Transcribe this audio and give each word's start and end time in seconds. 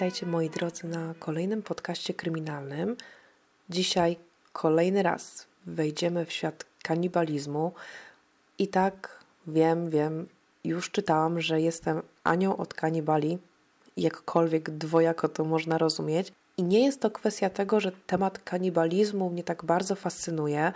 Witajcie 0.00 0.26
moi 0.26 0.50
drodzy 0.50 0.86
na 0.86 1.14
kolejnym 1.18 1.62
podcaście 1.62 2.14
kryminalnym. 2.14 2.96
Dzisiaj 3.70 4.16
kolejny 4.52 5.02
raz 5.02 5.46
wejdziemy 5.66 6.26
w 6.26 6.32
świat 6.32 6.64
kanibalizmu. 6.82 7.72
I 8.58 8.68
tak 8.68 9.18
wiem, 9.46 9.90
wiem, 9.90 10.28
już 10.64 10.90
czytałam, 10.90 11.40
że 11.40 11.60
jestem 11.60 12.02
Anią 12.24 12.56
od 12.56 12.74
kanibali, 12.74 13.38
jakkolwiek 13.96 14.70
dwojako 14.70 15.28
to 15.28 15.44
można 15.44 15.78
rozumieć. 15.78 16.32
I 16.56 16.62
nie 16.62 16.84
jest 16.84 17.00
to 17.00 17.10
kwestia 17.10 17.50
tego, 17.50 17.80
że 17.80 17.92
temat 18.06 18.38
kanibalizmu 18.38 19.30
mnie 19.30 19.44
tak 19.44 19.64
bardzo 19.64 19.94
fascynuje, 19.94 20.72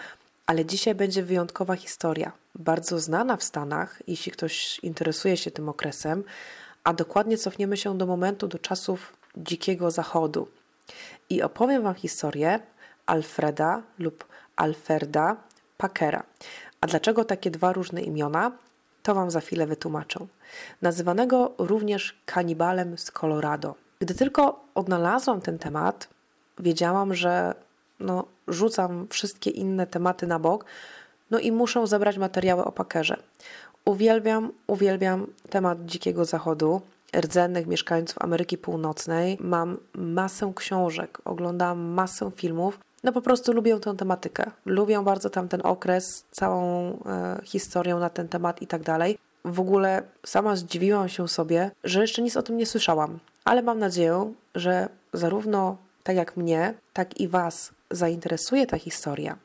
ale 0.47 0.64
dzisiaj 0.64 0.95
będzie 0.95 1.22
wyjątkowa 1.22 1.77
historia, 1.77 2.33
bardzo 2.55 3.00
znana 3.00 3.36
w 3.36 3.45
Stanach, 3.45 4.02
jeśli 4.06 4.33
ktoś 4.33 4.78
interesuje 4.83 5.36
się 5.36 5.50
tym 5.50 5.69
okresem, 5.69 6.25
a 6.85 6.93
dokładnie 6.93 7.39
cofniemy 7.39 7.77
się 7.77 7.99
do 7.99 8.07
momentu, 8.07 8.49
do 8.49 8.59
czasów 8.59 9.17
Dzikiego 9.37 9.91
Zachodu. 9.91 10.49
I 11.31 11.43
opowiem 11.43 11.83
Wam 11.83 11.95
historię 11.95 12.61
Alfreda 13.07 13.83
lub 13.99 14.25
Alferda 14.57 15.37
Packera. 15.77 16.23
A 16.81 16.87
dlaczego 16.87 17.25
takie 17.25 17.51
dwa 17.51 17.73
różne 17.73 18.03
imiona? 18.03 18.53
To 19.03 19.15
Wam 19.15 19.31
za 19.31 19.41
chwilę 19.41 19.67
wytłumaczę. 19.67 20.27
Nazywanego 20.83 21.55
również 21.59 22.23
kanibalem 22.27 22.99
z 22.99 23.11
Colorado. 23.11 23.75
Gdy 23.99 24.15
tylko 24.15 24.65
odnalazłam 24.75 25.41
ten 25.41 25.59
temat, 25.59 26.09
wiedziałam, 26.59 27.15
że 27.15 27.55
no, 28.01 28.25
rzucam 28.49 29.07
wszystkie 29.11 29.51
inne 29.51 29.87
tematy 29.87 30.27
na 30.27 30.39
bok, 30.39 30.65
no 31.31 31.39
i 31.39 31.53
muszę 31.53 31.87
zebrać 31.87 32.19
materiały 32.19 32.65
o 32.65 32.73
Packerze. 32.73 33.23
Uwielbiam, 33.85 34.53
uwielbiam 34.67 35.27
temat 35.51 35.85
Dzikiego 35.85 36.25
Zachodu, 36.25 36.81
rdzennych 37.17 37.67
mieszkańców 37.67 38.17
Ameryki 38.21 38.59
Północnej. 38.59 39.39
Mam 39.41 39.77
masę 39.95 40.53
książek, 40.57 41.19
oglądam 41.25 41.79
masę 41.81 42.31
filmów. 42.37 42.79
No 43.03 43.12
po 43.12 43.21
prostu 43.21 43.53
lubię 43.53 43.81
tę 43.81 43.95
tematykę. 43.97 44.51
Lubię 44.67 45.03
bardzo 45.03 45.31
tamten 45.31 45.61
okres, 45.65 46.25
całą 46.31 46.93
e, 46.93 47.41
historię 47.45 47.95
na 47.95 48.11
ten 48.11 48.29
temat 48.29 48.62
i 48.62 48.67
tak 48.67 48.83
dalej. 48.83 49.19
W 49.45 49.61
ogóle 49.61 50.03
sama 50.27 50.57
zdziwiłam 50.57 51.09
się 51.09 51.29
sobie, 51.29 51.71
że 51.85 52.01
jeszcze 52.01 52.23
nic 52.23 52.37
o 52.37 52.43
tym 52.43 52.57
nie 52.57 52.67
słyszałam. 52.67 53.19
Ale 53.45 53.62
mam 53.62 53.79
nadzieję, 53.79 54.33
że 54.55 54.89
zarówno 55.12 55.77
tak 56.03 56.17
jak 56.17 56.37
mnie, 56.37 56.75
tak 56.93 57.21
i 57.21 57.29
Was 57.29 57.73
zainteresuje 57.91 58.67
ta 58.67 58.79
historia. 58.79 59.37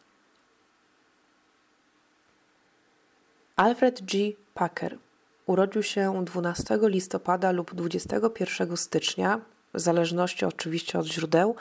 Alfred 3.59 4.02
G. 4.02 4.33
Packer 4.53 4.97
urodził 5.45 5.83
się 5.83 6.25
12 6.25 6.79
listopada 6.81 7.52
lub 7.52 7.75
21 7.75 8.77
stycznia, 8.77 9.41
w 9.73 9.79
zależności 9.79 10.45
oczywiście 10.45 10.99
od 10.99 11.05
źródeł, 11.05 11.55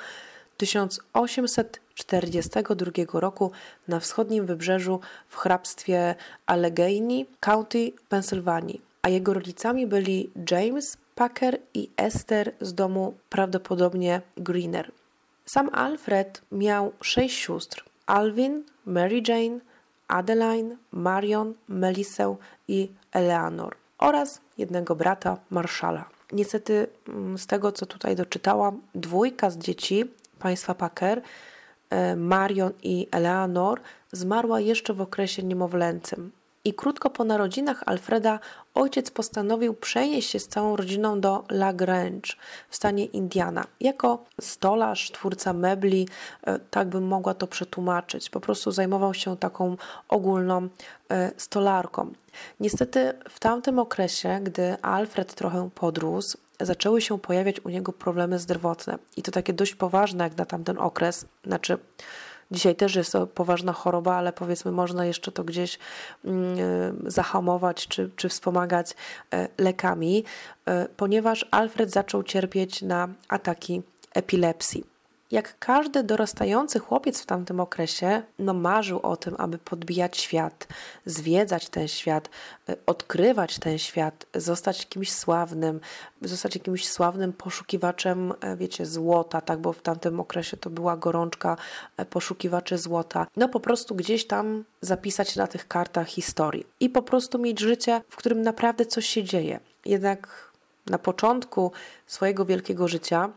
1842 0.57 3.21
roku 3.21 3.53
na 3.89 4.01
wschodnim 4.01 4.47
wybrzeżu 4.47 5.01
w 5.29 5.37
hrabstwie 5.37 6.15
Allegheny, 6.47 7.27
County, 7.41 7.93
Pensylwanii, 8.09 8.81
a 9.03 9.09
jego 9.09 9.35
rodzicami 9.35 9.87
byli 9.87 10.31
James 10.51 10.97
Packer 11.15 11.59
i 11.75 11.91
Esther 11.97 12.53
z 12.61 12.75
domu 12.75 13.15
prawdopodobnie 13.31 14.21
Greener. 14.37 14.91
Sam 15.47 15.71
Alfred 15.73 16.43
miał 16.53 16.93
sześć 17.01 17.39
sióstr: 17.39 17.85
Alvin, 18.07 18.65
Mary 18.87 19.23
Jane, 19.29 19.59
Adeline, 20.09 20.77
Marion, 20.93 21.55
Melissę 21.69 22.37
i 22.69 22.89
Eleanor 23.13 23.77
oraz 23.99 24.41
jednego 24.59 24.97
brata, 24.97 25.37
Marszala. 25.51 26.05
Niestety, 26.33 26.87
mm, 27.09 27.39
z 27.39 27.47
tego 27.47 27.73
co 27.73 27.87
tutaj 27.87 28.17
doczytałam, 28.17 28.81
dwójka 28.95 29.51
z 29.51 29.59
dzieci 29.59 30.05
państwa 30.39 30.75
Packer, 30.75 31.23
e, 31.91 32.17
Marion 32.17 32.73
i 32.83 33.07
Eleanor, 33.11 33.81
zmarła 34.13 34.61
jeszcze 34.61 34.95
w 34.95 35.01
okresie 35.01 35.43
niemowlęcym. 35.43 36.31
I 36.65 36.75
krótko 36.75 37.11
po 37.11 37.25
narodzinach 37.25 37.83
Alfreda 37.87 38.41
ojciec 38.79 39.11
postanowił 39.11 39.75
przenieść 39.75 40.31
się 40.31 40.39
z 40.39 40.49
całą 40.49 40.77
rodziną 40.77 41.21
do 41.21 41.45
La 41.51 41.73
Grange 41.73 42.33
w 42.69 42.77
stanie 42.77 43.05
Indiana. 43.05 43.65
Jako 43.81 44.25
stolarz, 44.41 45.11
twórca 45.11 45.53
mebli, 45.53 46.09
e, 46.43 46.59
tak 46.59 46.89
bym 46.89 47.05
mogła 47.07 47.35
to 47.35 47.47
przetłumaczyć. 47.47 48.31
Po 48.31 48.41
prostu 48.41 48.71
zajmował 48.71 49.15
się 49.15 49.37
taką 49.37 49.77
ogólną 50.09 50.69
e, 51.11 51.31
stolarką. 51.37 52.13
Niestety 52.61 53.13
w 53.29 53.41
tamtym 53.41 53.79
okresie, 53.79 54.41
gdy 54.43 54.77
Alfred 54.83 55.35
trochę 55.35 55.71
podrósł, 55.75 56.39
zaczęły 56.61 57.01
się 57.01 57.19
pojawiać 57.19 57.61
u 57.61 57.69
niego 57.69 57.93
problemy 57.93 58.39
zdrowotne. 58.39 58.99
I 59.17 59.23
to 59.23 59.33
takie 59.33 59.53
dość 59.53 59.75
poważne 59.75 60.25
jak 60.25 60.37
na 60.37 60.45
tamten 60.45 60.79
okres. 60.79 61.27
Znaczy, 61.45 61.79
Dzisiaj 62.51 62.77
też 62.77 62.95
jest 62.95 63.13
to 63.13 63.27
poważna 63.27 63.73
choroba, 63.73 64.15
ale 64.15 64.33
powiedzmy, 64.33 64.73
można 64.73 65.07
jeszcze 65.07 65.33
to 65.33 65.45
gdzieś 65.45 65.79
mm, 66.25 66.59
e, 66.59 67.11
zahamować 67.11 67.89
czy, 67.89 68.11
czy 68.17 68.29
wspomagać 68.29 68.95
e, 69.33 69.49
lekami, 69.59 70.25
e, 70.67 70.89
ponieważ 70.97 71.47
Alfred 71.51 71.91
zaczął 71.91 72.23
cierpieć 72.23 72.83
na 72.83 73.09
ataki 73.29 73.83
epilepsji. 74.15 74.98
Jak 75.31 75.59
każdy 75.59 76.03
dorastający 76.03 76.79
chłopiec 76.79 77.23
w 77.23 77.27
tamtym 77.27 77.61
okresie, 77.61 78.23
no 78.39 78.55
marzył 78.55 79.01
o 79.01 79.17
tym, 79.17 79.35
aby 79.39 79.59
podbijać 79.59 80.19
świat, 80.19 80.67
zwiedzać 81.07 81.69
ten 81.69 81.89
świat, 81.89 82.29
y, 82.69 82.77
odkrywać 82.87 83.59
ten 83.59 83.79
świat, 83.79 84.27
zostać 84.35 84.87
kimś 84.87 85.13
sławnym, 85.13 85.81
zostać 86.23 86.55
jakimś 86.55 86.89
sławnym 86.89 87.33
poszukiwaczem, 87.33 88.33
e, 88.41 88.57
wiecie, 88.57 88.87
złota, 88.87 89.41
tak, 89.41 89.59
bo 89.59 89.73
w 89.73 89.83
tamtym 89.83 90.21
okresie 90.21 90.57
to 90.57 90.71
była 90.71 90.97
gorączka 90.97 91.57
e, 91.97 92.05
poszukiwaczy 92.05 92.79
złota. 92.79 93.27
No 93.37 93.49
po 93.49 93.61
prostu 93.61 93.95
gdzieś 93.95 94.27
tam 94.27 94.65
zapisać 94.81 95.37
na 95.37 95.47
tych 95.47 95.69
kartach 95.69 96.09
historii 96.09 96.67
i 96.81 96.91
po 96.91 97.03
prostu 97.03 97.39
mieć 97.39 97.61
życie, 97.61 98.01
w 98.09 98.17
którym 98.17 98.43
naprawdę 98.43 98.87
coś 98.87 99.07
się 99.07 99.25
dzieje. 99.25 99.61
Jednak 99.85 100.49
na 100.87 100.99
początku 100.99 101.73
swojego 102.07 102.45
wielkiego 102.45 102.89
życia 102.89 103.31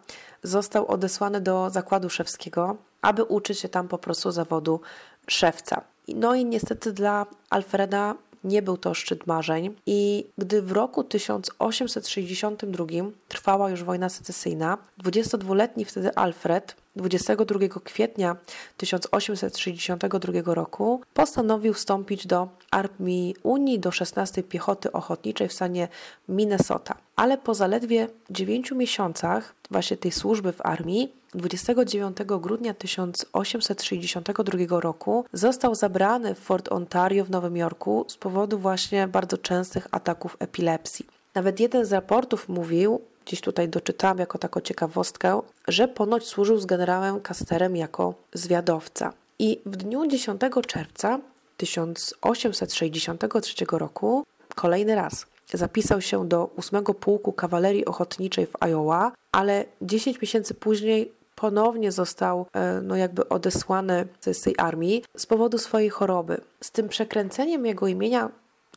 został 0.44 0.88
odesłany 0.88 1.41
do 1.41 1.69
zakładu 1.69 2.09
szewskiego, 2.09 2.78
aby 3.02 3.24
uczyć 3.24 3.59
się 3.59 3.69
tam 3.69 3.88
po 3.88 3.97
prostu 3.97 4.31
zawodu 4.31 4.81
szewca. 5.28 5.81
No 6.07 6.35
i 6.35 6.46
niestety 6.46 6.94
dla 6.94 7.25
Alfreda 7.50 8.16
nie 8.44 8.62
był 8.62 8.78
to 8.78 8.94
szczyt 8.94 9.28
marzeń 9.28 9.75
i 9.85 10.28
gdy 10.38 10.62
w 10.62 10.72
roku 10.72 11.03
1862 11.03 12.85
trwała 13.28 13.69
już 13.69 13.84
wojna 13.84 14.09
secesyjna, 14.09 14.78
22-letni 15.03 15.85
wtedy 15.85 16.16
Alfred 16.16 16.75
22 16.96 17.59
kwietnia 17.84 18.35
1862 18.78 20.53
roku 20.53 21.02
postanowił 21.13 21.74
wstąpić 21.74 22.28
do 22.28 22.47
Armii 22.72 23.35
Unii 23.44 23.79
do 23.79 23.91
16 23.91 24.44
Piechoty 24.44 24.92
Ochotniczej 24.92 25.48
w 25.48 25.54
stanie 25.54 25.88
Minnesota. 26.30 26.95
Ale 27.15 27.38
po 27.38 27.54
zaledwie 27.54 28.07
9 28.30 28.71
miesiącach 28.71 29.56
właśnie 29.71 29.98
tej 29.98 30.12
służby 30.12 30.54
w 30.54 30.65
armii 30.65 31.13
29 31.33 32.18
grudnia 32.25 32.74
1862 32.74 34.80
roku 34.80 35.25
został 35.33 35.75
zabrany 35.75 36.36
w 36.36 36.39
Fort 36.39 36.71
Ontario 36.71 37.25
w 37.25 37.30
Nowym 37.30 37.57
Jorku 37.57 38.06
z 38.07 38.18
powodu 38.18 38.60
właśnie 38.60 39.07
bardzo 39.07 39.38
częstych 39.38 39.88
ataków 39.92 40.38
epilepsji. 40.39 41.06
Nawet 41.36 41.60
jeden 41.60 41.86
z 41.86 41.92
raportów 41.92 42.50
mówił, 42.50 43.01
gdzieś 43.25 43.41
tutaj 43.41 43.69
doczytałam 43.69 44.18
jako 44.18 44.38
taką 44.38 44.62
ciekawostkę, 44.62 45.41
że 45.68 45.88
ponoć 45.88 46.27
służył 46.27 46.59
z 46.59 46.65
generałem 46.65 47.21
Casterem 47.21 47.75
jako 47.75 48.13
zwiadowca. 48.33 49.13
I 49.39 49.62
w 49.65 49.75
dniu 49.75 50.07
10 50.07 50.41
czerwca 50.68 51.19
1863 51.57 53.65
roku 53.71 54.23
kolejny 54.56 54.95
raz 54.95 55.25
zapisał 55.53 56.01
się 56.01 56.27
do 56.27 56.50
8 56.57 56.83
Pułku 56.83 57.33
Kawalerii 57.33 57.85
Ochotniczej 57.85 58.45
w 58.45 58.63
Iowa, 58.63 59.12
ale 59.31 59.65
10 59.81 60.21
miesięcy 60.21 60.53
później 60.53 61.12
ponownie 61.35 61.91
został 61.91 62.45
e, 62.53 62.81
no 62.81 62.95
jakby 62.95 63.29
odesłany 63.29 64.07
z 64.21 64.41
tej 64.41 64.56
armii 64.57 65.03
z 65.17 65.25
powodu 65.25 65.57
swojej 65.57 65.89
choroby. 65.89 66.41
Z 66.63 66.71
tym 66.71 66.89
przekręceniem 66.89 67.65
jego 67.65 67.88
imienia, 67.88 68.29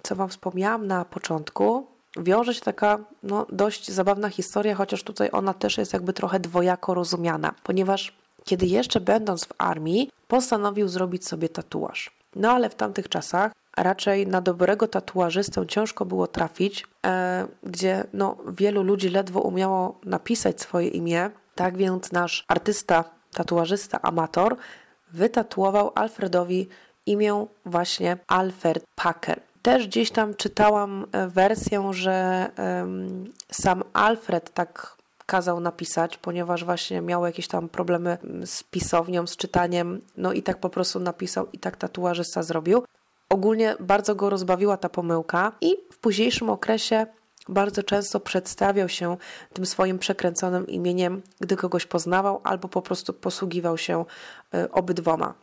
co 0.03 0.17
Wam 0.17 0.29
wspomniałam 0.29 0.87
na 0.87 1.05
początku, 1.05 1.87
wiąże 2.17 2.55
się 2.55 2.61
taka 2.61 2.99
no, 3.23 3.47
dość 3.53 3.91
zabawna 3.91 4.29
historia, 4.29 4.75
chociaż 4.75 5.03
tutaj 5.03 5.29
ona 5.33 5.55
też 5.55 5.79
jest 5.79 5.93
jakby 5.93 6.13
trochę 6.13 6.41
dwojako 6.41 6.95
rozumiana, 6.95 7.55
ponieważ 7.63 8.13
kiedy 8.45 8.67
jeszcze 8.67 9.01
będąc 9.01 9.45
w 9.45 9.53
armii, 9.59 10.11
postanowił 10.29 10.89
zrobić 10.89 11.27
sobie 11.29 11.49
tatuaż. 11.49 12.11
No 12.37 12.51
ale 12.51 12.71
w 12.71 12.75
tamtych 12.75 13.09
czasach 13.09 13.53
raczej 13.77 14.27
na 14.27 14.41
dobrego 14.41 14.89
tatuażystę 14.89 15.67
ciężko 15.67 16.05
było 16.05 16.27
trafić, 16.27 16.87
e, 17.07 17.47
gdzie 17.63 18.05
no, 18.13 18.37
wielu 18.49 18.83
ludzi 18.83 19.09
ledwo 19.09 19.41
umiało 19.41 20.01
napisać 20.05 20.61
swoje 20.61 20.89
imię. 20.89 21.31
Tak 21.55 21.77
więc 21.77 22.13
nasz 22.13 22.45
artysta, 22.49 23.05
tatuażysta, 23.33 24.03
amator 24.03 24.57
wytatuował 25.13 25.93
Alfredowi 25.95 26.69
imię 27.07 27.47
właśnie 27.67 28.17
Alfred 28.27 28.85
Packer. 28.95 29.41
Też 29.65 29.87
gdzieś 29.87 30.11
tam 30.11 30.35
czytałam 30.35 31.07
e, 31.13 31.29
wersję, 31.29 31.91
że 31.93 32.51
sam 33.53 33.85
Alfred 33.93 34.55
tak 34.55 34.97
kazał 35.27 35.61
napisać, 35.61 36.19
ponieważ 36.19 36.65
właśnie 36.65 37.01
miał 37.01 37.27
jakieś 37.27 37.49
tam 37.49 37.69
problemy 37.69 38.19
z 38.45 38.63
pisownią, 38.63 39.27
z 39.27 39.37
czytaniem, 39.37 40.01
no 40.17 40.33
i 40.33 40.43
tak 40.43 40.59
po 40.59 40.71
prostu 40.71 41.01
napisał 41.01 41.47
i 41.53 41.59
tak 41.59 41.77
tatuażysta 41.77 42.43
zrobił. 42.43 42.85
Ogólnie 43.29 43.77
bardzo 43.81 44.15
go 44.15 44.31
rozbawiła 44.31 44.77
ta 44.77 44.89
pomyłka 44.89 45.53
i 45.61 45.77
w 45.93 45.99
późniejszym 45.99 46.51
okresie 46.51 47.07
bardzo 47.49 47.83
często 47.83 48.21
przedstawiał 48.21 48.89
się 48.89 49.17
tym 49.53 49.67
swoim 49.67 49.99
przekręconym 49.99 50.67
imieniem, 50.67 51.23
gdy 51.41 51.57
kogoś 51.57 51.87
poznawał 51.87 52.41
albo 52.45 52.69
po 52.69 52.83
prostu 52.83 53.13
posługiwał 53.13 53.79
się 53.79 54.05
y, 54.55 54.71
obydwoma. 54.71 55.35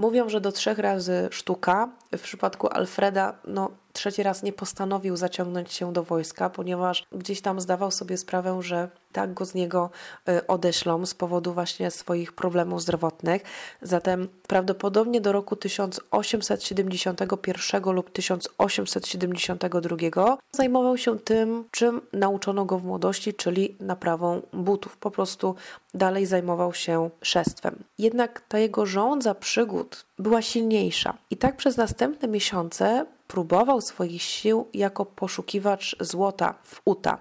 Mówią, 0.00 0.28
że 0.28 0.40
do 0.40 0.52
trzech 0.52 0.78
razy 0.78 1.28
sztuka. 1.30 1.88
W 2.16 2.20
przypadku 2.20 2.68
Alfreda, 2.68 3.34
no 3.44 3.70
trzeci 3.92 4.22
raz 4.22 4.42
nie 4.42 4.52
postanowił 4.52 5.16
zaciągnąć 5.16 5.72
się 5.72 5.92
do 5.92 6.02
wojska, 6.02 6.50
ponieważ 6.50 7.06
gdzieś 7.12 7.40
tam 7.40 7.60
zdawał 7.60 7.90
sobie 7.90 8.16
sprawę, 8.16 8.62
że 8.62 8.88
tak 9.12 9.34
go 9.34 9.44
z 9.44 9.54
niego 9.54 9.90
y, 10.28 10.46
odeślą 10.46 11.06
z 11.06 11.14
powodu 11.14 11.52
właśnie 11.52 11.90
swoich 11.90 12.32
problemów 12.32 12.82
zdrowotnych. 12.82 13.42
Zatem 13.82 14.28
prawdopodobnie 14.46 15.20
do 15.20 15.32
roku 15.32 15.56
1871 15.56 17.92
lub 17.92 18.10
1872 18.10 20.38
zajmował 20.52 20.96
się 20.96 21.18
tym, 21.18 21.64
czym 21.70 22.00
nauczono 22.12 22.64
go 22.64 22.78
w 22.78 22.84
młodości, 22.84 23.34
czyli 23.34 23.76
naprawą 23.80 24.42
butów. 24.52 24.96
Po 24.96 25.10
prostu 25.10 25.54
dalej 25.94 26.26
zajmował 26.26 26.74
się 26.74 27.10
szestwem. 27.22 27.84
Jednak 27.98 28.42
ta 28.48 28.58
jego 28.58 28.86
żądza 28.86 29.34
przygód 29.34 30.04
była 30.18 30.42
silniejsza 30.42 31.14
i 31.30 31.36
tak 31.36 31.56
przez 31.56 31.76
następne 31.76 32.28
miesiące 32.28 33.06
próbował 33.30 33.80
swoich 33.80 34.22
sił 34.22 34.68
jako 34.74 35.04
poszukiwacz 35.06 35.96
złota 36.00 36.54
w 36.62 36.82
Utah. 36.86 37.20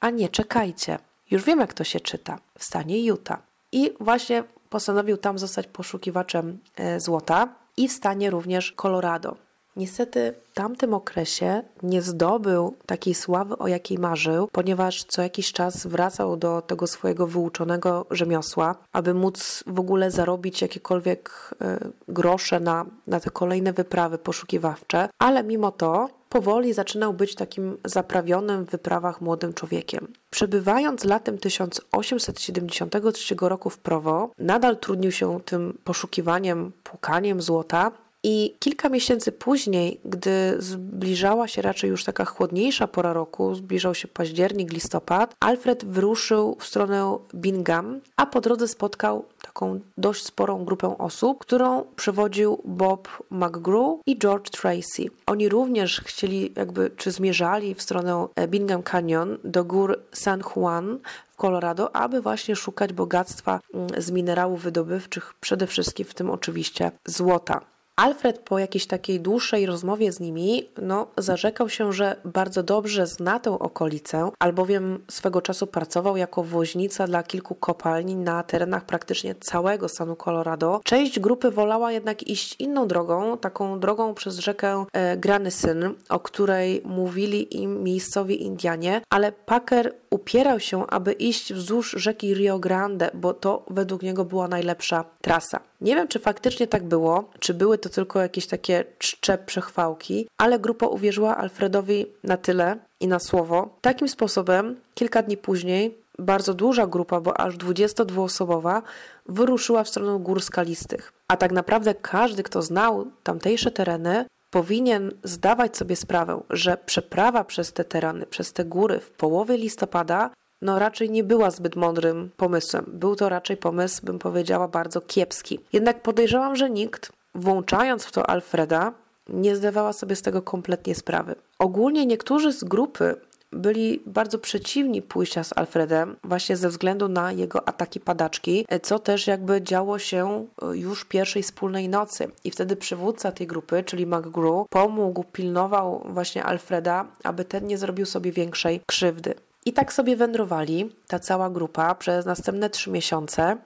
A 0.00 0.10
nie, 0.10 0.28
czekajcie, 0.28 0.98
już 1.30 1.44
wiem 1.44 1.60
jak 1.60 1.74
to 1.74 1.84
się 1.84 2.00
czyta, 2.00 2.38
w 2.58 2.64
stanie 2.64 3.04
Utah. 3.04 3.42
I 3.72 3.90
właśnie 4.00 4.44
postanowił 4.70 5.16
tam 5.16 5.38
zostać 5.38 5.66
poszukiwaczem 5.66 6.58
e, 6.76 7.00
złota 7.00 7.48
i 7.76 7.88
w 7.88 7.92
stanie 7.92 8.30
również 8.30 8.72
Colorado. 8.72 9.36
Niestety 9.76 10.34
w 10.52 10.54
tamtym 10.54 10.94
okresie 10.94 11.62
nie 11.82 12.02
zdobył 12.02 12.74
takiej 12.86 13.14
sławy, 13.14 13.58
o 13.58 13.68
jakiej 13.68 13.98
marzył, 13.98 14.48
ponieważ 14.52 15.04
co 15.04 15.22
jakiś 15.22 15.52
czas 15.52 15.86
wracał 15.86 16.36
do 16.36 16.62
tego 16.62 16.86
swojego 16.86 17.26
wyuczonego 17.26 18.06
rzemiosła, 18.10 18.74
aby 18.92 19.14
móc 19.14 19.64
w 19.66 19.80
ogóle 19.80 20.10
zarobić 20.10 20.62
jakiekolwiek 20.62 21.50
e, 21.60 21.78
grosze 22.08 22.60
na, 22.60 22.86
na 23.06 23.20
te 23.20 23.30
kolejne 23.30 23.72
wyprawy 23.72 24.18
poszukiwawcze, 24.18 25.08
ale 25.18 25.42
mimo 25.42 25.70
to 25.70 26.08
powoli 26.28 26.72
zaczynał 26.72 27.12
być 27.14 27.34
takim 27.34 27.76
zaprawionym 27.84 28.66
w 28.66 28.70
wyprawach 28.70 29.20
młodym 29.20 29.54
człowiekiem. 29.54 30.12
Przebywając 30.30 31.04
latem 31.04 31.38
1873 31.38 33.34
roku 33.40 33.70
w 33.70 33.78
Prowo, 33.78 34.30
nadal 34.38 34.76
trudnił 34.76 35.12
się 35.12 35.40
tym 35.40 35.78
poszukiwaniem, 35.84 36.72
pukaniem 36.84 37.42
złota, 37.42 37.92
i 38.24 38.56
kilka 38.58 38.88
miesięcy 38.88 39.32
później, 39.32 40.00
gdy 40.04 40.56
zbliżała 40.58 41.48
się 41.48 41.62
raczej 41.62 41.90
już 41.90 42.04
taka 42.04 42.24
chłodniejsza 42.24 42.86
pora 42.86 43.12
roku, 43.12 43.54
zbliżał 43.54 43.94
się 43.94 44.08
październik, 44.08 44.72
listopad, 44.72 45.34
Alfred 45.40 45.84
wyruszył 45.84 46.56
w 46.60 46.66
stronę 46.66 47.18
Bingham, 47.34 48.00
a 48.16 48.26
po 48.26 48.40
drodze 48.40 48.68
spotkał 48.68 49.24
taką 49.42 49.80
dość 49.98 50.24
sporą 50.24 50.64
grupę 50.64 50.98
osób, 50.98 51.38
którą 51.38 51.84
przewodził 51.96 52.58
Bob 52.64 53.08
McGrew 53.30 54.00
i 54.06 54.18
George 54.18 54.50
Tracy. 54.50 55.06
Oni 55.26 55.48
również 55.48 56.00
chcieli 56.00 56.52
jakby, 56.56 56.90
czy 56.96 57.10
zmierzali 57.10 57.74
w 57.74 57.82
stronę 57.82 58.26
e, 58.34 58.48
Bingham 58.48 58.82
Canyon 58.82 59.38
do 59.44 59.64
gór 59.64 60.00
San 60.12 60.42
Juan 60.56 60.98
Colorado, 61.36 61.96
aby 61.96 62.20
właśnie 62.20 62.56
szukać 62.56 62.92
bogactwa 62.92 63.60
mm, 63.74 64.02
z 64.02 64.10
minerałów 64.10 64.62
wydobywczych, 64.62 65.34
przede 65.40 65.66
wszystkim 65.66 66.06
w 66.06 66.14
tym 66.14 66.30
oczywiście 66.30 66.90
złota. 67.06 67.72
Alfred 68.02 68.38
po 68.38 68.58
jakiejś 68.58 68.86
takiej 68.86 69.20
dłuższej 69.20 69.66
rozmowie 69.66 70.12
z 70.12 70.20
nimi, 70.20 70.68
no, 70.82 71.06
zarzekał 71.18 71.68
się, 71.68 71.92
że 71.92 72.16
bardzo 72.24 72.62
dobrze 72.62 73.06
zna 73.06 73.40
tę 73.40 73.50
okolicę, 73.58 74.30
albowiem 74.38 75.04
swego 75.10 75.42
czasu 75.42 75.66
pracował 75.66 76.16
jako 76.16 76.42
woźnica 76.42 77.06
dla 77.06 77.22
kilku 77.22 77.54
kopalni 77.54 78.16
na 78.16 78.42
terenach 78.42 78.84
praktycznie 78.84 79.34
całego 79.34 79.88
stanu 79.88 80.16
Colorado. 80.16 80.80
Część 80.84 81.20
grupy 81.20 81.50
wolała 81.50 81.92
jednak 81.92 82.22
iść 82.22 82.56
inną 82.58 82.88
drogą, 82.88 83.38
taką 83.38 83.80
drogą 83.80 84.14
przez 84.14 84.38
rzekę 84.38 84.84
e, 84.92 85.16
Granysyn, 85.16 85.94
o 86.08 86.20
której 86.20 86.82
mówili 86.84 87.62
im 87.62 87.82
miejscowi 87.82 88.42
Indianie, 88.42 89.00
ale 89.10 89.32
Packer 89.32 90.01
upierał 90.12 90.60
się, 90.60 90.86
aby 90.86 91.12
iść 91.12 91.54
wzdłuż 91.54 91.94
rzeki 91.98 92.34
Rio 92.34 92.58
Grande, 92.58 93.10
bo 93.14 93.34
to 93.34 93.64
według 93.70 94.02
niego 94.02 94.24
była 94.24 94.48
najlepsza 94.48 95.04
trasa. 95.20 95.60
Nie 95.80 95.94
wiem, 95.94 96.08
czy 96.08 96.18
faktycznie 96.18 96.66
tak 96.66 96.84
było, 96.84 97.30
czy 97.38 97.54
były 97.54 97.78
to 97.78 97.88
tylko 97.88 98.20
jakieś 98.20 98.46
takie 98.46 98.84
czcze 98.98 99.38
przechwałki, 99.38 100.28
ale 100.38 100.58
grupa 100.58 100.86
uwierzyła 100.86 101.36
Alfredowi 101.36 102.06
na 102.24 102.36
tyle 102.36 102.76
i 103.00 103.08
na 103.08 103.18
słowo. 103.18 103.78
Takim 103.80 104.08
sposobem, 104.08 104.76
kilka 104.94 105.22
dni 105.22 105.36
później, 105.36 105.98
bardzo 106.18 106.54
duża 106.54 106.86
grupa, 106.86 107.20
bo 107.20 107.40
aż 107.40 107.56
22-osobowa, 107.56 108.82
wyruszyła 109.26 109.84
w 109.84 109.88
stronę 109.88 110.18
gór 110.18 110.42
skalistych. 110.42 111.12
A 111.28 111.36
tak 111.36 111.52
naprawdę 111.52 111.94
każdy, 111.94 112.42
kto 112.42 112.62
znał 112.62 113.06
tamtejsze 113.22 113.70
tereny, 113.70 114.24
powinien 114.52 115.12
zdawać 115.24 115.76
sobie 115.76 115.96
sprawę, 115.96 116.42
że 116.50 116.76
przeprawa 116.86 117.44
przez 117.44 117.72
te 117.72 117.84
tereny, 117.84 118.26
przez 118.26 118.52
te 118.52 118.64
góry 118.64 119.00
w 119.00 119.10
połowie 119.10 119.56
listopada 119.56 120.30
no 120.62 120.78
raczej 120.78 121.10
nie 121.10 121.24
była 121.24 121.50
zbyt 121.50 121.76
mądrym 121.76 122.30
pomysłem. 122.36 122.84
Był 122.88 123.16
to 123.16 123.28
raczej 123.28 123.56
pomysł, 123.56 124.06
bym 124.06 124.18
powiedziała, 124.18 124.68
bardzo 124.68 125.00
kiepski. 125.00 125.60
Jednak 125.72 126.02
podejrzewam, 126.02 126.56
że 126.56 126.70
nikt, 126.70 127.12
włączając 127.34 128.04
w 128.04 128.12
to 128.12 128.30
Alfreda, 128.30 128.92
nie 129.28 129.56
zdawała 129.56 129.92
sobie 129.92 130.16
z 130.16 130.22
tego 130.22 130.42
kompletnie 130.42 130.94
sprawy. 130.94 131.34
Ogólnie 131.58 132.06
niektórzy 132.06 132.52
z 132.52 132.64
grupy 132.64 133.16
byli 133.52 134.02
bardzo 134.06 134.38
przeciwni 134.38 135.02
pójścia 135.02 135.44
z 135.44 135.52
Alfredem, 135.56 136.16
właśnie 136.24 136.56
ze 136.56 136.68
względu 136.68 137.08
na 137.08 137.32
jego 137.32 137.68
ataki 137.68 138.00
padaczki, 138.00 138.66
co 138.82 138.98
też 138.98 139.26
jakby 139.26 139.62
działo 139.62 139.98
się 139.98 140.46
e, 140.62 140.76
już 140.76 141.04
pierwszej 141.04 141.42
wspólnej 141.42 141.88
nocy. 141.88 142.28
I 142.44 142.50
wtedy 142.50 142.76
przywódca 142.76 143.32
tej 143.32 143.46
grupy, 143.46 143.84
czyli 143.84 144.06
McGrew, 144.06 144.66
pomógł, 144.70 145.24
pilnował 145.24 146.06
właśnie 146.08 146.44
Alfreda, 146.44 147.06
aby 147.24 147.44
ten 147.44 147.66
nie 147.66 147.78
zrobił 147.78 148.06
sobie 148.06 148.32
większej 148.32 148.80
krzywdy. 148.86 149.34
I 149.64 149.72
tak 149.72 149.92
sobie 149.92 150.16
wędrowali, 150.16 150.96
ta 151.06 151.18
cała 151.18 151.50
grupa, 151.50 151.94
przez 151.94 152.26
następne 152.26 152.70
trzy 152.70 152.90
miesiące. 152.90 153.56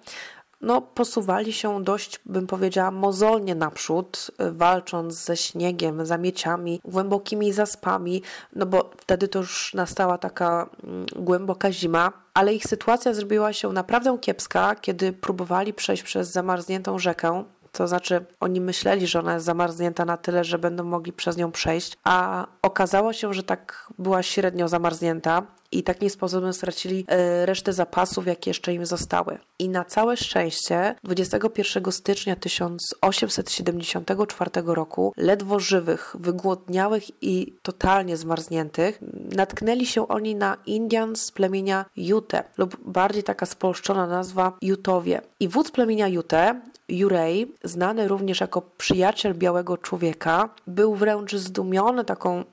No, 0.67 0.83
posuwali 0.83 1.53
się 1.53 1.85
dość, 1.85 2.21
bym 2.25 2.47
powiedziała, 2.47 2.91
mozolnie 2.91 3.55
naprzód, 3.55 4.31
walcząc 4.39 5.15
ze 5.15 5.37
śniegiem, 5.37 6.07
zamieciami, 6.07 6.81
głębokimi 6.85 7.53
zaspami, 7.53 8.23
no 8.57 8.67
bo 8.67 8.91
wtedy 8.99 9.29
to 9.29 9.39
już 9.39 9.75
nastała 9.75 10.19
taka 10.19 10.71
mm, 10.85 11.07
głęboka 11.17 11.73
zima, 11.73 12.13
ale 12.35 12.55
ich 12.55 12.65
sytuacja 12.65 13.15
zrobiła 13.15 13.53
się 13.53 13.73
naprawdę 13.73 14.19
kiepska, 14.21 14.75
kiedy 14.75 15.13
próbowali 15.13 15.75
przejść 15.75 16.03
przez 16.03 16.31
zamarzniętą 16.31 16.99
rzekę. 16.99 17.45
To 17.73 17.89
znaczy, 17.89 18.27
oni 18.41 18.61
myśleli, 18.61 19.07
że 19.07 19.19
ona 19.19 19.35
jest 19.35 19.47
zamarznięta 19.47 20.05
na 20.05 20.17
tyle, 20.17 20.45
że 20.45 20.59
będą 20.59 20.85
mogli 20.85 21.13
przez 21.13 21.37
nią 21.37 21.53
przejść, 21.53 21.97
a 22.05 22.47
okazało 22.63 23.13
się, 23.13 23.35
że 23.35 23.43
tak 23.43 23.93
była 23.99 24.23
średnio 24.23 24.69
zamarznięta 24.69 25.43
i 25.73 25.83
takim 25.83 26.11
sposobem 26.11 26.53
stracili 26.53 27.05
e, 27.09 27.47
resztę 27.47 27.73
zapasów, 27.73 28.27
jakie 28.27 28.51
jeszcze 28.51 28.75
im 28.75 28.87
zostały. 28.87 29.39
I 29.59 29.69
na 29.69 29.85
całe 29.85 30.17
szczęście 30.17 30.95
21 31.05 31.93
stycznia 31.93 32.37
1874 32.37 34.51
roku 34.67 35.13
ledwo 35.17 35.61
żywych, 35.61 36.17
wygłodniałych 36.19 37.23
i 37.23 37.53
totalnie 37.63 38.17
zmarzniętych 38.17 38.99
natknęli 39.37 39.87
się 39.87 40.09
oni 40.09 40.35
na 40.35 40.57
Indian 40.67 41.17
z 41.17 41.31
plemienia 41.31 41.85
Jute 41.97 42.45
lub 42.59 42.77
bardziej 42.85 43.23
taka 43.23 43.47
spolszczona 43.47 44.07
nazwa 44.07 44.53
Jutowie. 44.63 45.21
I 45.41 45.49
wódz 45.49 45.71
plemienia 45.71 46.09
Jute 46.09 46.61
Jurej, 46.89 47.55
znany 47.65 48.09
również 48.09 48.41
jako 48.41 48.63
przyjaciel 48.63 49.35
białego 49.35 49.79
człowieka, 49.79 50.49
był 50.67 50.95
wręcz 50.95 51.37
zdumiony 51.37 52.05
taką 52.05 52.45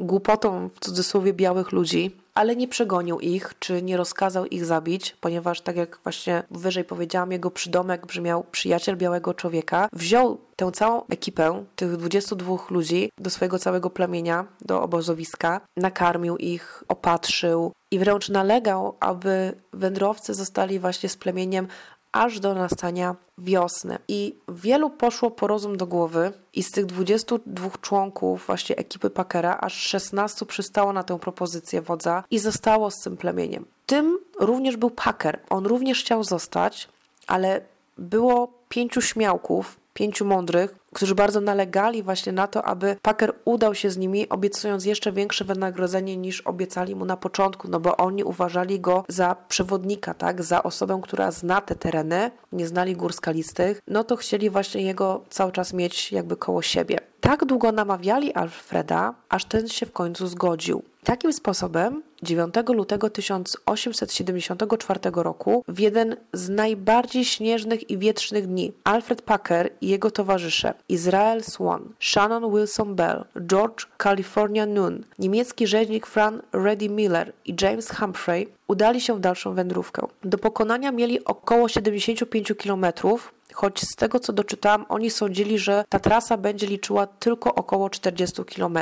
głupotą 0.00 0.68
w 0.68 0.80
cudzysłowie 0.80 1.32
białych 1.32 1.72
ludzi, 1.72 2.16
ale 2.34 2.56
nie 2.56 2.68
przegonił 2.68 3.20
ich, 3.20 3.54
czy 3.58 3.82
nie 3.82 3.96
rozkazał 3.96 4.46
ich 4.46 4.64
zabić, 4.64 5.16
ponieważ 5.20 5.60
tak 5.60 5.76
jak 5.76 5.98
właśnie 6.02 6.42
wyżej 6.50 6.84
powiedziałam, 6.84 7.32
jego 7.32 7.50
przydomek 7.50 8.06
brzmiał 8.06 8.44
przyjaciel 8.50 8.96
białego 8.96 9.34
człowieka. 9.34 9.88
Wziął 9.92 10.38
tę 10.56 10.72
całą 10.72 11.06
ekipę, 11.06 11.64
tych 11.76 11.96
22 11.96 12.56
ludzi, 12.70 13.10
do 13.18 13.30
swojego 13.30 13.58
całego 13.58 13.90
plemienia, 13.90 14.46
do 14.60 14.82
obozowiska, 14.82 15.60
nakarmił 15.76 16.36
ich, 16.36 16.84
opatrzył 16.88 17.72
i 17.90 17.98
wręcz 17.98 18.28
nalegał, 18.28 18.96
aby 19.00 19.54
wędrowcy 19.72 20.34
zostali 20.34 20.78
właśnie 20.78 21.08
z 21.08 21.16
plemieniem 21.16 21.68
aż 22.12 22.40
do 22.40 22.54
nastania 22.54 23.16
wiosny. 23.38 23.98
I 24.08 24.34
wielu 24.48 24.90
poszło 24.90 25.30
po 25.30 25.46
rozum 25.46 25.76
do 25.76 25.86
głowy 25.86 26.32
i 26.54 26.62
z 26.62 26.70
tych 26.70 26.86
22 26.86 27.70
członków 27.80 28.46
właśnie 28.46 28.76
ekipy 28.76 29.10
Packera 29.10 29.58
aż 29.60 29.74
16 29.74 30.46
przystało 30.46 30.92
na 30.92 31.02
tę 31.02 31.18
propozycję 31.18 31.82
wodza 31.82 32.24
i 32.30 32.38
zostało 32.38 32.90
z 32.90 33.00
tym 33.00 33.16
plemieniem. 33.16 33.64
Tym 33.86 34.18
również 34.40 34.76
był 34.76 34.90
Packer. 34.90 35.40
On 35.50 35.66
również 35.66 36.00
chciał 36.00 36.24
zostać, 36.24 36.88
ale 37.26 37.60
było 37.98 38.52
pięciu 38.68 39.00
śmiałków, 39.00 39.76
pięciu 39.94 40.24
mądrych, 40.24 40.74
którzy 40.96 41.14
bardzo 41.14 41.40
nalegali 41.40 42.02
właśnie 42.02 42.32
na 42.32 42.46
to, 42.46 42.64
aby 42.64 42.96
Packer 43.02 43.32
udał 43.44 43.74
się 43.74 43.90
z 43.90 43.96
nimi, 43.96 44.28
obiecując 44.28 44.84
jeszcze 44.84 45.12
większe 45.12 45.44
wynagrodzenie 45.44 46.16
niż 46.16 46.40
obiecali 46.40 46.94
mu 46.94 47.04
na 47.04 47.16
początku, 47.16 47.68
no 47.68 47.80
bo 47.80 47.96
oni 47.96 48.24
uważali 48.24 48.80
go 48.80 49.04
za 49.08 49.36
przewodnika, 49.48 50.14
tak, 50.14 50.42
za 50.42 50.62
osobę, 50.62 51.00
która 51.02 51.30
zna 51.30 51.60
te 51.60 51.74
tereny, 51.74 52.30
nie 52.52 52.66
znali 52.66 52.96
gór 52.96 53.12
skalistych, 53.12 53.80
no 53.88 54.04
to 54.04 54.16
chcieli 54.16 54.50
właśnie 54.50 54.82
jego 54.82 55.20
cały 55.30 55.52
czas 55.52 55.72
mieć 55.72 56.12
jakby 56.12 56.36
koło 56.36 56.62
siebie. 56.62 56.98
Tak 57.20 57.44
długo 57.44 57.72
namawiali 57.72 58.34
Alfreda, 58.34 59.14
aż 59.28 59.44
ten 59.44 59.68
się 59.68 59.86
w 59.86 59.92
końcu 59.92 60.26
zgodził. 60.26 60.82
Takim 61.04 61.32
sposobem 61.32 62.02
9 62.22 62.54
lutego 62.68 63.10
1874 63.10 65.00
roku, 65.14 65.64
w 65.68 65.78
jeden 65.80 66.16
z 66.32 66.48
najbardziej 66.48 67.24
śnieżnych 67.24 67.90
i 67.90 67.98
wietrznych 67.98 68.46
dni, 68.46 68.72
Alfred 68.84 69.22
Packer 69.22 69.70
i 69.80 69.88
jego 69.88 70.10
towarzysze 70.10 70.74
Israel 70.88 71.42
Swan, 71.42 71.92
Shannon 72.00 72.52
Wilson 72.52 72.94
Bell, 72.94 73.24
George 73.46 73.86
California 74.02 74.66
Noon, 74.66 75.04
niemiecki 75.18 75.66
rzeźnik 75.66 76.06
Fran 76.06 76.42
Reddy 76.52 76.88
Miller 76.88 77.32
i 77.44 77.54
James 77.62 77.90
Humphrey 77.90 78.48
udali 78.68 79.00
się 79.00 79.16
w 79.16 79.20
dalszą 79.20 79.54
wędrówkę. 79.54 80.06
Do 80.24 80.38
pokonania 80.38 80.92
mieli 80.92 81.24
około 81.24 81.68
75 81.68 82.52
kilometrów, 82.58 83.34
choć 83.56 83.80
z 83.80 83.96
tego 83.96 84.20
co 84.20 84.32
doczytałam, 84.32 84.86
oni 84.88 85.10
sądzili, 85.10 85.58
że 85.58 85.84
ta 85.88 85.98
trasa 85.98 86.36
będzie 86.36 86.66
liczyła 86.66 87.06
tylko 87.06 87.54
około 87.54 87.90
40 87.90 88.44
km. 88.44 88.78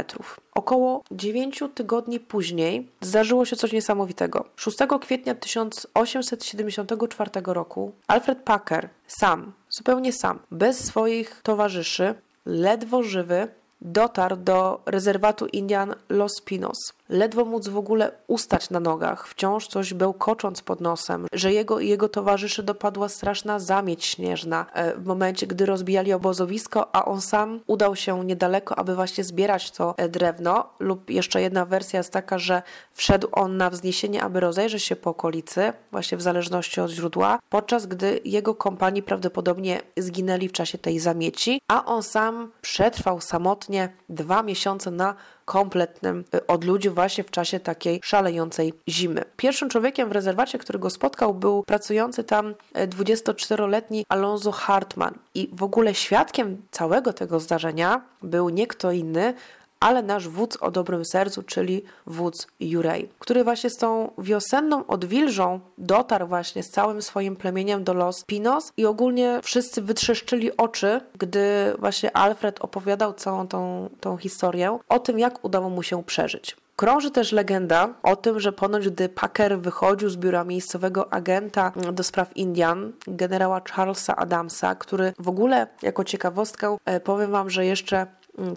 Około 0.55 1.03
9 1.11 1.63
tygodni 1.75 2.21
później 2.21 2.89
zdarzyło 3.01 3.45
się 3.45 3.57
coś 3.57 3.73
niesamowitego. 3.73 4.45
6 4.57 4.79
kwietnia 5.01 5.35
1874 5.35 7.31
roku 7.45 7.93
Alfred 8.07 8.43
Packer 8.43 8.89
sam, 9.07 9.53
zupełnie 9.71 10.13
sam, 10.13 10.39
bez 10.51 10.85
swoich 10.85 11.41
towarzyszy, 11.43 12.15
ledwo 12.47 13.03
żywy, 13.03 13.49
dotarł 13.85 14.37
do 14.37 14.81
rezerwatu 14.87 15.47
Indian 15.47 15.95
Los 16.09 16.41
Pinos. 16.45 16.79
Ledwo 17.09 17.45
móc 17.45 17.69
w 17.69 17.77
ogóle 17.77 18.13
ustać 18.27 18.71
na 18.71 18.81
nogach, 18.81 19.29
wciąż 19.29 19.67
coś 19.67 19.95
bełkocząc 19.95 20.63
pod 20.63 20.81
nosem, 20.81 21.27
że 21.33 21.53
jego 21.53 21.81
i 21.81 21.89
jego 21.89 22.09
towarzyszy 22.09 22.63
dopadła 22.63 23.09
straszna 23.09 23.59
zamieć 23.59 24.05
śnieżna 24.05 24.67
e, 24.73 24.95
w 24.95 25.07
momencie, 25.07 25.47
gdy 25.47 25.67
rozbijali 25.67 26.13
obozowisko, 26.13 26.97
a 26.97 27.05
on 27.05 27.21
sam 27.21 27.61
udał 27.67 27.97
się 27.97 28.25
niedaleko, 28.25 28.79
aby 28.79 28.95
właśnie 28.95 29.25
zbierać 29.25 29.71
to 29.71 29.95
e, 29.97 30.09
drewno. 30.09 30.69
Lub 30.79 31.11
jeszcze 31.11 31.43
jedna 31.43 31.65
wersja 31.67 32.01
jest 32.01 32.13
taka, 32.13 32.39
że 32.39 32.63
wszedł 32.93 33.29
on 33.33 33.57
na 33.57 33.71
wzniesienie, 33.71 34.23
aby 34.23 34.41
rozejrzeć 34.41 34.83
się 34.83 34.97
po 34.97 35.11
okolicy, 35.11 35.73
właśnie 35.93 36.19
w 36.19 36.23
zależności 36.23 36.81
od 36.81 36.91
źródła, 36.91 37.39
podczas 37.49 37.87
gdy 37.87 38.21
jego 38.25 38.55
kompanii 38.55 39.03
prawdopodobnie 39.03 39.81
zginęli 39.97 40.49
w 40.49 40.53
czasie 40.53 40.79
tej 40.79 40.99
zamieci, 40.99 41.61
a 41.69 41.85
on 41.85 42.03
sam 42.03 42.53
przetrwał 42.61 43.21
samotnie 43.21 43.74
dwa 44.09 44.43
miesiące 44.43 44.91
na 44.91 45.15
kompletnym 45.45 46.25
y, 46.35 46.47
odludziu 46.47 46.95
właśnie 46.95 47.25
w 47.25 47.31
czasie 47.31 47.61
takiej 47.61 48.01
szalejącej 48.03 48.73
zimy. 48.89 49.25
Pierwszym 49.37 49.69
człowiekiem 49.69 50.09
w 50.09 50.13
rezerwacie, 50.13 50.59
który 50.59 50.79
go 50.79 50.91
spotkał, 50.91 51.35
był 51.35 51.63
pracujący 51.63 52.25
tam 52.25 52.55
24-letni 52.75 54.01
y, 54.01 54.05
Alonso 54.09 54.53
Hartman. 54.53 55.15
I 55.35 55.51
w 55.53 55.63
ogóle 55.63 55.95
świadkiem 55.95 56.63
całego 56.71 57.13
tego 57.13 57.41
zdarzenia 57.41 58.03
był 58.23 58.49
nie 58.49 58.67
kto 58.67 58.93
inny, 58.93 59.35
ale 59.85 60.03
nasz 60.03 60.29
wódz 60.29 60.59
o 60.61 60.71
dobrym 60.71 61.05
sercu, 61.05 61.43
czyli 61.43 61.85
wódz 62.07 62.47
Jurej, 62.61 63.09
który 63.19 63.45
właśnie 63.45 63.71
z 63.71 63.77
tą 63.77 64.11
wiosenną 64.19 64.87
odwilżą 64.87 65.61
dotarł 65.79 66.27
właśnie 66.27 66.63
z 66.63 66.71
całym 66.71 67.03
swoim 67.03 67.37
plemieniem 67.37 67.85
do 67.85 67.95
Los 67.95 68.25
Pinos 68.25 68.73
i 68.77 68.87
ogólnie 68.87 69.41
wszyscy 69.43 69.83
wytrzeszczyli 69.83 70.57
oczy, 70.57 71.01
gdy 71.19 71.43
właśnie 71.79 72.17
Alfred 72.17 72.61
opowiadał 72.61 73.13
całą 73.13 73.49
tą, 73.49 73.89
tą 74.01 74.17
historię 74.17 74.79
o 74.89 74.99
tym, 74.99 75.19
jak 75.19 75.45
udało 75.45 75.71
mu 75.71 75.83
się 75.83 76.05
przeżyć. 76.05 76.57
Krąży 76.77 77.11
też 77.11 77.33
legenda 77.33 77.89
o 78.03 78.17
tym, 78.17 78.41
że 78.41 78.53
ponoć 78.53 78.89
gdy 78.89 79.09
Packer 79.09 79.61
wychodził 79.61 80.09
z 80.09 80.17
biura 80.17 80.45
miejscowego 80.45 81.13
agenta 81.13 81.73
do 81.93 82.03
spraw 82.03 82.37
Indian, 82.37 82.93
generała 83.07 83.61
Charlesa 83.71 84.17
Adamsa, 84.17 84.75
który 84.75 85.13
w 85.19 85.29
ogóle, 85.29 85.67
jako 85.83 86.05
ciekawostkę, 86.05 86.77
e, 86.85 87.01
powiem 87.01 87.31
Wam, 87.31 87.51
że 87.51 87.67
jeszcze 87.67 88.07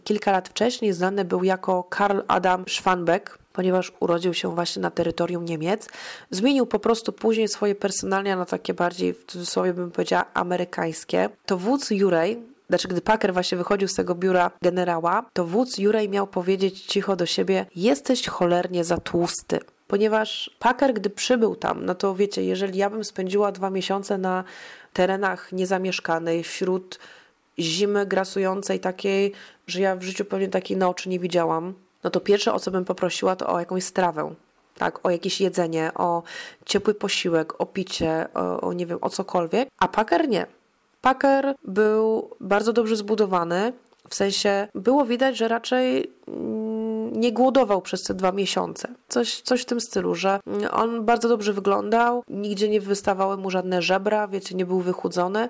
kilka 0.03 0.31
lat 0.31 0.49
wcześniej 0.49 0.93
znany 0.93 1.25
był 1.25 1.43
jako 1.43 1.83
Karl 1.83 2.19
Adam 2.27 2.65
Schwanbeck, 2.67 3.37
ponieważ 3.53 3.91
urodził 3.99 4.33
się 4.33 4.55
właśnie 4.55 4.81
na 4.81 4.91
terytorium 4.91 5.45
Niemiec. 5.45 5.87
Zmienił 6.31 6.65
po 6.65 6.79
prostu 6.79 7.13
później 7.13 7.47
swoje 7.47 7.75
personalia 7.75 8.35
na 8.35 8.45
takie 8.45 8.73
bardziej, 8.73 9.13
w 9.13 9.25
cudzysłowie 9.25 9.73
bym 9.73 9.91
powiedziała, 9.91 10.25
amerykańskie. 10.33 11.29
To 11.45 11.57
wódz 11.57 11.91
Jurej, 11.91 12.39
znaczy 12.69 12.87
gdy 12.87 13.01
Packer 13.01 13.33
właśnie 13.33 13.57
wychodził 13.57 13.87
z 13.87 13.93
tego 13.93 14.15
biura 14.15 14.51
generała, 14.61 15.25
to 15.33 15.45
wódz 15.45 15.77
Jurej 15.77 16.09
miał 16.09 16.27
powiedzieć 16.27 16.81
cicho 16.81 17.15
do 17.15 17.25
siebie: 17.25 17.65
Jesteś 17.75 18.27
cholernie 18.27 18.83
za 18.83 18.97
tłusty. 18.97 19.59
Ponieważ 19.87 20.55
Packer, 20.59 20.93
gdy 20.93 21.09
przybył 21.09 21.55
tam, 21.55 21.85
no 21.85 21.95
to 21.95 22.15
wiecie, 22.15 22.43
jeżeli 22.43 22.79
ja 22.79 22.89
bym 22.89 23.03
spędziła 23.03 23.51
dwa 23.51 23.69
miesiące 23.69 24.17
na 24.17 24.43
terenach 24.93 25.51
niezamieszkanych, 25.51 26.47
wśród 26.47 26.99
zimy 27.59 28.05
grasującej 28.05 28.79
takiej, 28.79 29.33
że 29.67 29.81
ja 29.81 29.95
w 29.95 30.03
życiu 30.03 30.25
pewnie 30.25 30.47
takiej 30.47 30.77
na 30.77 30.89
oczy 30.89 31.09
nie 31.09 31.19
widziałam, 31.19 31.73
no 32.03 32.09
to 32.09 32.19
pierwsze 32.19 32.53
o 32.53 32.59
co 32.59 32.71
bym 32.71 32.85
poprosiła 32.85 33.35
to 33.35 33.47
o 33.47 33.59
jakąś 33.59 33.83
strawę. 33.83 34.33
Tak, 34.75 35.05
o 35.05 35.09
jakieś 35.09 35.41
jedzenie, 35.41 35.91
o 35.95 36.23
ciepły 36.65 36.93
posiłek, 36.93 37.61
o 37.61 37.65
picie, 37.65 38.27
o, 38.33 38.61
o 38.61 38.73
nie 38.73 38.85
wiem, 38.85 38.97
o 39.01 39.09
cokolwiek. 39.09 39.69
A 39.79 39.87
Packer 39.87 40.29
nie. 40.29 40.45
Packer 41.01 41.55
był 41.63 42.29
bardzo 42.39 42.73
dobrze 42.73 42.95
zbudowany, 42.95 43.73
w 44.09 44.15
sensie 44.15 44.67
było 44.75 45.05
widać, 45.05 45.37
że 45.37 45.47
raczej 45.47 46.11
mm, 46.27 47.19
nie 47.19 47.31
głodował 47.31 47.81
przez 47.81 48.03
te 48.03 48.13
dwa 48.13 48.31
miesiące. 48.31 48.87
Coś, 49.07 49.41
coś 49.41 49.61
w 49.61 49.65
tym 49.65 49.81
stylu, 49.81 50.15
że 50.15 50.39
on 50.71 51.05
bardzo 51.05 51.29
dobrze 51.29 51.53
wyglądał, 51.53 52.23
nigdzie 52.27 52.69
nie 52.69 52.81
wystawały 52.81 53.37
mu 53.37 53.49
żadne 53.49 53.81
żebra, 53.81 54.27
wiecie, 54.27 54.55
nie 54.55 54.65
był 54.65 54.79
wychudzony, 54.79 55.49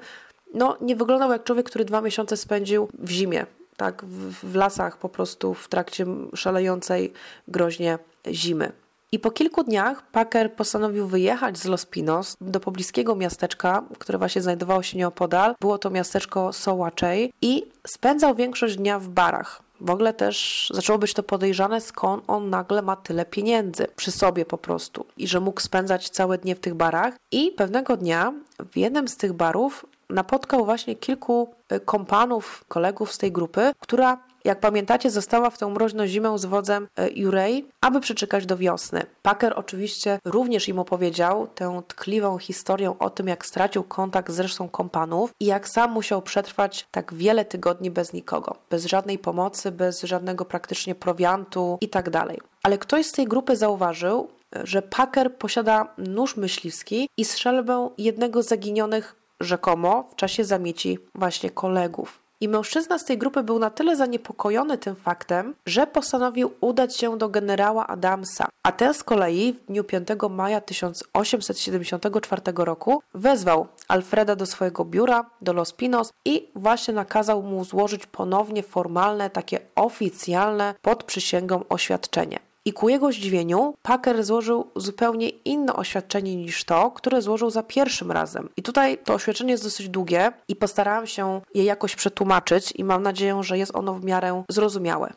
no, 0.54 0.78
nie 0.82 0.96
wyglądał 0.96 1.32
jak 1.32 1.44
człowiek, 1.44 1.66
który 1.66 1.86
dwa 1.86 2.02
miesiące 2.02 2.38
spędził 2.38 2.88
w 3.00 3.10
zimie, 3.10 3.46
tak, 3.78 4.06
w, 4.06 4.52
w 4.52 4.56
lasach 4.56 4.98
po 4.98 5.10
prostu 5.10 5.54
w 5.54 5.68
trakcie 5.68 6.06
szalejącej 6.36 7.14
groźnie 7.48 8.00
zimy. 8.32 8.72
I 9.12 9.20
po 9.20 9.32
kilku 9.32 9.64
dniach 9.64 10.12
Packer 10.12 10.54
postanowił 10.54 11.08
wyjechać 11.08 11.58
z 11.58 11.66
Los 11.66 11.86
Pinos 11.86 12.38
do 12.42 12.60
pobliskiego 12.60 13.16
miasteczka, 13.16 13.84
które 14.00 14.18
właśnie 14.18 14.42
znajdowało 14.42 14.84
się 14.84 14.98
nieopodal. 14.98 15.56
Było 15.62 15.78
to 15.78 15.90
miasteczko 15.90 16.54
Sołaczej 16.54 17.34
i 17.42 17.66
spędzał 17.88 18.36
większość 18.36 18.76
dnia 18.76 19.00
w 19.00 19.08
barach. 19.08 19.62
W 19.82 19.90
ogóle 19.90 20.14
też 20.14 20.68
zaczęło 20.74 21.00
być 21.00 21.14
to 21.14 21.24
podejrzane, 21.24 21.82
skąd 21.82 22.24
on 22.28 22.50
nagle 22.50 22.82
ma 22.82 22.96
tyle 22.96 23.26
pieniędzy 23.26 23.88
przy 23.96 24.12
sobie 24.12 24.46
po 24.46 24.58
prostu 24.58 25.06
i 25.18 25.28
że 25.28 25.40
mógł 25.40 25.62
spędzać 25.62 26.10
całe 26.10 26.38
dnie 26.38 26.56
w 26.56 26.60
tych 26.60 26.76
barach. 26.76 27.14
I 27.32 27.52
pewnego 27.52 27.98
dnia 27.98 28.34
w 28.72 28.78
jednym 28.78 29.08
z 29.08 29.18
tych 29.18 29.34
barów 29.34 29.86
napotkał 30.10 30.66
właśnie 30.66 30.96
kilku 30.96 31.54
y, 31.72 31.80
kompanów, 31.80 32.66
kolegów 32.68 33.14
z 33.14 33.18
tej 33.18 33.32
grupy, 33.32 33.72
która 33.80 34.28
jak 34.48 34.60
pamiętacie, 34.60 35.10
została 35.10 35.50
w 35.50 35.58
tę 35.58 35.68
mroźną 35.68 36.08
zimę 36.08 36.38
z 36.38 36.46
wodzem 36.46 36.88
y, 37.00 37.10
Jurej, 37.16 37.68
aby 37.82 38.00
przeczekać 38.00 38.46
do 38.46 38.58
wiosny. 38.58 39.06
Packer 39.22 39.54
oczywiście 39.56 40.20
również 40.26 40.68
im 40.68 40.80
opowiedział 40.80 41.48
tę 41.48 41.82
tkliwą 41.88 42.38
historię 42.38 42.96
o 43.00 43.10
tym, 43.10 43.28
jak 43.28 43.46
stracił 43.46 43.84
kontakt 43.84 44.32
z 44.32 44.40
resztą 44.40 44.70
kompanów 44.70 45.34
i 45.40 45.46
jak 45.46 45.70
sam 45.70 45.92
musiał 45.92 46.22
przetrwać 46.22 46.88
tak 46.92 47.14
wiele 47.14 47.46
tygodni 47.46 47.92
bez 47.92 48.14
nikogo, 48.14 48.56
bez 48.70 48.86
żadnej 48.86 49.20
pomocy, 49.20 49.72
bez 49.72 50.04
żadnego 50.04 50.46
praktycznie 50.46 50.96
prowiantu 50.96 51.78
itd. 51.82 52.12
Tak 52.12 52.28
Ale 52.64 52.78
ktoś 52.78 53.06
z 53.06 53.12
tej 53.12 53.26
grupy 53.26 53.56
zauważył, 53.56 54.28
y, 54.56 54.60
że 54.64 54.82
Packer 54.82 55.36
posiada 55.36 55.94
nóż 55.98 56.38
myśliwski 56.38 57.10
i 57.18 57.26
strzelbę 57.26 57.90
jednego 57.98 58.44
z 58.44 58.48
zaginionych 58.48 59.16
rzekomo 59.40 60.04
w 60.12 60.16
czasie 60.16 60.46
zamieci 60.46 61.00
właśnie 61.16 61.50
kolegów. 61.50 62.20
I 62.42 62.48
mężczyzna 62.48 63.00
z 63.00 63.06
tej 63.06 63.18
grupy 63.18 63.44
był 63.44 63.60
na 63.60 63.70
tyle 63.70 63.96
zaniepokojony 63.96 64.78
tym 64.78 64.96
faktem, 64.96 65.56
że 65.66 65.88
postanowił 65.88 66.52
udać 66.62 66.98
się 66.98 67.18
do 67.18 67.30
generała 67.30 67.88
Adamsa, 67.88 68.48
a 68.64 68.72
ten 68.72 68.94
z 68.94 69.04
kolei 69.04 69.54
w 69.54 69.66
dniu 69.66 69.84
5 69.84 70.08
maja 70.30 70.62
1874 70.62 72.42
roku 72.56 73.02
wezwał 73.14 73.68
Alfreda 73.88 74.36
do 74.36 74.46
swojego 74.46 74.86
biura, 74.86 75.26
do 75.42 75.54
Los 75.54 75.74
Pinos 75.74 76.12
i 76.26 76.50
właśnie 76.56 76.94
nakazał 76.94 77.44
mu 77.44 77.66
złożyć 77.66 78.06
ponownie 78.06 78.64
formalne, 78.64 79.30
takie 79.30 79.60
oficjalne 79.76 80.74
pod 80.82 81.04
przysięgą 81.04 81.64
oświadczenie. 81.70 82.40
I 82.68 82.74
ku 82.74 82.90
jego 82.90 83.12
zdziwieniu 83.12 83.74
Packer 83.82 84.24
złożył 84.24 84.68
zupełnie 84.76 85.30
inne 85.30 85.74
oświadczenie 85.74 86.36
niż 86.36 86.64
to, 86.64 86.92
które 86.92 87.22
złożył 87.22 87.50
za 87.50 87.64
pierwszym 87.64 88.12
razem. 88.12 88.50
I 88.58 88.64
tutaj 88.64 88.98
to 88.98 89.14
oświadczenie 89.14 89.52
jest 89.52 89.64
dosyć 89.64 89.90
długie 89.90 90.32
i 90.48 90.56
postarałam 90.56 91.08
się 91.08 91.42
je 91.54 91.64
jakoś 91.64 91.96
przetłumaczyć 91.96 92.74
i 92.76 92.84
mam 92.84 93.04
nadzieję, 93.04 93.44
że 93.44 93.58
jest 93.58 93.76
ono 93.76 93.94
w 93.94 94.04
miarę 94.04 94.44
zrozumiałe. 94.50 95.14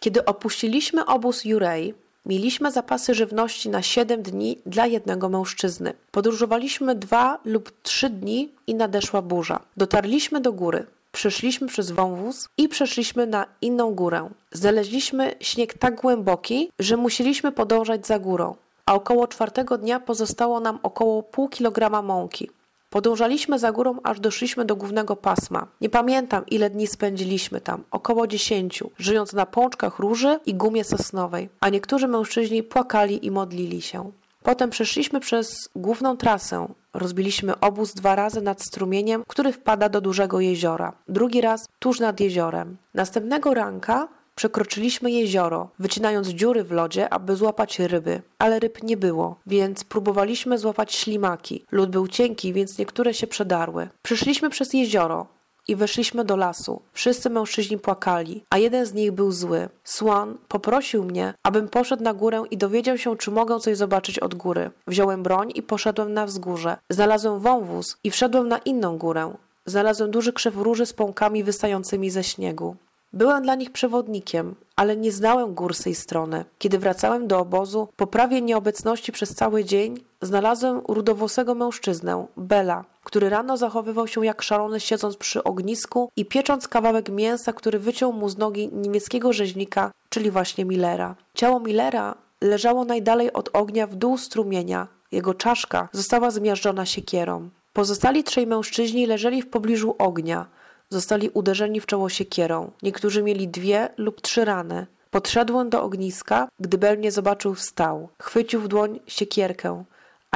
Kiedy 0.00 0.24
opuściliśmy 0.24 1.06
obóz 1.06 1.44
Jurej, 1.44 1.94
mieliśmy 2.26 2.72
zapasy 2.72 3.14
żywności 3.14 3.68
na 3.68 3.82
7 3.82 4.22
dni 4.22 4.58
dla 4.66 4.86
jednego 4.86 5.28
mężczyzny. 5.28 5.92
Podróżowaliśmy 6.10 6.94
dwa 6.94 7.38
lub 7.44 7.72
trzy 7.82 8.10
dni 8.10 8.52
i 8.66 8.74
nadeszła 8.74 9.22
burza. 9.22 9.60
Dotarliśmy 9.76 10.40
do 10.40 10.52
góry. 10.52 10.86
Przeszliśmy 11.16 11.66
przez 11.66 11.90
wąwóz 11.90 12.48
i 12.58 12.68
przeszliśmy 12.68 13.26
na 13.26 13.46
inną 13.60 13.94
górę. 13.94 14.28
Znaleźliśmy 14.52 15.34
śnieg 15.40 15.78
tak 15.78 16.00
głęboki, 16.00 16.70
że 16.78 16.96
musieliśmy 16.96 17.52
podążać 17.52 18.06
za 18.06 18.18
górą, 18.18 18.56
a 18.86 18.94
około 18.94 19.28
czwartego 19.28 19.78
dnia 19.78 20.00
pozostało 20.00 20.60
nam 20.60 20.78
około 20.82 21.22
pół 21.22 21.48
kilograma 21.48 22.02
mąki. 22.02 22.50
Podążaliśmy 22.90 23.58
za 23.58 23.72
górą, 23.72 23.98
aż 24.04 24.20
doszliśmy 24.20 24.64
do 24.64 24.76
głównego 24.76 25.16
pasma. 25.16 25.66
Nie 25.80 25.90
pamiętam, 25.90 26.46
ile 26.46 26.70
dni 26.70 26.86
spędziliśmy 26.86 27.60
tam, 27.60 27.84
około 27.90 28.26
dziesięciu, 28.26 28.90
żyjąc 28.98 29.32
na 29.32 29.46
pączkach 29.46 29.98
róży 29.98 30.38
i 30.46 30.54
gumie 30.54 30.84
sosnowej, 30.84 31.48
a 31.60 31.68
niektórzy 31.68 32.08
mężczyźni 32.08 32.62
płakali 32.62 33.26
i 33.26 33.30
modlili 33.30 33.82
się. 33.82 34.10
Potem 34.46 34.70
przeszliśmy 34.70 35.20
przez 35.20 35.68
główną 35.76 36.16
trasę. 36.16 36.68
Rozbiliśmy 36.94 37.60
obóz 37.60 37.94
dwa 37.94 38.14
razy 38.14 38.42
nad 38.42 38.62
strumieniem, 38.62 39.24
który 39.28 39.52
wpada 39.52 39.88
do 39.88 40.00
dużego 40.00 40.40
jeziora. 40.40 40.92
Drugi 41.08 41.40
raz 41.40 41.68
tuż 41.78 42.00
nad 42.00 42.20
jeziorem. 42.20 42.76
Następnego 42.94 43.54
ranka 43.54 44.08
Przekroczyliśmy 44.36 45.10
jezioro, 45.10 45.68
wycinając 45.78 46.28
dziury 46.28 46.64
w 46.64 46.72
lodzie, 46.72 47.12
aby 47.12 47.36
złapać 47.36 47.78
ryby, 47.78 48.22
ale 48.38 48.58
ryb 48.58 48.82
nie 48.82 48.96
było, 48.96 49.36
więc 49.46 49.84
próbowaliśmy 49.84 50.58
złapać 50.58 50.94
ślimaki. 50.94 51.64
Lód 51.72 51.90
był 51.90 52.08
cienki, 52.08 52.52
więc 52.52 52.78
niektóre 52.78 53.14
się 53.14 53.26
przedarły. 53.26 53.88
Przyszliśmy 54.02 54.50
przez 54.50 54.72
jezioro, 54.72 55.26
i 55.68 55.76
weszliśmy 55.76 56.24
do 56.24 56.36
lasu. 56.36 56.82
Wszyscy 56.92 57.30
mężczyźni 57.30 57.78
płakali, 57.78 58.44
a 58.50 58.58
jeden 58.58 58.86
z 58.86 58.94
nich 58.94 59.12
był 59.12 59.32
zły. 59.32 59.68
Swan 59.84 60.38
poprosił 60.48 61.04
mnie, 61.04 61.34
abym 61.42 61.68
poszedł 61.68 62.02
na 62.02 62.14
górę 62.14 62.42
i 62.50 62.56
dowiedział 62.56 62.98
się, 62.98 63.16
czy 63.16 63.30
mogę 63.30 63.60
coś 63.60 63.76
zobaczyć 63.76 64.18
od 64.18 64.34
góry. 64.34 64.70
Wziąłem 64.86 65.22
broń 65.22 65.52
i 65.54 65.62
poszedłem 65.62 66.12
na 66.14 66.26
wzgórze. 66.26 66.76
Znalazłem 66.90 67.40
wąwóz 67.40 67.96
i 68.04 68.10
wszedłem 68.10 68.48
na 68.48 68.58
inną 68.58 68.98
górę. 68.98 69.34
Znalazłem 69.66 70.10
duży 70.10 70.32
krzew 70.32 70.56
róży 70.56 70.86
z 70.86 70.92
pąkami 70.92 71.44
wystającymi 71.44 72.10
ze 72.10 72.24
śniegu. 72.24 72.76
Byłem 73.12 73.42
dla 73.42 73.54
nich 73.54 73.72
przewodnikiem, 73.72 74.54
ale 74.76 74.96
nie 74.96 75.12
znałem 75.12 75.54
gór 75.54 75.74
z 75.74 75.82
tej 75.82 75.94
strony. 75.94 76.44
Kiedy 76.58 76.78
wracałem 76.78 77.26
do 77.26 77.38
obozu, 77.38 77.88
po 77.96 78.06
prawie 78.06 78.42
nieobecności 78.42 79.12
przez 79.12 79.34
cały 79.34 79.64
dzień, 79.64 80.00
znalazłem 80.22 80.80
rudowłosego 80.88 81.54
mężczyznę, 81.54 82.26
Bela, 82.36 82.84
który 83.04 83.28
rano 83.28 83.56
zachowywał 83.56 84.06
się 84.06 84.26
jak 84.26 84.42
szalony 84.42 84.80
siedząc 84.80 85.16
przy 85.16 85.44
ognisku 85.44 86.10
i 86.16 86.24
piecząc 86.24 86.68
kawałek 86.68 87.08
mięsa, 87.08 87.52
który 87.52 87.78
wyciął 87.78 88.12
mu 88.12 88.28
z 88.28 88.38
nogi 88.38 88.70
niemieckiego 88.72 89.32
rzeźnika, 89.32 89.90
czyli 90.08 90.30
właśnie 90.30 90.64
Millera. 90.64 91.14
Ciało 91.34 91.60
Millera 91.60 92.14
leżało 92.40 92.84
najdalej 92.84 93.32
od 93.32 93.50
ognia 93.52 93.86
w 93.86 93.94
dół 93.94 94.18
strumienia. 94.18 94.88
Jego 95.12 95.34
czaszka 95.34 95.88
została 95.92 96.30
zmiażdżona 96.30 96.86
siekierą. 96.86 97.48
Pozostali 97.72 98.24
trzej 98.24 98.46
mężczyźni 98.46 99.06
leżeli 99.06 99.42
w 99.42 99.50
pobliżu 99.50 99.94
ognia. 99.98 100.46
Zostali 100.90 101.28
uderzeni 101.28 101.80
w 101.80 101.86
czoło 101.86 102.08
siekierą. 102.08 102.70
Niektórzy 102.82 103.22
mieli 103.22 103.48
dwie 103.48 103.88
lub 103.96 104.20
trzy 104.20 104.44
rany. 104.44 104.86
Podszedłem 105.10 105.70
do 105.70 105.82
ogniska, 105.82 106.48
gdy 106.60 106.78
Bel 106.78 106.98
mnie 106.98 107.12
zobaczył, 107.12 107.54
wstał. 107.54 108.08
Chwycił 108.22 108.60
w 108.60 108.68
dłoń 108.68 109.00
siekierkę, 109.06 109.84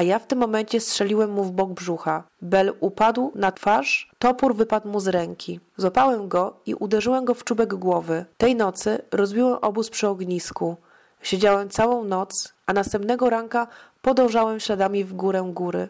a 0.01 0.03
ja 0.03 0.19
w 0.19 0.27
tym 0.27 0.39
momencie 0.39 0.81
strzeliłem 0.81 1.31
mu 1.31 1.45
w 1.45 1.53
bok 1.53 1.71
brzucha. 1.71 2.23
Bel 2.43 2.73
upadł 2.81 3.33
na 3.35 3.53
twarz, 3.53 4.11
topór 4.19 4.55
wypadł 4.55 4.89
mu 4.89 5.01
z 5.01 5.09
ręki. 5.09 5.61
Złapałem 5.77 6.29
go 6.29 6.57
i 6.67 6.75
uderzyłem 6.75 7.25
go 7.25 7.35
w 7.35 7.45
czubek 7.45 7.75
głowy. 7.75 8.25
Tej 8.39 8.57
nocy 8.57 9.03
rozbiłem 9.13 9.59
obóz 9.63 9.91
przy 9.91 10.09
ognisku. 10.09 10.77
Siedziałem 11.23 11.69
całą 11.69 12.05
noc, 12.05 12.55
a 12.67 12.73
następnego 12.73 13.31
ranka 13.31 13.67
podążałem 14.03 14.61
śladami 14.61 15.05
w 15.05 15.15
górę 15.15 15.51
góry 15.55 15.89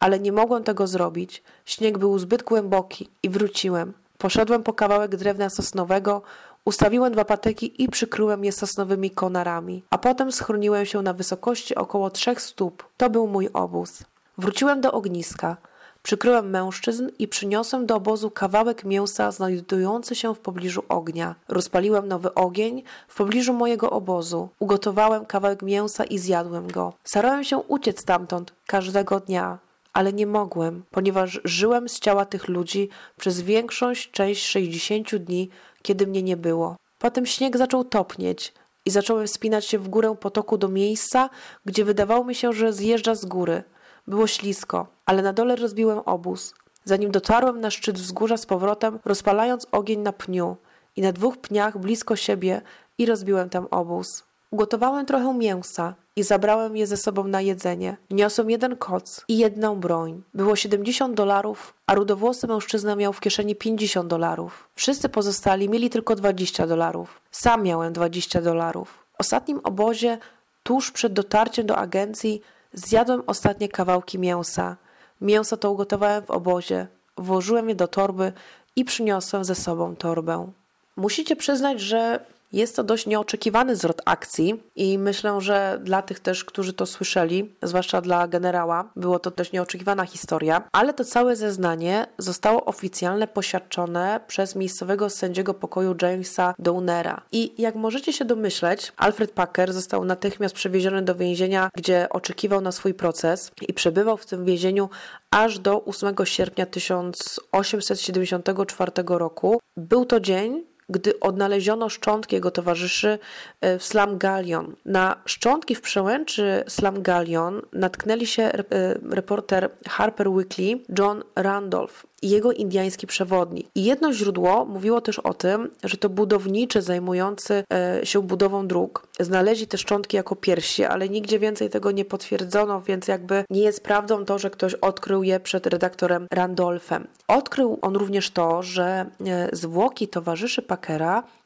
ale 0.00 0.20
nie 0.20 0.32
mogłem 0.32 0.64
tego 0.64 0.86
zrobić. 0.86 1.42
Śnieg 1.64 1.98
był 1.98 2.18
zbyt 2.18 2.42
głęboki 2.42 3.08
i 3.22 3.28
wróciłem. 3.28 3.92
Poszedłem 4.18 4.62
po 4.62 4.72
kawałek 4.72 5.16
drewna 5.16 5.50
sosnowego, 5.50 6.22
ustawiłem 6.64 7.12
dwa 7.12 7.24
patyki 7.24 7.82
i 7.82 7.88
przykryłem 7.88 8.44
je 8.44 8.52
sosnowymi 8.52 9.10
konarami, 9.10 9.82
a 9.90 9.98
potem 9.98 10.32
schroniłem 10.32 10.86
się 10.86 11.02
na 11.02 11.12
wysokości 11.12 11.74
około 11.74 12.10
trzech 12.10 12.40
stóp. 12.40 12.84
To 12.96 13.10
był 13.10 13.26
mój 13.26 13.48
obóz. 13.52 14.02
Wróciłem 14.38 14.80
do 14.80 14.92
ogniska. 14.92 15.56
Przykryłem 16.02 16.50
mężczyzn 16.50 17.08
i 17.18 17.28
przyniosłem 17.28 17.86
do 17.86 17.96
obozu 17.96 18.30
kawałek 18.30 18.84
mięsa 18.84 19.30
znajdujący 19.30 20.14
się 20.14 20.34
w 20.34 20.38
pobliżu 20.38 20.82
ognia. 20.88 21.34
Rozpaliłem 21.48 22.08
nowy 22.08 22.34
ogień 22.34 22.82
w 23.08 23.16
pobliżu 23.16 23.52
mojego 23.52 23.90
obozu. 23.90 24.48
Ugotowałem 24.58 25.26
kawałek 25.26 25.62
mięsa 25.62 26.04
i 26.04 26.18
zjadłem 26.18 26.70
go. 26.72 26.92
Starałem 27.04 27.44
się 27.44 27.58
uciec 27.58 28.00
stamtąd 28.00 28.52
każdego 28.66 29.20
dnia 29.20 29.58
ale 29.94 30.12
nie 30.12 30.26
mogłem, 30.26 30.84
ponieważ 30.90 31.40
żyłem 31.44 31.88
z 31.88 32.00
ciała 32.00 32.24
tych 32.24 32.48
ludzi 32.48 32.88
przez 33.16 33.40
większość 33.40 34.10
część 34.10 34.46
60 34.46 35.16
dni, 35.16 35.50
kiedy 35.82 36.06
mnie 36.06 36.22
nie 36.22 36.36
było. 36.36 36.76
Potem 36.98 37.26
śnieg 37.26 37.56
zaczął 37.56 37.84
topnieć 37.84 38.52
i 38.84 38.90
zacząłem 38.90 39.26
wspinać 39.26 39.64
się 39.64 39.78
w 39.78 39.88
górę 39.88 40.16
potoku 40.20 40.58
do 40.58 40.68
miejsca, 40.68 41.30
gdzie 41.64 41.84
wydawało 41.84 42.24
mi 42.24 42.34
się, 42.34 42.52
że 42.52 42.72
zjeżdża 42.72 43.14
z 43.14 43.24
góry. 43.24 43.62
Było 44.06 44.26
ślisko, 44.26 44.86
ale 45.06 45.22
na 45.22 45.32
dole 45.32 45.56
rozbiłem 45.56 45.98
obóz. 45.98 46.54
Zanim 46.84 47.10
dotarłem 47.10 47.60
na 47.60 47.70
szczyt 47.70 47.98
wzgórza 47.98 48.36
z 48.36 48.46
powrotem, 48.46 48.98
rozpalając 49.04 49.66
ogień 49.72 50.00
na 50.00 50.12
pniu 50.12 50.56
i 50.96 51.02
na 51.02 51.12
dwóch 51.12 51.36
pniach 51.36 51.78
blisko 51.78 52.16
siebie 52.16 52.62
i 52.98 53.06
rozbiłem 53.06 53.50
tam 53.50 53.66
obóz. 53.70 54.24
Ugotowałem 54.54 55.06
trochę 55.06 55.34
mięsa 55.34 55.94
i 56.16 56.22
zabrałem 56.22 56.76
je 56.76 56.86
ze 56.86 56.96
sobą 56.96 57.24
na 57.24 57.40
jedzenie. 57.40 57.96
Niosłem 58.10 58.50
jeden 58.50 58.76
koc 58.76 59.24
i 59.28 59.38
jedną 59.38 59.80
broń. 59.80 60.22
Było 60.34 60.56
70 60.56 61.14
dolarów, 61.14 61.74
a 61.86 61.94
rudowłosy 61.94 62.46
mężczyzna 62.46 62.96
miał 62.96 63.12
w 63.12 63.20
kieszeni 63.20 63.56
50 63.56 64.08
dolarów. 64.08 64.68
Wszyscy 64.74 65.08
pozostali 65.08 65.68
mieli 65.68 65.90
tylko 65.90 66.16
20 66.16 66.66
dolarów. 66.66 67.20
Sam 67.30 67.62
miałem 67.62 67.92
20 67.92 68.40
dolarów. 68.40 69.04
W 69.12 69.20
ostatnim 69.20 69.60
obozie, 69.64 70.18
tuż 70.62 70.90
przed 70.90 71.12
dotarciem 71.12 71.66
do 71.66 71.76
agencji, 71.76 72.42
zjadłem 72.72 73.22
ostatnie 73.26 73.68
kawałki 73.68 74.18
mięsa. 74.18 74.76
Mięso 75.20 75.56
to 75.56 75.70
ugotowałem 75.70 76.24
w 76.24 76.30
obozie, 76.30 76.86
włożyłem 77.16 77.68
je 77.68 77.74
do 77.74 77.88
torby 77.88 78.32
i 78.76 78.84
przyniosłem 78.84 79.44
ze 79.44 79.54
sobą 79.54 79.96
torbę. 79.96 80.50
Musicie 80.96 81.36
przyznać, 81.36 81.80
że 81.80 82.33
jest 82.54 82.76
to 82.76 82.84
dość 82.84 83.06
nieoczekiwany 83.06 83.76
zwrot 83.76 84.02
akcji 84.04 84.62
i 84.76 84.98
myślę, 84.98 85.40
że 85.40 85.78
dla 85.82 86.02
tych 86.02 86.20
też, 86.20 86.44
którzy 86.44 86.72
to 86.72 86.86
słyszeli, 86.86 87.54
zwłaszcza 87.62 88.00
dla 88.00 88.28
generała, 88.28 88.90
było 88.96 89.18
to 89.18 89.30
dość 89.30 89.52
nieoczekiwana 89.52 90.04
historia, 90.04 90.68
ale 90.72 90.94
to 90.94 91.04
całe 91.04 91.36
zeznanie 91.36 92.06
zostało 92.18 92.64
oficjalnie 92.64 93.26
poświadczone 93.26 94.20
przez 94.26 94.56
miejscowego 94.56 95.10
sędziego 95.10 95.54
pokoju 95.54 95.94
Jamesa 96.02 96.54
Downera. 96.58 97.22
I 97.32 97.62
jak 97.62 97.74
możecie 97.74 98.12
się 98.12 98.24
domyśleć, 98.24 98.92
Alfred 98.96 99.30
Packer 99.30 99.72
został 99.72 100.04
natychmiast 100.04 100.54
przewieziony 100.54 101.02
do 101.02 101.14
więzienia, 101.14 101.70
gdzie 101.76 102.08
oczekiwał 102.10 102.60
na 102.60 102.72
swój 102.72 102.94
proces 102.94 103.50
i 103.68 103.74
przebywał 103.74 104.16
w 104.16 104.26
tym 104.26 104.44
więzieniu 104.44 104.88
aż 105.30 105.58
do 105.58 105.84
8 105.84 106.14
sierpnia 106.24 106.66
1874 106.66 108.92
roku. 109.06 109.60
Był 109.76 110.04
to 110.04 110.20
dzień, 110.20 110.73
gdy 110.94 111.20
odnaleziono 111.20 111.88
szczątki 111.88 112.34
jego 112.34 112.50
towarzyszy 112.50 113.18
e, 113.60 113.78
w 113.78 113.84
Slamgallion. 113.84 114.76
Na 114.84 115.16
szczątki 115.24 115.74
w 115.74 115.80
przełęczy 115.80 116.64
Slamgallion 116.68 117.62
natknęli 117.72 118.26
się 118.26 118.42
e, 118.42 118.62
reporter 119.10 119.70
Harper 119.88 120.28
Weekly 120.28 120.78
John 120.98 121.22
Randolph 121.36 122.06
i 122.22 122.28
jego 122.30 122.52
indiański 122.52 123.06
przewodnik. 123.06 123.66
I 123.74 123.84
jedno 123.84 124.12
źródło 124.12 124.64
mówiło 124.64 125.00
też 125.00 125.18
o 125.18 125.34
tym, 125.34 125.70
że 125.84 125.96
to 125.96 126.08
budowniczy 126.08 126.82
zajmujący 126.82 127.64
e, 127.72 128.06
się 128.06 128.22
budową 128.22 128.66
dróg 128.66 129.06
znaleźli 129.20 129.66
te 129.66 129.78
szczątki 129.78 130.16
jako 130.16 130.36
pierwsi, 130.36 130.84
ale 130.84 131.08
nigdzie 131.08 131.38
więcej 131.38 131.70
tego 131.70 131.90
nie 131.90 132.04
potwierdzono, 132.04 132.80
więc 132.80 133.08
jakby 133.08 133.44
nie 133.50 133.60
jest 133.60 133.82
prawdą 133.82 134.24
to, 134.24 134.38
że 134.38 134.50
ktoś 134.50 134.74
odkrył 134.74 135.22
je 135.22 135.40
przed 135.40 135.66
redaktorem 135.66 136.26
Randolphem. 136.30 137.06
Odkrył 137.28 137.78
on 137.82 137.96
również 137.96 138.30
to, 138.30 138.62
że 138.62 139.06
zwłoki 139.52 140.08
towarzyszy 140.08 140.62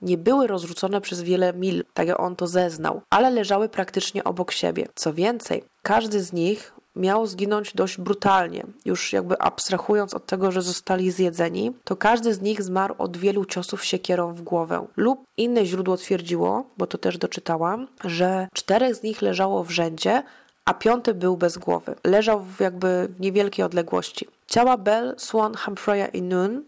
Nie 0.02 0.18
były 0.18 0.46
rozrzucone 0.46 1.00
przez 1.00 1.22
wiele 1.22 1.52
mil, 1.52 1.84
tak 1.94 2.08
jak 2.08 2.20
on 2.20 2.36
to 2.36 2.46
zeznał, 2.46 3.02
ale 3.10 3.30
leżały 3.30 3.68
praktycznie 3.68 4.24
obok 4.24 4.52
siebie. 4.52 4.86
Co 4.94 5.14
więcej, 5.14 5.64
każdy 5.82 6.22
z 6.22 6.32
nich 6.32 6.72
miał 6.96 7.26
zginąć 7.26 7.74
dość 7.74 7.98
brutalnie. 7.98 8.64
Już 8.84 9.12
jakby 9.12 9.38
abstrahując 9.38 10.14
od 10.14 10.26
tego, 10.26 10.52
że 10.52 10.62
zostali 10.62 11.10
zjedzeni, 11.10 11.72
to 11.84 11.96
każdy 11.96 12.34
z 12.34 12.40
nich 12.40 12.62
zmarł 12.62 12.94
od 12.98 13.16
wielu 13.16 13.44
ciosów 13.44 13.84
siekierą 13.84 14.32
w 14.32 14.42
głowę. 14.42 14.86
Lub 14.96 15.24
inne 15.36 15.66
źródło 15.66 15.96
twierdziło, 15.96 16.64
bo 16.78 16.86
to 16.86 16.98
też 16.98 17.18
doczytałam, 17.18 17.88
że 18.04 18.48
czterech 18.52 18.94
z 18.94 19.02
nich 19.02 19.22
leżało 19.22 19.64
w 19.64 19.70
rzędzie, 19.70 20.22
a 20.64 20.74
piąty 20.74 21.14
był 21.14 21.36
bez 21.36 21.58
głowy. 21.58 21.94
Leżał 22.04 22.40
w 22.40 22.60
jakby 22.60 23.08
w 23.16 23.20
niewielkiej 23.20 23.64
odległości. 23.64 24.28
Ciała 24.46 24.76
Bell, 24.76 25.14
Swan, 25.18 25.54
Humphreya 25.56 26.08
i 26.12 26.22
Noon 26.22 26.62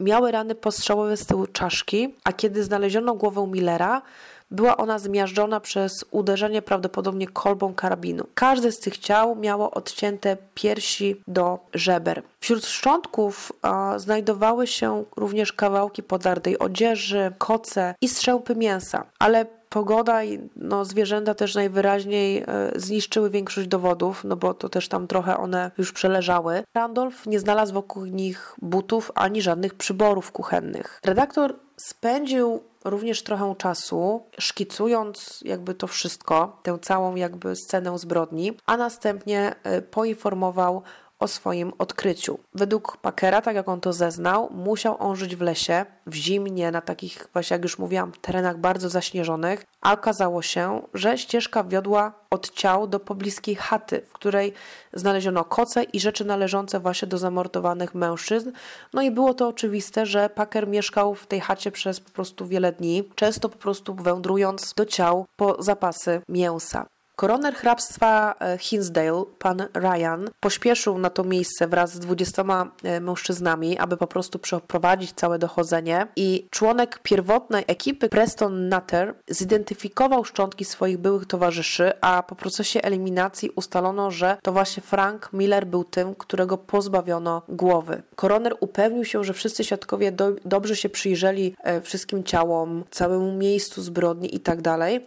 miały 0.00 0.32
rany 0.32 0.54
postrzałowe 0.54 1.16
z 1.16 1.26
tyłu 1.26 1.46
czaszki, 1.46 2.14
a 2.24 2.32
kiedy 2.32 2.64
znaleziono 2.64 3.14
głowę 3.14 3.46
Millera, 3.46 4.02
była 4.50 4.76
ona 4.76 4.98
zmiażdżona 4.98 5.60
przez 5.60 6.04
uderzenie 6.10 6.62
prawdopodobnie 6.62 7.26
kolbą 7.26 7.74
karabinu. 7.74 8.26
Każde 8.34 8.72
z 8.72 8.80
tych 8.80 8.98
ciał 8.98 9.36
miało 9.36 9.70
odcięte 9.70 10.36
piersi 10.54 11.22
do 11.28 11.58
żeber. 11.74 12.22
Wśród 12.40 12.66
szczątków 12.66 13.52
znajdowały 13.96 14.66
się 14.66 15.04
również 15.16 15.52
kawałki 15.52 16.02
podartej 16.02 16.58
odzieży, 16.58 17.32
koce 17.38 17.94
i 18.00 18.08
strzępy 18.08 18.56
mięsa, 18.56 19.04
ale 19.18 19.46
pogoda 19.74 20.24
i 20.24 20.48
no, 20.56 20.84
zwierzęta 20.84 21.34
też 21.34 21.54
najwyraźniej 21.54 22.38
e, 22.38 22.44
zniszczyły 22.76 23.30
większość 23.30 23.68
dowodów, 23.68 24.24
no 24.24 24.36
bo 24.36 24.54
to 24.54 24.68
też 24.68 24.88
tam 24.88 25.06
trochę 25.06 25.36
one 25.36 25.70
już 25.78 25.92
przeleżały. 25.92 26.62
Randolph 26.74 27.26
nie 27.26 27.40
znalazł 27.40 27.74
wokół 27.74 28.04
nich 28.04 28.56
butów 28.62 29.12
ani 29.14 29.42
żadnych 29.42 29.74
przyborów 29.74 30.32
kuchennych. 30.32 31.00
Redaktor 31.04 31.54
spędził 31.76 32.62
również 32.84 33.22
trochę 33.22 33.54
czasu 33.58 34.22
szkicując 34.38 35.40
jakby 35.44 35.74
to 35.74 35.86
wszystko, 35.86 36.60
tę 36.62 36.78
całą 36.82 37.14
jakby 37.14 37.56
scenę 37.56 37.98
zbrodni, 37.98 38.52
a 38.66 38.76
następnie 38.76 39.54
e, 39.62 39.82
poinformował 39.82 40.82
o 41.24 41.28
swoim 41.28 41.72
odkryciu. 41.78 42.38
Według 42.54 42.96
Packera, 42.96 43.40
tak 43.42 43.56
jak 43.56 43.68
on 43.68 43.80
to 43.80 43.92
zeznał, 43.92 44.50
musiał 44.52 44.96
on 44.98 45.16
żyć 45.16 45.36
w 45.36 45.40
lesie, 45.40 45.86
w 46.06 46.14
zimnie, 46.14 46.70
na 46.70 46.80
takich, 46.80 47.28
właśnie 47.32 47.54
jak 47.54 47.62
już 47.62 47.78
mówiłam, 47.78 48.12
terenach 48.20 48.58
bardzo 48.58 48.88
zaśnieżonych, 48.88 49.64
a 49.80 49.92
okazało 49.92 50.42
się, 50.42 50.82
że 50.94 51.18
ścieżka 51.18 51.64
wiodła 51.64 52.12
od 52.30 52.50
ciał 52.50 52.86
do 52.86 53.00
pobliskiej 53.00 53.54
chaty, 53.54 54.02
w 54.08 54.12
której 54.12 54.52
znaleziono 54.92 55.44
koce 55.44 55.82
i 55.82 56.00
rzeczy 56.00 56.24
należące 56.24 56.80
właśnie 56.80 57.08
do 57.08 57.18
zamordowanych 57.18 57.94
mężczyzn. 57.94 58.52
No 58.92 59.02
i 59.02 59.10
było 59.10 59.34
to 59.34 59.48
oczywiste, 59.48 60.06
że 60.06 60.30
Packer 60.30 60.68
mieszkał 60.68 61.14
w 61.14 61.26
tej 61.26 61.40
chacie 61.40 61.70
przez 61.70 62.00
po 62.00 62.10
prostu 62.10 62.46
wiele 62.46 62.72
dni, 62.72 63.10
często 63.14 63.48
po 63.48 63.58
prostu 63.58 63.94
wędrując 63.94 64.74
do 64.76 64.86
ciał 64.86 65.26
po 65.36 65.62
zapasy 65.62 66.20
mięsa. 66.28 66.86
Koroner 67.16 67.54
hrabstwa 67.54 68.34
e, 68.40 68.58
Hinsdale, 68.58 69.24
pan 69.38 69.62
Ryan, 69.74 70.30
pośpieszył 70.40 70.98
na 70.98 71.10
to 71.10 71.24
miejsce 71.24 71.68
wraz 71.68 71.94
z 71.94 71.98
dwudziestoma 71.98 72.70
e, 72.82 73.00
mężczyznami, 73.00 73.78
aby 73.78 73.96
po 73.96 74.06
prostu 74.06 74.38
przeprowadzić 74.38 75.12
całe 75.12 75.38
dochodzenie 75.38 76.06
i 76.16 76.46
członek 76.50 77.00
pierwotnej 77.02 77.64
ekipy 77.66 78.08
Preston 78.08 78.68
Nutter 78.68 79.14
zidentyfikował 79.28 80.24
szczątki 80.24 80.64
swoich 80.64 80.98
byłych 80.98 81.26
towarzyszy, 81.26 81.92
a 82.00 82.22
po 82.22 82.34
procesie 82.34 82.82
eliminacji 82.82 83.50
ustalono, 83.50 84.10
że 84.10 84.36
to 84.42 84.52
właśnie 84.52 84.82
Frank 84.82 85.32
Miller 85.32 85.66
był 85.66 85.84
tym, 85.84 86.14
którego 86.14 86.58
pozbawiono 86.58 87.42
głowy. 87.48 88.02
Koroner 88.16 88.56
upewnił 88.60 89.04
się, 89.04 89.24
że 89.24 89.32
wszyscy 89.32 89.64
świadkowie 89.64 90.12
do, 90.12 90.32
dobrze 90.44 90.76
się 90.76 90.88
przyjrzeli 90.88 91.54
e, 91.62 91.80
wszystkim 91.80 92.24
ciałom, 92.24 92.84
całemu 92.90 93.32
miejscu 93.32 93.82
zbrodni 93.82 94.34
i 94.34 94.40
tak 94.40 94.60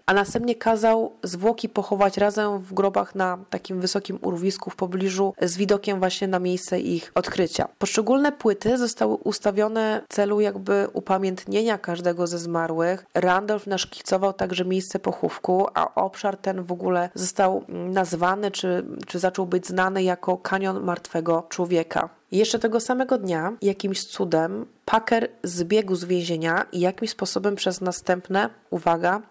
a 0.05 0.13
następnie 0.13 0.55
kazał 0.55 1.15
zwłoki 1.23 1.69
pochować 1.69 1.96
razem 2.17 2.59
w 2.59 2.73
grobach 2.73 3.15
na 3.15 3.37
takim 3.49 3.81
wysokim 3.81 4.19
urwisku 4.21 4.69
w 4.69 4.75
pobliżu 4.75 5.33
z 5.41 5.57
widokiem 5.57 5.99
właśnie 5.99 6.27
na 6.27 6.39
miejsce 6.39 6.79
ich 6.79 7.11
odkrycia. 7.15 7.67
Poszczególne 7.77 8.31
płyty 8.31 8.77
zostały 8.77 9.13
ustawione 9.15 10.01
w 10.09 10.13
celu 10.13 10.39
jakby 10.39 10.87
upamiętnienia 10.93 11.77
każdego 11.77 12.27
ze 12.27 12.39
zmarłych. 12.39 13.05
Randolph 13.13 13.67
naszkicował 13.67 14.33
także 14.33 14.65
miejsce 14.65 14.99
pochówku, 14.99 15.67
a 15.73 15.95
obszar 15.95 16.37
ten 16.37 16.63
w 16.63 16.71
ogóle 16.71 17.09
został 17.13 17.63
nazwany 17.67 18.51
czy, 18.51 18.85
czy 19.07 19.19
zaczął 19.19 19.45
być 19.45 19.67
znany 19.67 20.03
jako 20.03 20.37
kanion 20.37 20.83
martwego 20.83 21.45
człowieka. 21.49 22.09
Jeszcze 22.31 22.59
tego 22.59 22.79
samego 22.79 23.17
dnia, 23.17 23.53
jakimś 23.61 24.03
cudem, 24.03 24.65
Packer 24.85 25.29
zbiegł 25.43 25.95
z 25.95 26.05
więzienia 26.05 26.65
i 26.71 26.79
jakimś 26.79 27.11
sposobem 27.11 27.55
przez 27.55 27.81
następne, 27.81 28.49
uwaga, 28.69 29.21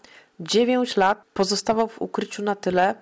9 0.40 0.96
lat 0.96 1.24
pozostawał 1.34 1.88
w 1.88 2.02
ukryciu 2.02 2.42
na 2.42 2.54
tyle, 2.54 2.94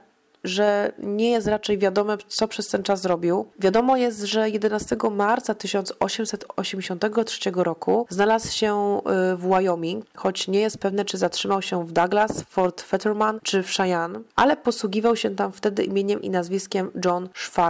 że 0.45 0.93
nie 0.99 1.31
jest 1.31 1.47
raczej 1.47 1.79
wiadome, 1.79 2.17
co 2.29 2.49
przez 2.49 2.69
ten 2.69 2.83
czas 2.83 3.01
zrobił. 3.01 3.47
Wiadomo 3.59 3.97
jest, 3.97 4.23
że 4.23 4.51
11 4.51 4.97
marca 5.11 5.55
1883 5.55 7.51
roku 7.55 8.07
znalazł 8.11 8.53
się 8.53 9.01
y, 9.33 9.37
w 9.37 9.49
Wyoming, 9.49 10.05
choć 10.15 10.49
nie 10.49 10.61
jest 10.61 10.79
pewne, 10.79 11.05
czy 11.05 11.19
zatrzymał 11.19 11.63
się 11.63 11.87
w 11.87 11.93
Douglas, 11.93 12.43
Fort 12.49 12.83
Fetterman 12.83 13.39
czy 13.43 13.63
w 13.63 13.71
Cheyenne, 13.71 14.21
ale 14.37 14.57
posługiwał 14.57 15.17
się 15.17 15.37
tam 15.37 15.53
wtedy 15.53 15.85
imieniem 15.85 16.23
i 16.23 16.31
nazwiskiem 16.31 16.91
John 17.05 17.29
Schwarze. 17.35 17.65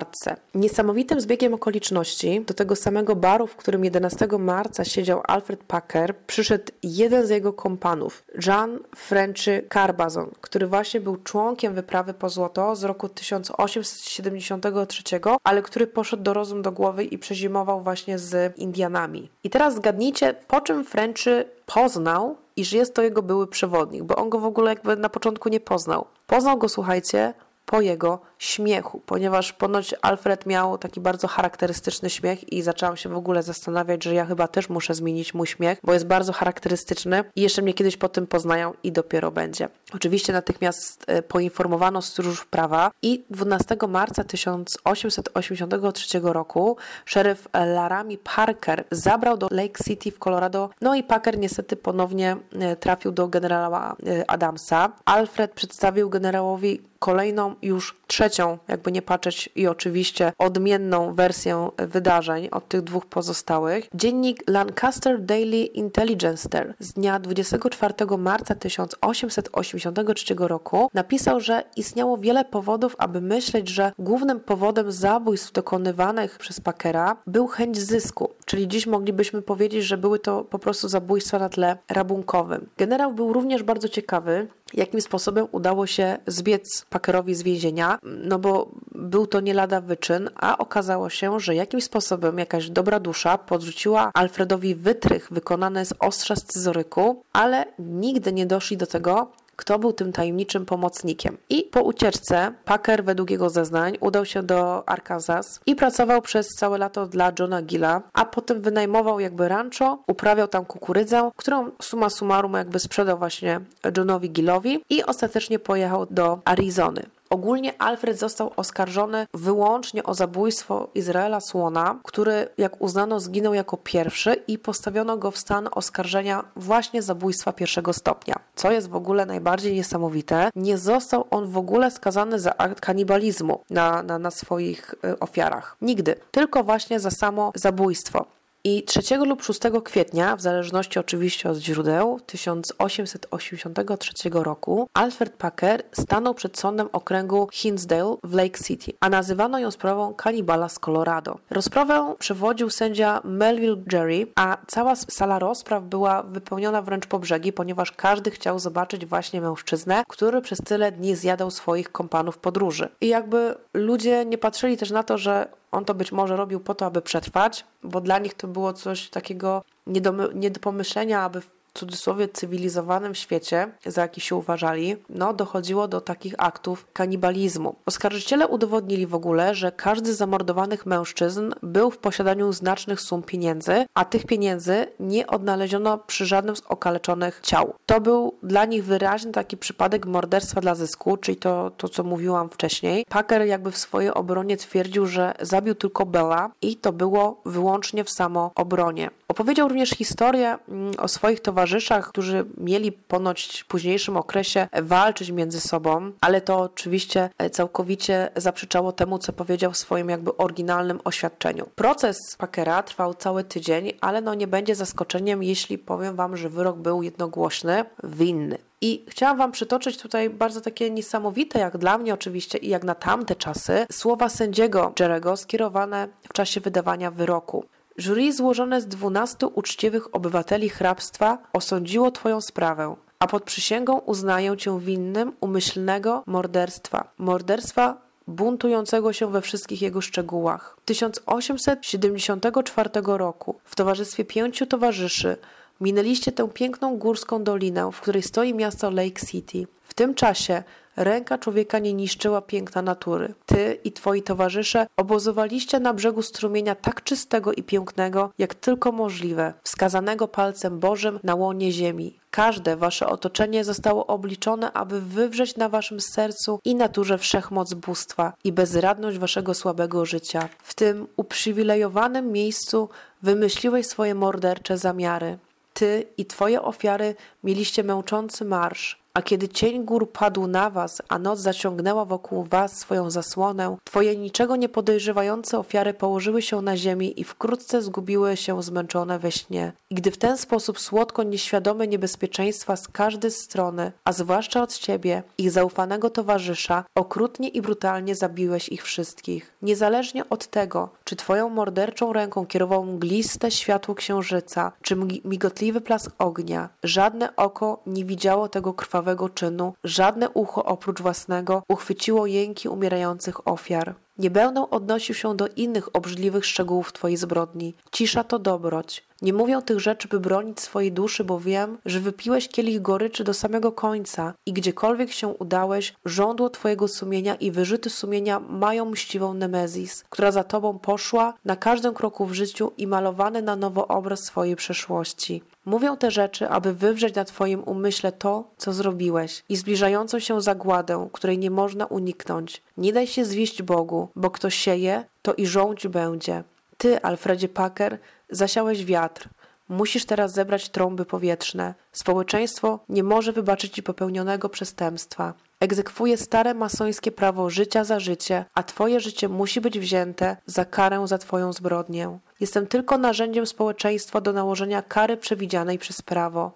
Niesamowitym 0.55 1.21
zbiegiem 1.21 1.55
okoliczności 1.55 2.41
do 2.47 2.55
tego 2.55 2.77
samego 2.77 3.17
baru, 3.17 3.47
w 3.47 3.57
którym 3.57 3.85
11 3.85 4.29
marca 4.39 4.85
siedział 4.85 5.21
Alfred 5.25 5.65
Packer, 5.65 6.17
przyszedł 6.27 6.73
jeden 6.83 7.27
z 7.27 7.31
jego 7.31 7.53
kompanów, 7.53 8.25
John 8.47 8.79
Frenchy 8.97 9.67
Carbazon, 9.73 10.31
który 10.41 10.67
właśnie 10.67 11.01
był 11.01 11.17
członkiem 11.17 11.75
wyprawy 11.75 12.15
po 12.15 12.29
złoto 12.29 12.64
z 12.73 12.85
roku 12.85 13.09
1873, 13.09 15.03
ale 15.45 15.63
który 15.63 15.87
poszedł 15.87 16.23
do 16.23 16.35
rozum 16.35 16.63
do 16.63 16.73
głowy 16.73 17.05
i 17.05 17.19
przezimował 17.19 17.81
właśnie 17.81 18.19
z 18.19 18.59
Indianami. 18.59 19.31
I 19.45 19.51
teraz 19.51 19.75
zgadnijcie, 19.75 20.35
po 20.47 20.61
czym 20.61 20.85
Frenchy 20.85 21.45
poznał, 21.67 22.37
iż 22.57 22.73
jest 22.73 22.95
to 22.95 23.03
jego 23.03 23.23
były 23.23 23.47
przewodnik, 23.47 24.03
bo 24.03 24.17
on 24.17 24.31
go 24.31 24.39
w 24.39 24.45
ogóle 24.45 24.71
jakby 24.71 24.97
na 24.97 25.09
początku 25.09 25.49
nie 25.49 25.61
poznał. 25.61 26.07
Poznał 26.27 26.59
go, 26.59 26.69
słuchajcie, 26.69 27.35
po 27.67 27.81
jego 27.81 28.19
śmiechu, 28.45 29.03
ponieważ 29.07 29.53
ponoć 29.53 29.95
Alfred 30.03 30.47
miał 30.47 30.79
taki 30.79 31.01
bardzo 31.01 31.29
charakterystyczny 31.29 32.11
śmiech 32.11 32.53
i 32.53 32.63
zaczęłam 32.63 32.97
się 32.97 33.09
w 33.09 33.17
ogóle 33.17 33.43
zastanawiać, 33.43 34.05
że 34.05 34.15
ja 34.15 34.27
chyba 34.27 34.49
też 34.49 34.69
muszę 34.69 34.95
zmienić 34.95 35.35
mój 35.35 35.47
śmiech, 35.47 35.79
bo 35.83 35.93
jest 35.93 36.07
bardzo 36.07 36.33
charakterystyczny 36.33 37.25
i 37.37 37.41
jeszcze 37.41 37.63
mnie 37.63 37.75
kiedyś 37.75 37.97
po 37.97 38.09
tym 38.09 38.27
poznają 38.27 38.73
i 38.83 38.93
dopiero 38.93 39.31
będzie. 39.31 39.69
Oczywiście 39.95 40.33
natychmiast 40.33 41.05
e, 41.07 41.23
poinformowano 41.23 42.03
stróż 42.03 42.45
prawa 42.45 42.91
i 43.03 43.25
12 43.31 43.77
marca 43.89 44.25
1883 44.25 46.21
roku 46.23 46.77
szeryf 47.05 47.49
Laramie 47.53 48.19
Parker 48.19 48.85
zabrał 48.91 49.37
do 49.37 49.49
Lake 49.51 49.85
City 49.85 50.11
w 50.11 50.19
Colorado, 50.19 50.71
no 50.81 50.95
i 50.95 51.03
Parker 51.03 51.39
niestety 51.39 51.77
ponownie 51.77 52.37
e, 52.53 52.77
trafił 52.77 53.13
do 53.13 53.29
generała 53.29 53.97
e, 54.07 54.31
Adamsa. 54.31 54.93
Alfred 55.05 55.53
przedstawił 55.53 56.11
generałowi 56.11 56.81
kolejną, 57.05 57.55
już 57.63 57.97
trzecią, 58.07 58.34
jakby 58.69 58.93
nie 58.93 59.03
patrzeć, 59.03 59.51
i 59.55 59.67
oczywiście 59.67 60.33
odmienną 60.39 61.15
wersję 61.15 61.71
wydarzeń 61.77 62.49
od 62.53 62.69
tych 62.69 62.83
dwóch 62.83 63.07
pozostałych. 63.07 63.89
Dziennik 63.95 64.51
Lancaster 64.51 65.21
Daily 65.21 65.57
Intelligencer 65.57 66.75
z 66.79 66.93
dnia 66.93 67.19
24 67.19 67.95
marca 68.19 68.55
1883 68.55 70.35
roku 70.39 70.91
napisał, 70.95 71.41
że 71.41 71.65
istniało 71.77 72.19
wiele 72.19 72.45
powodów, 72.45 72.97
aby 72.99 73.21
myśleć, 73.21 73.69
że 73.69 73.93
głównym 73.99 74.41
powodem 74.41 74.93
zabójstw 74.93 75.53
dokonywanych 75.53 76.39
przez 76.39 76.61
Packera 76.61 77.17
był 77.27 77.47
chęć 77.47 77.79
zysku, 77.79 78.31
czyli 78.45 78.69
dziś 78.69 78.87
moglibyśmy 78.87 79.43
powiedzieć, 79.43 79.85
że 79.85 79.99
były 79.99 80.19
to 80.19 80.45
po 80.45 80.59
prostu 80.59 80.89
zabójstwa 80.89 81.39
na 81.39 81.49
tle 81.49 81.77
rabunkowym. 81.89 82.69
Generał 82.79 83.13
był 83.13 83.33
również 83.33 83.63
bardzo 83.63 83.89
ciekawy, 83.89 84.49
jakim 84.75 85.01
sposobem 85.01 85.47
udało 85.53 85.87
się 85.87 86.19
zbiec 86.27 86.85
Packerowi 86.91 87.35
z 87.35 87.43
więzienia, 87.43 87.99
no 88.03 88.39
bo 88.39 88.71
był 88.95 89.27
to 89.27 89.41
nie 89.41 89.55
lada 89.55 89.81
wyczyn, 89.81 90.31
a 90.35 90.59
okazało 90.59 91.11
się, 91.11 91.41
że 91.41 91.55
jakimś 91.55 91.85
sposobem 91.85 92.39
jakaś 92.39 92.71
dobra 92.71 93.01
dusza 93.01 93.39
podrzuciła 93.39 94.11
Alfredowi 94.15 94.75
wytrych 94.75 95.29
wykonany 95.31 95.87
z 95.87 95.95
ostrza 95.99 96.37
scyzoryku, 96.37 97.23
ale 97.33 97.65
nigdy 97.79 98.33
nie 98.33 98.47
doszli 98.47 98.77
do 98.77 98.87
tego, 98.87 99.33
kto 99.57 99.79
był 99.79 99.93
tym 99.93 100.13
tajemniczym 100.13 100.67
pomocnikiem. 100.67 101.37
I 101.49 101.63
po 101.63 101.83
ucieczce 101.83 102.53
Packer 102.65 103.05
według 103.05 103.31
jego 103.31 103.51
zeznań 103.51 103.97
udał 104.01 104.25
się 104.25 104.43
do 104.43 104.89
Arkansas 104.89 105.61
i 105.67 105.75
pracował 105.75 106.23
przez 106.23 106.47
całe 106.47 106.79
lato 106.79 107.07
dla 107.07 107.33
Johna 107.39 107.63
Gilla, 107.63 108.03
a 108.13 108.25
potem 108.25 108.63
wynajmował 108.63 109.21
jakby 109.21 109.49
rancho, 109.49 109.99
uprawiał 110.07 110.49
tam 110.49 110.65
kukurydzę, 110.65 111.31
którą 111.37 111.71
suma 111.83 112.11
summarum 112.11 112.55
jakby 112.55 112.79
sprzedał 112.79 113.19
właśnie 113.19 113.61
Johnowi 113.97 114.31
Gillowi 114.31 114.85
i 114.91 115.05
ostatecznie 115.05 115.59
pojechał 115.59 116.07
do 116.11 116.39
Arizony. 116.45 117.14
Ogólnie 117.31 117.83
Alfred 117.83 118.19
został 118.19 118.53
oskarżony 118.57 119.27
wyłącznie 119.35 120.05
o 120.05 120.15
zabójstwo 120.15 120.89
Izraela 120.95 121.41
Słona, 121.41 121.99
który, 122.05 122.49
jak 122.59 122.83
uznano, 122.83 123.21
zginął 123.21 123.55
jako 123.55 123.77
pierwszy 123.77 124.35
i 124.47 124.59
postawiono 124.59 125.17
go 125.17 125.31
w 125.31 125.39
stan 125.39 125.69
oskarżenia 125.73 126.45
właśnie 126.57 127.03
zabójstwa 127.03 127.53
pierwszego 127.53 127.93
stopnia. 127.93 128.35
Co 128.55 128.73
jest 128.73 128.89
w 128.89 128.97
ogóle 128.97 129.27
najbardziej 129.27 129.75
niesamowite, 129.75 130.51
nie 130.57 130.79
został 130.79 131.27
on 131.31 131.47
w 131.47 131.59
ogóle 131.59 131.91
skazany 131.91 132.39
za 132.39 132.57
akt 132.57 132.81
kanibalizmu 132.81 133.61
na, 133.71 134.03
na, 134.03 134.19
na 134.19 134.31
swoich 134.31 134.95
y, 135.05 135.19
ofiarach. 135.19 135.77
Nigdy. 135.81 136.15
Tylko 136.31 136.65
właśnie 136.65 137.01
za 137.01 137.11
samo 137.11 137.53
zabójstwo. 137.55 138.27
I 138.67 138.83
3 138.83 139.17
lub 139.17 139.43
6 139.43 139.61
kwietnia, 139.85 140.37
w 140.37 140.41
zależności 140.41 140.99
oczywiście 140.99 141.51
od 141.51 141.59
źródeł, 141.59 142.21
1883 142.27 144.13
roku 144.33 144.87
Alfred 144.95 145.37
Packer 145.37 145.83
stanął 145.93 146.35
przed 146.35 146.59
sądem 146.59 146.89
okręgu 146.93 147.49
Hinsdale 147.53 148.17
w 148.23 148.35
Lake 148.35 148.59
City, 148.65 148.93
a 149.01 149.09
nazywano 149.09 149.59
ją 149.59 149.71
sprawą 149.71 150.15
kanibala 150.15 150.69
z 150.69 150.79
Colorado. 150.79 151.39
Rozprawę 151.51 152.15
przewodził 152.19 152.71
sędzia 152.71 153.21
Melville 153.25 153.83
Jerry, 153.93 154.27
a 154.37 154.57
cała 154.67 154.97
sala 154.97 155.39
rozpraw 155.39 155.85
była 155.85 156.23
wypełniona 156.23 156.83
wręcz 156.83 157.07
po 157.07 157.19
brzegi, 157.19 157.53
ponieważ 157.53 157.93
każdy 157.93 158.31
chciał 158.31 158.59
zobaczyć 158.59 159.07
właśnie 159.07 159.41
mężczyznę, 159.41 160.03
który 160.09 160.41
przez 160.41 160.59
tyle 160.59 160.93
dni 160.93 161.17
zjadał 161.17 161.51
swoich 161.51 161.93
kompanów 161.93 162.39
podróży. 162.39 162.89
I 163.01 163.09
jakby 163.09 163.55
ludzie 163.75 164.25
nie 164.25 164.39
patrzyli 164.39 164.77
też 164.77 164.91
na 164.91 165.03
to, 165.03 165.19
że 165.19 165.49
on 165.75 165.85
to 165.85 165.95
być 165.95 166.13
może 166.13 166.37
robił 166.37 166.61
po 166.61 166.75
to, 166.75 166.87
aby 166.87 167.03
przetrwać, 167.03 167.65
bo 167.83 168.01
dla 168.01 168.19
nich 168.19 168.35
to 168.35 168.49
było 168.49 168.73
coś 168.73 169.11
takiego 169.11 169.63
nie 169.87 170.01
do, 170.01 170.33
nie 170.33 170.51
do 170.51 170.61
pomyślenia, 170.61 171.23
aby 171.23 171.43
cudzysłowie 171.75 172.29
cywilizowanym 172.29 173.15
świecie, 173.15 173.69
za 173.87 174.03
jaki 174.03 174.21
się 174.21 174.37
uważali, 174.37 174.97
no 175.09 175.33
dochodziło 175.33 175.89
do 175.89 176.01
takich 176.01 176.35
aktów 176.39 176.87
kanibalizmu. 176.93 177.75
Oskarżyciele 177.87 178.49
udowodnili 178.49 179.07
w 179.07 179.15
ogóle, 179.15 179.55
że 179.55 179.73
każdy 179.73 180.15
z 180.15 180.17
zamordowanych 180.17 180.87
mężczyzn 180.87 181.53
był 181.63 181.91
w 181.91 181.99
posiadaniu 181.99 182.53
znacznych 182.53 183.01
sum 183.01 183.23
pieniędzy, 183.23 183.87
a 183.95 184.05
tych 184.05 184.27
pieniędzy 184.27 184.87
nie 185.01 185.27
odnaleziono 185.27 185.99
przy 185.99 186.27
żadnym 186.27 186.57
z 186.57 186.63
okaleczonych 186.69 187.41
ciał. 187.43 187.75
To 187.87 188.01
był 188.01 188.35
dla 188.43 188.65
nich 188.65 188.85
wyraźny 188.85 189.33
taki 189.33 189.57
przypadek 189.57 190.07
morderstwa 190.07 190.61
dla 190.61 190.75
zysku, 190.75 191.17
czyli 191.17 191.37
to, 191.37 191.71
to 191.77 191.89
co 191.89 192.05
mówiłam 192.05 192.49
wcześniej. 192.49 193.05
Packer 193.09 193.47
jakby 193.47 193.71
w 193.71 193.79
swojej 193.79 194.11
obronie 194.11 194.57
twierdził, 194.57 195.07
że 195.07 195.35
zabił 195.41 195.75
tylko 195.75 196.07
Bella 196.07 196.51
i 196.63 196.77
to 196.77 196.93
było 196.93 197.41
wyłącznie 197.45 198.05
w 198.05 198.11
samoobronie. 198.11 199.11
Opowiedział 199.35 199.69
również 199.69 199.91
historię 199.91 200.59
mm, 200.69 200.93
o 200.99 201.09
swoich 201.09 201.41
towarzyszach, 201.41 202.09
którzy 202.09 202.45
mieli 202.57 202.93
ponoć 202.93 203.63
w 203.63 203.67
późniejszym 203.67 204.17
okresie 204.17 204.69
walczyć 204.83 205.31
między 205.31 205.61
sobą, 205.61 206.13
ale 206.21 206.41
to 206.41 206.59
oczywiście 206.61 207.31
e, 207.39 207.51
całkowicie 207.51 208.31
zaprzeczało 208.37 208.93
temu, 208.93 209.19
co 209.19 209.33
powiedział 209.33 209.73
w 209.73 209.77
swoim 209.77 210.09
jakby 210.09 210.37
oryginalnym 210.37 211.01
oświadczeniu. 211.05 211.67
Proces 211.75 212.17
Packera 212.39 212.83
trwał 212.83 213.15
cały 213.15 213.45
tydzień, 213.45 213.93
ale 214.01 214.21
no 214.21 214.35
nie 214.35 214.47
będzie 214.47 214.75
zaskoczeniem, 214.75 215.43
jeśli 215.43 215.79
powiem 215.79 216.17
Wam, 216.17 216.37
że 216.37 216.49
wyrok 216.49 216.77
był 216.77 217.03
jednogłośny, 217.03 217.85
winny. 218.05 218.59
I 218.81 219.05
chciałam 219.09 219.39
Wam 219.39 219.53
przytoczyć 219.53 219.99
tutaj 219.99 220.31
bardzo 220.31 220.61
takie 220.61 220.91
niesamowite, 220.91 221.59
jak 221.59 221.79
dla 221.79 221.99
mnie 221.99 222.15
oczywiście 222.15 222.59
i 222.59 222.69
jak 222.69 222.85
na 222.85 222.95
tamte 222.95 223.37
czasy, 223.37 223.87
słowa 223.93 224.29
sędziego 224.29 224.93
Jerego 225.01 225.37
skierowane 225.37 226.09
w 226.29 226.33
czasie 226.33 226.61
wydawania 226.61 227.11
wyroku. 227.11 227.65
Jury 227.97 228.33
złożone 228.33 228.81
z 228.81 228.87
dwunastu 228.87 229.53
uczciwych 229.55 230.15
obywateli 230.15 230.69
hrabstwa 230.69 231.39
osądziło 231.53 232.11
Twoją 232.11 232.41
sprawę, 232.41 232.97
a 233.19 233.27
pod 233.27 233.45
przysięgą 233.45 233.99
uznaję 233.99 234.57
Cię 234.57 234.81
winnym 234.81 235.33
umyślnego 235.41 236.23
morderstwa. 236.27 237.13
Morderstwa 237.19 237.97
buntującego 238.27 239.13
się 239.13 239.31
we 239.31 239.41
wszystkich 239.41 239.83
jego 239.83 240.01
szczegółach. 240.01 240.77
1874 240.85 242.91
roku 243.05 243.55
w 243.65 243.77
towarzystwie 243.77 244.25
pięciu 244.25 244.67
towarzyszy 244.67 245.37
minęliście 245.81 246.33
tę 246.33 246.49
piękną 246.49 246.97
górską 246.97 247.45
dolinę, 247.45 247.91
w 247.93 248.01
której 248.01 248.23
stoi 248.23 248.55
miasto 248.55 248.91
Lake 248.91 249.27
City. 249.27 249.67
W 249.83 249.95
tym 249.95 250.15
czasie 250.15 250.63
Ręka 250.97 251.39
człowieka 251.39 251.79
nie 251.79 251.93
niszczyła 251.93 252.41
piękna 252.41 252.83
natury. 252.83 253.35
Ty 253.47 253.79
i 253.85 253.93
twoi 253.93 254.23
towarzysze 254.23 254.87
obozowaliście 254.97 255.81
na 255.81 255.95
brzegu 255.95 256.23
strumienia 256.23 256.75
tak 256.75 257.03
czystego 257.03 257.53
i 257.53 257.63
pięknego, 257.63 258.31
jak 258.39 258.55
tylko 258.55 258.93
możliwe, 258.93 259.55
wskazanego 259.63 260.29
palcem 260.29 260.81
Bożym 260.81 261.21
na 261.23 261.35
łonie 261.35 261.73
ziemi. 261.73 262.19
Każde 262.31 262.77
wasze 262.77 263.07
otoczenie 263.07 263.65
zostało 263.65 264.07
obliczone, 264.07 264.73
aby 264.73 265.01
wywrzeć 265.01 265.57
na 265.57 265.69
waszym 265.69 266.01
sercu 266.01 266.61
i 266.65 266.75
naturze 266.75 267.19
wszechmoc 267.19 267.75
bóstwa 267.75 268.33
i 268.45 268.53
bezradność 268.53 269.19
waszego 269.19 269.55
słabego 269.55 270.05
życia. 270.05 270.49
W 270.63 270.75
tym 270.75 271.07
uprzywilejowanym 271.17 272.33
miejscu 272.33 272.89
wymyśliłeś 273.23 273.87
swoje 273.87 274.15
mordercze 274.15 274.79
zamiary. 274.79 275.39
Ty 275.75 276.07
i 276.17 276.27
twoje 276.27 276.63
ofiary 276.63 277.15
mieliście 277.45 277.85
męczący 277.85 278.45
marsz, 278.45 279.04
a 279.15 279.23
kiedy 279.23 279.49
cień 279.49 279.85
gór 279.85 280.13
padł 280.13 280.47
na 280.47 280.71
was, 280.71 281.03
a 281.09 281.19
noc 281.19 281.39
zaciągnęła 281.39 282.05
wokół 282.05 282.45
was 282.45 282.79
swoją 282.79 283.11
zasłonę, 283.11 283.77
twoje 283.85 284.17
niczego 284.17 284.57
nie 284.57 284.69
podejrzewające 284.69 285.59
ofiary 285.59 285.95
położyły 285.95 286.43
się 286.43 286.63
na 286.63 286.77
ziemi 286.77 287.21
i 287.21 287.25
wkrótce 287.25 287.83
zgubiły 287.83 288.37
się 288.37 288.63
zmęczone 288.63 289.19
we 289.19 289.33
śnie. 289.33 289.73
I 289.91 289.95
gdy 289.95 290.11
w 290.11 290.19
ten 290.19 290.39
sposób 290.39 290.81
słodko 290.81 291.23
nieświadome 291.23 291.87
niebezpieczeństwa 291.87 292.77
z 292.77 292.89
każdej 292.89 293.31
strony, 293.31 293.93
a 294.05 294.13
zwłaszcza 294.13 294.63
od 294.63 294.79
ciebie, 294.79 295.23
ich 295.39 295.51
zaufanego 295.51 296.11
towarzysza, 296.11 296.85
okrutnie 296.95 297.49
i 297.49 297.63
brutalnie 297.63 298.15
zabiłeś 298.15 298.69
ich 298.69 298.83
wszystkich. 298.83 299.53
Niezależnie 299.63 300.29
od 300.29 300.47
tego, 300.47 300.89
czy 301.05 301.17
twoją 301.17 301.49
morderczą 301.49 302.13
ręką 302.13 302.47
kierował 302.47 302.85
mgliste 302.85 303.51
światło 303.51 303.95
księżyca, 303.95 304.73
czy 304.83 304.97
migotliwy 305.25 305.81
plask 305.81 306.11
ognia, 306.19 306.69
żadne 306.83 307.37
oko 307.37 307.83
nie 307.87 308.05
widziało 308.05 308.49
tego 308.49 308.75
krwawego 308.75 309.04
krwawego 309.05 309.29
czynu, 309.29 309.75
żadne 309.85 310.31
ucho 310.31 310.65
oprócz 310.65 311.03
własnego 311.03 311.63
uchwyciło 311.69 312.27
jęki 312.27 312.69
umierających 312.69 313.49
ofiar. 313.49 313.95
Nie 314.19 314.31
będę 314.31 314.71
odnosił 314.71 315.15
się 315.15 315.37
do 315.37 315.49
innych 315.57 315.97
obrzydliwych 315.97 316.47
szczegółów 316.47 316.93
Twojej 316.93 317.17
zbrodni. 317.17 317.75
Cisza 317.93 318.25
to 318.25 318.39
dobroć. 318.39 319.05
Nie 319.23 319.33
mówię 319.33 319.63
tych 319.65 319.81
rzeczy, 319.81 320.09
by 320.09 320.21
bronić 320.21 320.61
swojej 320.61 320.93
duszy, 320.93 321.25
bo 321.25 321.41
wiem, 321.41 321.79
że 321.85 322.01
wypiłeś 322.01 322.49
kielich 322.49 322.83
goryczy 322.83 323.25
do 323.25 323.35
samego 323.35 323.73
końca 323.73 324.35
i 324.47 324.53
gdziekolwiek 324.53 325.13
się 325.13 325.29
udałeś, 325.29 325.95
żądło 326.05 326.51
Twojego 326.51 326.89
sumienia 326.89 327.35
i 327.35 327.51
wyrzuty 327.51 327.91
sumienia 327.91 328.41
mają 328.41 328.85
mściwą 328.85 329.35
Nemezis, 329.35 330.05
która 330.11 330.31
za 330.31 330.45
Tobą 330.45 330.79
poszła 330.79 331.35
na 331.45 331.57
każdym 331.57 331.95
kroku 331.95 332.27
w 332.27 332.33
życiu 332.33 332.73
i 332.79 332.87
malowany 332.87 333.43
na 333.43 333.57
nowo 333.57 333.89
obraz 333.89 334.21
swojej 334.21 334.57
przeszłości. 334.57 335.43
Mówią 335.65 335.97
te 335.97 336.11
rzeczy, 336.11 336.49
aby 336.49 336.75
wywrzeć 336.75 337.15
na 337.15 337.25
Twoim 337.25 337.63
umyśle 337.63 338.13
to, 338.13 338.51
co 338.57 338.73
zrobiłeś 338.73 339.45
i 339.49 339.57
zbliżającą 339.57 340.19
się 340.19 340.41
zagładę, 340.41 341.09
której 341.13 341.39
nie 341.39 341.51
można 341.51 341.87
uniknąć. 341.87 342.63
Nie 342.77 342.93
daj 342.93 343.07
się 343.07 343.25
zwieść 343.25 343.63
Bogu, 343.63 344.09
bo 344.17 344.31
kto 344.31 344.51
sieje, 344.51 345.05
to 345.23 345.35
i 345.35 345.47
żołdź 345.47 345.89
będzie. 345.89 346.45
Ty, 346.79 347.03
Alfredzie 347.03 347.49
Packer, 347.49 347.99
zasiałeś 348.31 348.85
wiatr. 348.85 349.29
Musisz 349.69 350.05
teraz 350.05 350.33
zebrać 350.33 350.69
trąby 350.69 351.05
powietrzne. 351.05 351.75
Społeczeństwo 351.93 352.79
nie 352.89 353.03
może 353.03 353.33
wybaczyć 353.33 353.75
ci 353.75 353.83
popełnionego 353.83 354.49
przestępstwa. 354.49 355.35
Egzekwuje 355.61 356.17
stare 356.17 356.55
masońskie 356.55 357.13
prawo 357.13 357.51
życia 357.51 357.85
za 357.85 358.01
życie, 358.01 358.45
a 358.55 358.63
twoje 358.63 359.01
życie 359.01 359.29
musi 359.29 359.61
być 359.61 359.79
wzięte 359.79 360.37
za 360.47 360.65
karę 360.65 361.07
za 361.07 361.19
twoją 361.19 361.53
zbrodnię. 361.53 362.19
Jestem 362.41 362.67
tylko 362.67 362.99
narzędziem 362.99 363.47
społeczeństwa 363.47 364.21
do 364.21 364.33
nałożenia 364.33 364.83
kary 364.83 365.17
przewidzianej 365.17 365.79
przez 365.79 366.03
prawo. 366.03 366.53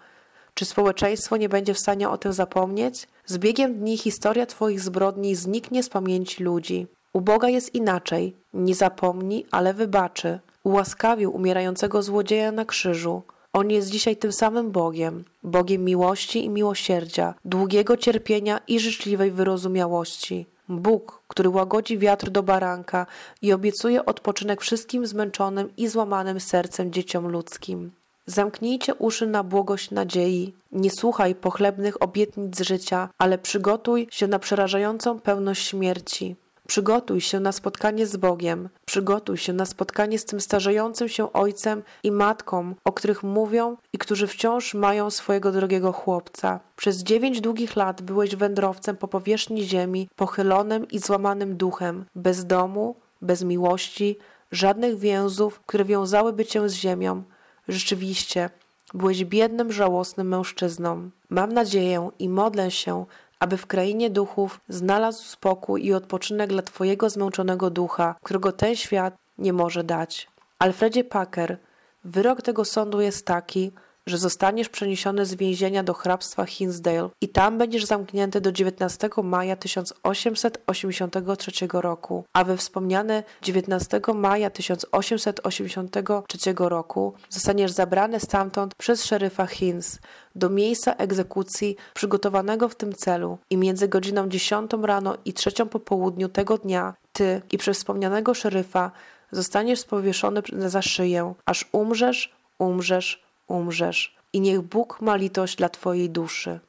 Czy 0.55 0.65
społeczeństwo 0.65 1.37
nie 1.37 1.49
będzie 1.49 1.75
w 1.75 1.79
stanie 1.79 2.09
o 2.09 2.19
tym 2.19 2.33
zapomnieć? 2.33 3.09
Z 3.27 3.39
biegiem 3.39 3.75
dni 3.75 3.99
historia 3.99 4.47
Twoich 4.47 4.81
zbrodni 4.81 5.35
zniknie 5.35 5.83
z 5.83 5.89
pamięci 5.89 6.43
ludzi. 6.43 6.87
U 7.13 7.21
Boga 7.21 7.49
jest 7.49 7.75
inaczej. 7.75 8.37
Nie 8.53 8.75
zapomni, 8.75 9.47
ale 9.51 9.75
wybaczy. 9.75 10.41
Ułaskawił 10.65 11.35
umierającego 11.35 12.03
złodzieja 12.03 12.53
na 12.53 12.65
krzyżu. 12.65 13.23
On 13.59 13.71
jest 13.71 13.91
dzisiaj 13.91 14.17
tym 14.17 14.33
samym 14.33 14.71
Bogiem, 14.71 15.25
Bogiem 15.43 15.85
miłości 15.85 16.45
i 16.45 16.49
miłosierdzia, 16.49 17.35
długiego 17.45 17.97
cierpienia 17.97 18.61
i 18.69 18.81
życzliwej 18.81 19.31
wyrozumiałości. 19.31 20.47
Bóg, 20.69 21.23
który 21.29 21.49
łagodzi 21.49 21.99
wiatr 21.99 22.31
do 22.31 22.43
baranka 22.43 23.07
i 23.43 23.53
obiecuje 23.53 24.07
odpoczynek 24.07 24.61
wszystkim 24.61 25.07
zmęczonym 25.07 25.69
i 25.77 25.89
złamanym 25.89 26.41
sercem 26.41 26.93
dzieciom 26.93 27.29
ludzkim. 27.29 27.91
Zamknijcie 28.27 28.95
uszy 28.95 29.27
na 29.27 29.45
błogość 29.45 29.91
nadziei, 29.91 30.53
nie 30.73 30.91
słuchaj 30.91 31.35
pochlebnych 31.35 32.03
obietnic 32.03 32.61
życia, 32.61 33.09
ale 33.19 33.39
przygotuj 33.39 34.09
się 34.11 34.27
na 34.27 34.39
przerażającą 34.39 35.21
pełność 35.21 35.67
śmierci. 35.67 36.37
Przygotuj 36.71 37.21
się 37.21 37.41
na 37.41 37.53
spotkanie 37.53 38.07
z 38.07 38.17
Bogiem, 38.17 38.69
przygotuj 38.85 39.37
się 39.37 39.53
na 39.53 39.67
spotkanie 39.67 40.19
z 40.19 40.25
tym 40.25 40.41
starzejącym 40.41 41.09
się 41.09 41.33
ojcem 41.33 41.83
i 42.03 42.13
matką, 42.13 42.75
o 42.85 42.93
których 42.93 43.23
mówią 43.23 43.77
i 43.93 43.99
którzy 43.99 44.27
wciąż 44.27 44.75
mają 44.75 45.11
swojego 45.11 45.53
drogiego 45.53 45.93
chłopca. 45.93 46.61
Przez 46.77 47.03
dziewięć 47.03 47.41
długich 47.41 47.77
lat 47.77 48.03
byłeś 48.03 48.37
wędrowcem 48.37 48.97
po 48.97 49.09
powierzchni 49.09 49.65
ziemi, 49.65 50.09
pochylonym 50.17 50.89
i 50.89 50.99
złamanym 50.99 51.57
duchem, 51.57 52.05
bez 52.15 52.47
domu, 52.47 52.97
bez 53.23 53.43
miłości, 53.45 54.19
żadnych 54.53 54.99
więzów, 54.99 55.61
które 55.67 55.85
wiązałyby 55.85 56.45
cię 56.45 56.69
z 56.69 56.75
ziemią. 56.75 57.23
Rzeczywiście, 57.69 58.51
byłeś 58.95 59.25
biednym, 59.25 59.73
żałosnym 59.73 60.29
mężczyzną. 60.29 61.11
Mam 61.31 61.53
nadzieję 61.53 62.11
i 62.19 62.29
modlę 62.29 62.71
się, 62.71 63.05
aby 63.41 63.57
w 63.57 63.67
krainie 63.67 64.11
duchów 64.11 64.61
znalazł 64.69 65.25
spokój 65.25 65.87
i 65.87 65.95
odpoczynek 65.95 66.51
dla 66.51 66.63
Twojego 66.63 67.11
zmęczonego 67.11 67.71
ducha, 67.71 68.15
którego 68.23 68.53
ten 68.53 68.77
świat 68.77 69.17
nie 69.39 69.53
może 69.53 69.85
dać. 69.85 70.29
Alfredzie 70.59 71.05
Packer, 71.05 71.59
wyrok 72.05 72.43
tego 72.43 72.65
sądu 72.65 73.01
jest 73.01 73.27
taki, 73.27 73.73
że 74.09 74.19
zostaniesz 74.19 74.69
przeniesiony 74.69 75.27
z 75.27 75.35
więzienia 75.35 75.83
do 75.83 75.95
hrabstwa 75.95 76.45
Hinsdale 76.45 77.09
i 77.21 77.29
tam 77.29 77.59
będziesz 77.59 77.85
zamknięty 77.85 78.41
do 78.41 78.53
19 78.53 79.09
maja 79.23 79.57
1883 79.57 81.69
roku, 81.73 82.25
a 82.33 82.45
we 82.45 82.57
wspomniane 82.57 83.23
19 83.43 84.01
maja 84.15 84.51
1883 84.51 86.55
roku 86.59 87.13
zostaniesz 87.29 87.73
zabrany 87.73 88.21
stamtąd 88.21 88.75
przez 88.75 89.05
szeryfa 89.05 89.47
Hins 89.47 89.99
do 90.35 90.51
miejsca 90.51 90.95
egzekucji 90.95 91.77
przygotowanego 91.95 92.69
w 92.69 92.75
tym 92.75 92.93
celu 92.93 93.39
i 93.51 93.57
między 93.57 93.89
godziną 93.89 94.29
10 94.29 94.71
rano 94.83 95.17
i 95.25 95.33
3 95.33 95.51
po 95.71 95.81
południu 95.81 96.29
tego 96.29 96.59
dnia 96.59 96.95
ty 97.13 97.43
i 97.53 97.59
przez 97.59 97.79
wspomnianego 97.79 98.35
szeryfa 98.35 98.91
zostaniesz 99.31 99.81
spowieszony 99.81 100.43
za 100.67 100.83
szyję, 100.83 101.35
aż 101.47 101.69
umrzesz, 101.73 102.33
umrzesz, 102.59 103.28
umrzesz 103.49 104.17
i 104.33 104.41
niech 104.41 104.61
Bóg 104.61 105.01
ma 105.01 105.17
litość 105.17 105.57
dla 105.57 105.69
Twojej 105.69 106.11
duszy. 106.11 106.61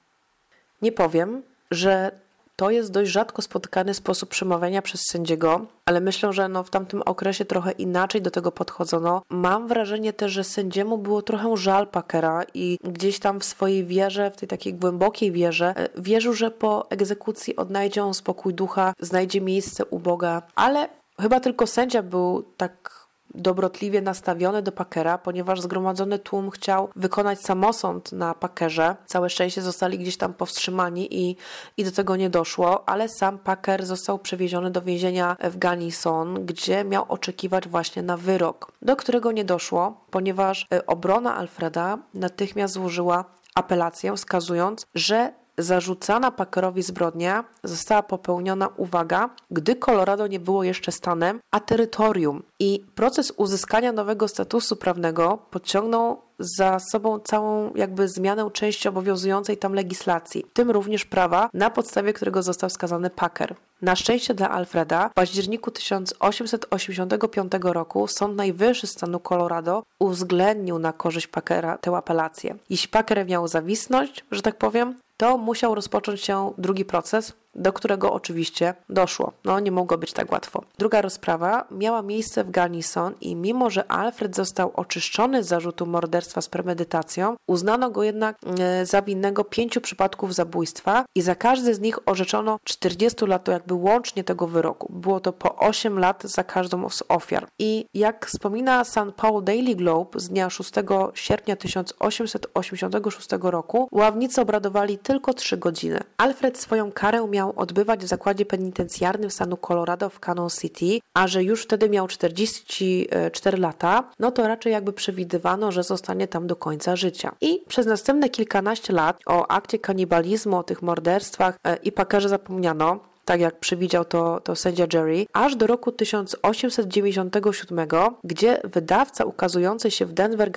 Nie 0.81 0.91
powiem, 0.91 1.41
że 1.71 2.11
to 2.59 2.69
jest 2.69 2.91
dość 2.91 3.11
rzadko 3.11 3.41
spotykany 3.41 3.93
sposób 3.93 4.29
przemawiania 4.29 4.81
przez 4.81 5.01
sędziego, 5.11 5.65
ale 5.85 6.01
myślę, 6.01 6.33
że 6.33 6.49
no 6.49 6.63
w 6.63 6.69
tamtym 6.69 7.01
okresie 7.05 7.45
trochę 7.45 7.71
inaczej 7.71 8.21
do 8.21 8.31
tego 8.31 8.51
podchodzono. 8.51 9.21
Mam 9.29 9.67
wrażenie 9.67 10.13
też, 10.13 10.31
że 10.31 10.43
sędziemu 10.43 10.97
było 10.97 11.21
trochę 11.21 11.57
żal 11.57 11.87
Packera 11.87 12.43
i 12.53 12.77
gdzieś 12.83 13.19
tam 13.19 13.39
w 13.39 13.45
swojej 13.45 13.85
wierze, 13.85 14.31
w 14.31 14.35
tej 14.35 14.47
takiej 14.47 14.73
głębokiej 14.73 15.31
wierze, 15.31 15.73
e, 15.75 15.89
wierzył, 16.01 16.33
że 16.33 16.51
po 16.51 16.89
egzekucji 16.89 17.55
odnajdzie 17.55 18.03
on 18.03 18.13
spokój 18.13 18.53
ducha, 18.53 18.93
znajdzie 18.99 19.41
miejsce 19.41 19.85
u 19.85 19.99
Boga, 19.99 20.41
ale 20.55 20.89
chyba 21.21 21.39
tylko 21.39 21.67
sędzia 21.67 22.03
był 22.03 22.43
tak 22.57 22.98
dobrotliwie 23.33 24.01
nastawiony 24.01 24.61
do 24.61 24.71
Packera, 24.71 25.17
ponieważ 25.17 25.61
zgromadzony 25.61 26.19
tłum 26.19 26.49
chciał 26.49 26.89
wykonać 26.95 27.41
samosąd 27.41 28.11
na 28.11 28.33
Packerze. 28.33 28.95
Całe 29.05 29.29
szczęście 29.29 29.61
zostali 29.61 29.99
gdzieś 29.99 30.17
tam 30.17 30.33
powstrzymani 30.33 31.19
i, 31.19 31.35
i 31.77 31.83
do 31.83 31.91
tego 31.91 32.15
nie 32.15 32.29
doszło, 32.29 32.89
ale 32.89 33.09
sam 33.09 33.39
Packer 33.39 33.85
został 33.85 34.19
przewieziony 34.19 34.71
do 34.71 34.81
więzienia 34.81 35.37
w 35.43 35.57
Ganison, 35.57 36.45
gdzie 36.45 36.83
miał 36.83 37.05
oczekiwać 37.07 37.67
właśnie 37.67 38.01
na 38.01 38.17
wyrok, 38.17 38.71
do 38.81 38.95
którego 38.95 39.31
nie 39.31 39.45
doszło, 39.45 40.05
ponieważ 40.11 40.67
e, 40.73 40.85
obrona 40.85 41.35
Alfreda 41.35 41.97
natychmiast 42.13 42.73
złożyła 42.73 43.25
apelację, 43.55 44.15
wskazując, 44.15 44.85
że 44.95 45.33
zarzucana 45.59 46.31
Packerowi 46.31 46.83
zbrodnia 46.83 47.43
została 47.63 48.03
popełniona, 48.03 48.69
uwaga, 48.77 49.29
gdy 49.51 49.75
Colorado 49.75 50.27
nie 50.27 50.39
było 50.39 50.63
jeszcze 50.63 50.91
stanem, 50.91 51.39
a 51.51 51.59
terytorium. 51.59 52.43
I 52.59 52.83
proces 52.95 53.33
uzyskania 53.37 53.91
nowego 53.91 54.27
statusu 54.27 54.75
prawnego 54.75 55.37
podciągnął 55.51 56.21
za 56.39 56.79
sobą 56.79 57.19
całą 57.19 57.73
jakby 57.75 58.07
zmianę 58.07 58.49
części 58.53 58.89
obowiązującej 58.89 59.57
tam 59.57 59.73
legislacji, 59.73 60.45
w 60.49 60.53
tym 60.53 60.71
również 60.71 61.05
prawa, 61.05 61.49
na 61.53 61.69
podstawie 61.69 62.13
którego 62.13 62.43
został 62.43 62.69
skazany 62.69 63.09
Packer. 63.09 63.55
Na 63.81 63.95
szczęście 63.95 64.33
dla 64.33 64.49
Alfreda 64.49 65.09
w 65.09 65.13
październiku 65.13 65.71
1885 65.71 67.51
roku 67.63 68.07
Sąd 68.07 68.35
Najwyższy 68.35 68.87
stanu 68.87 69.19
Colorado 69.19 69.83
uwzględnił 69.99 70.79
na 70.79 70.93
korzyść 70.93 71.27
Packera 71.27 71.77
tę 71.77 71.97
apelację. 71.97 72.55
Jeśli 72.69 72.89
Packer 72.89 73.25
miał 73.25 73.47
zawisnąć, 73.47 74.25
że 74.31 74.41
tak 74.41 74.57
powiem, 74.57 74.95
to 75.19 75.38
musiał 75.38 75.75
rozpocząć 75.75 76.21
się 76.21 76.53
drugi 76.58 76.86
proces, 76.86 77.34
do 77.55 77.73
którego 77.73 78.13
oczywiście 78.13 78.73
doszło. 78.89 79.33
No, 79.45 79.59
nie 79.59 79.71
mogło 79.71 79.97
być 79.97 80.13
tak 80.13 80.31
łatwo. 80.31 80.63
Druga 80.77 81.01
rozprawa 81.01 81.67
miała 81.71 82.01
miejsce 82.01 82.43
w 82.43 82.51
Garnison 82.51 83.13
i 83.21 83.35
mimo, 83.35 83.69
że 83.69 83.91
Alfred 83.91 84.35
został 84.35 84.71
oczyszczony 84.75 85.43
z 85.43 85.47
zarzutu 85.47 85.85
morderstwa 85.85 86.41
z 86.41 86.49
premedytacją, 86.49 87.35
uznano 87.47 87.89
go 87.89 88.03
jednak 88.03 88.38
e, 88.59 88.85
za 88.85 89.01
winnego 89.01 89.43
pięciu 89.43 89.81
przypadków 89.81 90.35
zabójstwa 90.35 91.05
i 91.15 91.21
za 91.21 91.35
każdy 91.35 91.75
z 91.75 91.79
nich 91.79 91.99
orzeczono 92.05 92.59
40 92.63 93.25
lat 93.25 93.47
jakby 93.47 93.73
łącznie 93.73 94.23
tego 94.23 94.47
wyroku. 94.47 94.93
Było 94.93 95.19
to 95.19 95.33
po 95.33 95.55
8 95.55 95.99
lat 95.99 96.23
za 96.23 96.43
każdą 96.43 96.89
z 96.89 97.03
ofiar. 97.09 97.47
I 97.59 97.85
jak 97.93 98.25
wspomina 98.25 98.83
St. 98.83 99.12
Paul 99.15 99.43
Daily 99.43 99.75
Globe 99.75 100.19
z 100.19 100.29
dnia 100.29 100.49
6 100.49 100.71
sierpnia 101.13 101.55
1886 101.55 103.29
roku, 103.41 103.88
ławnicy 103.91 104.41
obradowali 104.41 104.97
tylko 104.97 105.33
3 105.33 105.57
godziny. 105.57 105.99
Alfred 106.17 106.57
swoją 106.57 106.91
karę 106.91 107.27
miał 107.27 107.48
odbywać 107.55 107.99
w 107.99 108.07
zakładzie 108.07 108.45
penitencjarnym 108.45 109.31
stanu 109.31 109.57
Colorado 109.57 110.09
w 110.09 110.19
Cannon 110.19 110.49
City, 110.49 110.99
a 111.13 111.27
że 111.27 111.43
już 111.43 111.63
wtedy 111.63 111.89
miał 111.89 112.07
44 112.07 113.57
lata, 113.57 114.12
no 114.19 114.31
to 114.31 114.47
raczej 114.47 114.73
jakby 114.73 114.93
przewidywano, 114.93 115.71
że 115.71 115.83
zostanie 115.83 116.27
tam 116.27 116.47
do 116.47 116.55
końca 116.55 116.95
życia. 116.95 117.35
I 117.41 117.63
przez 117.67 117.85
następne 117.85 118.29
kilkanaście 118.29 118.93
lat 118.93 119.19
o 119.25 119.47
akcie 119.47 119.79
kanibalizmu, 119.79 120.57
o 120.57 120.63
tych 120.63 120.81
morderstwach 120.81 121.57
e, 121.63 121.75
i 121.75 121.91
pakerze 121.91 122.29
zapomniano, 122.29 123.08
tak 123.29 123.41
jak 123.41 123.59
przewidział 123.59 124.05
to, 124.05 124.39
to 124.39 124.55
sędzia 124.55 124.87
Jerry, 124.93 125.25
aż 125.33 125.55
do 125.55 125.67
roku 125.67 125.91
1897, 125.91 127.87
gdzie 128.23 128.61
wydawca 128.63 129.25
ukazujący 129.25 129.91
się 129.91 130.05
w 130.05 130.13
Denver 130.13 130.51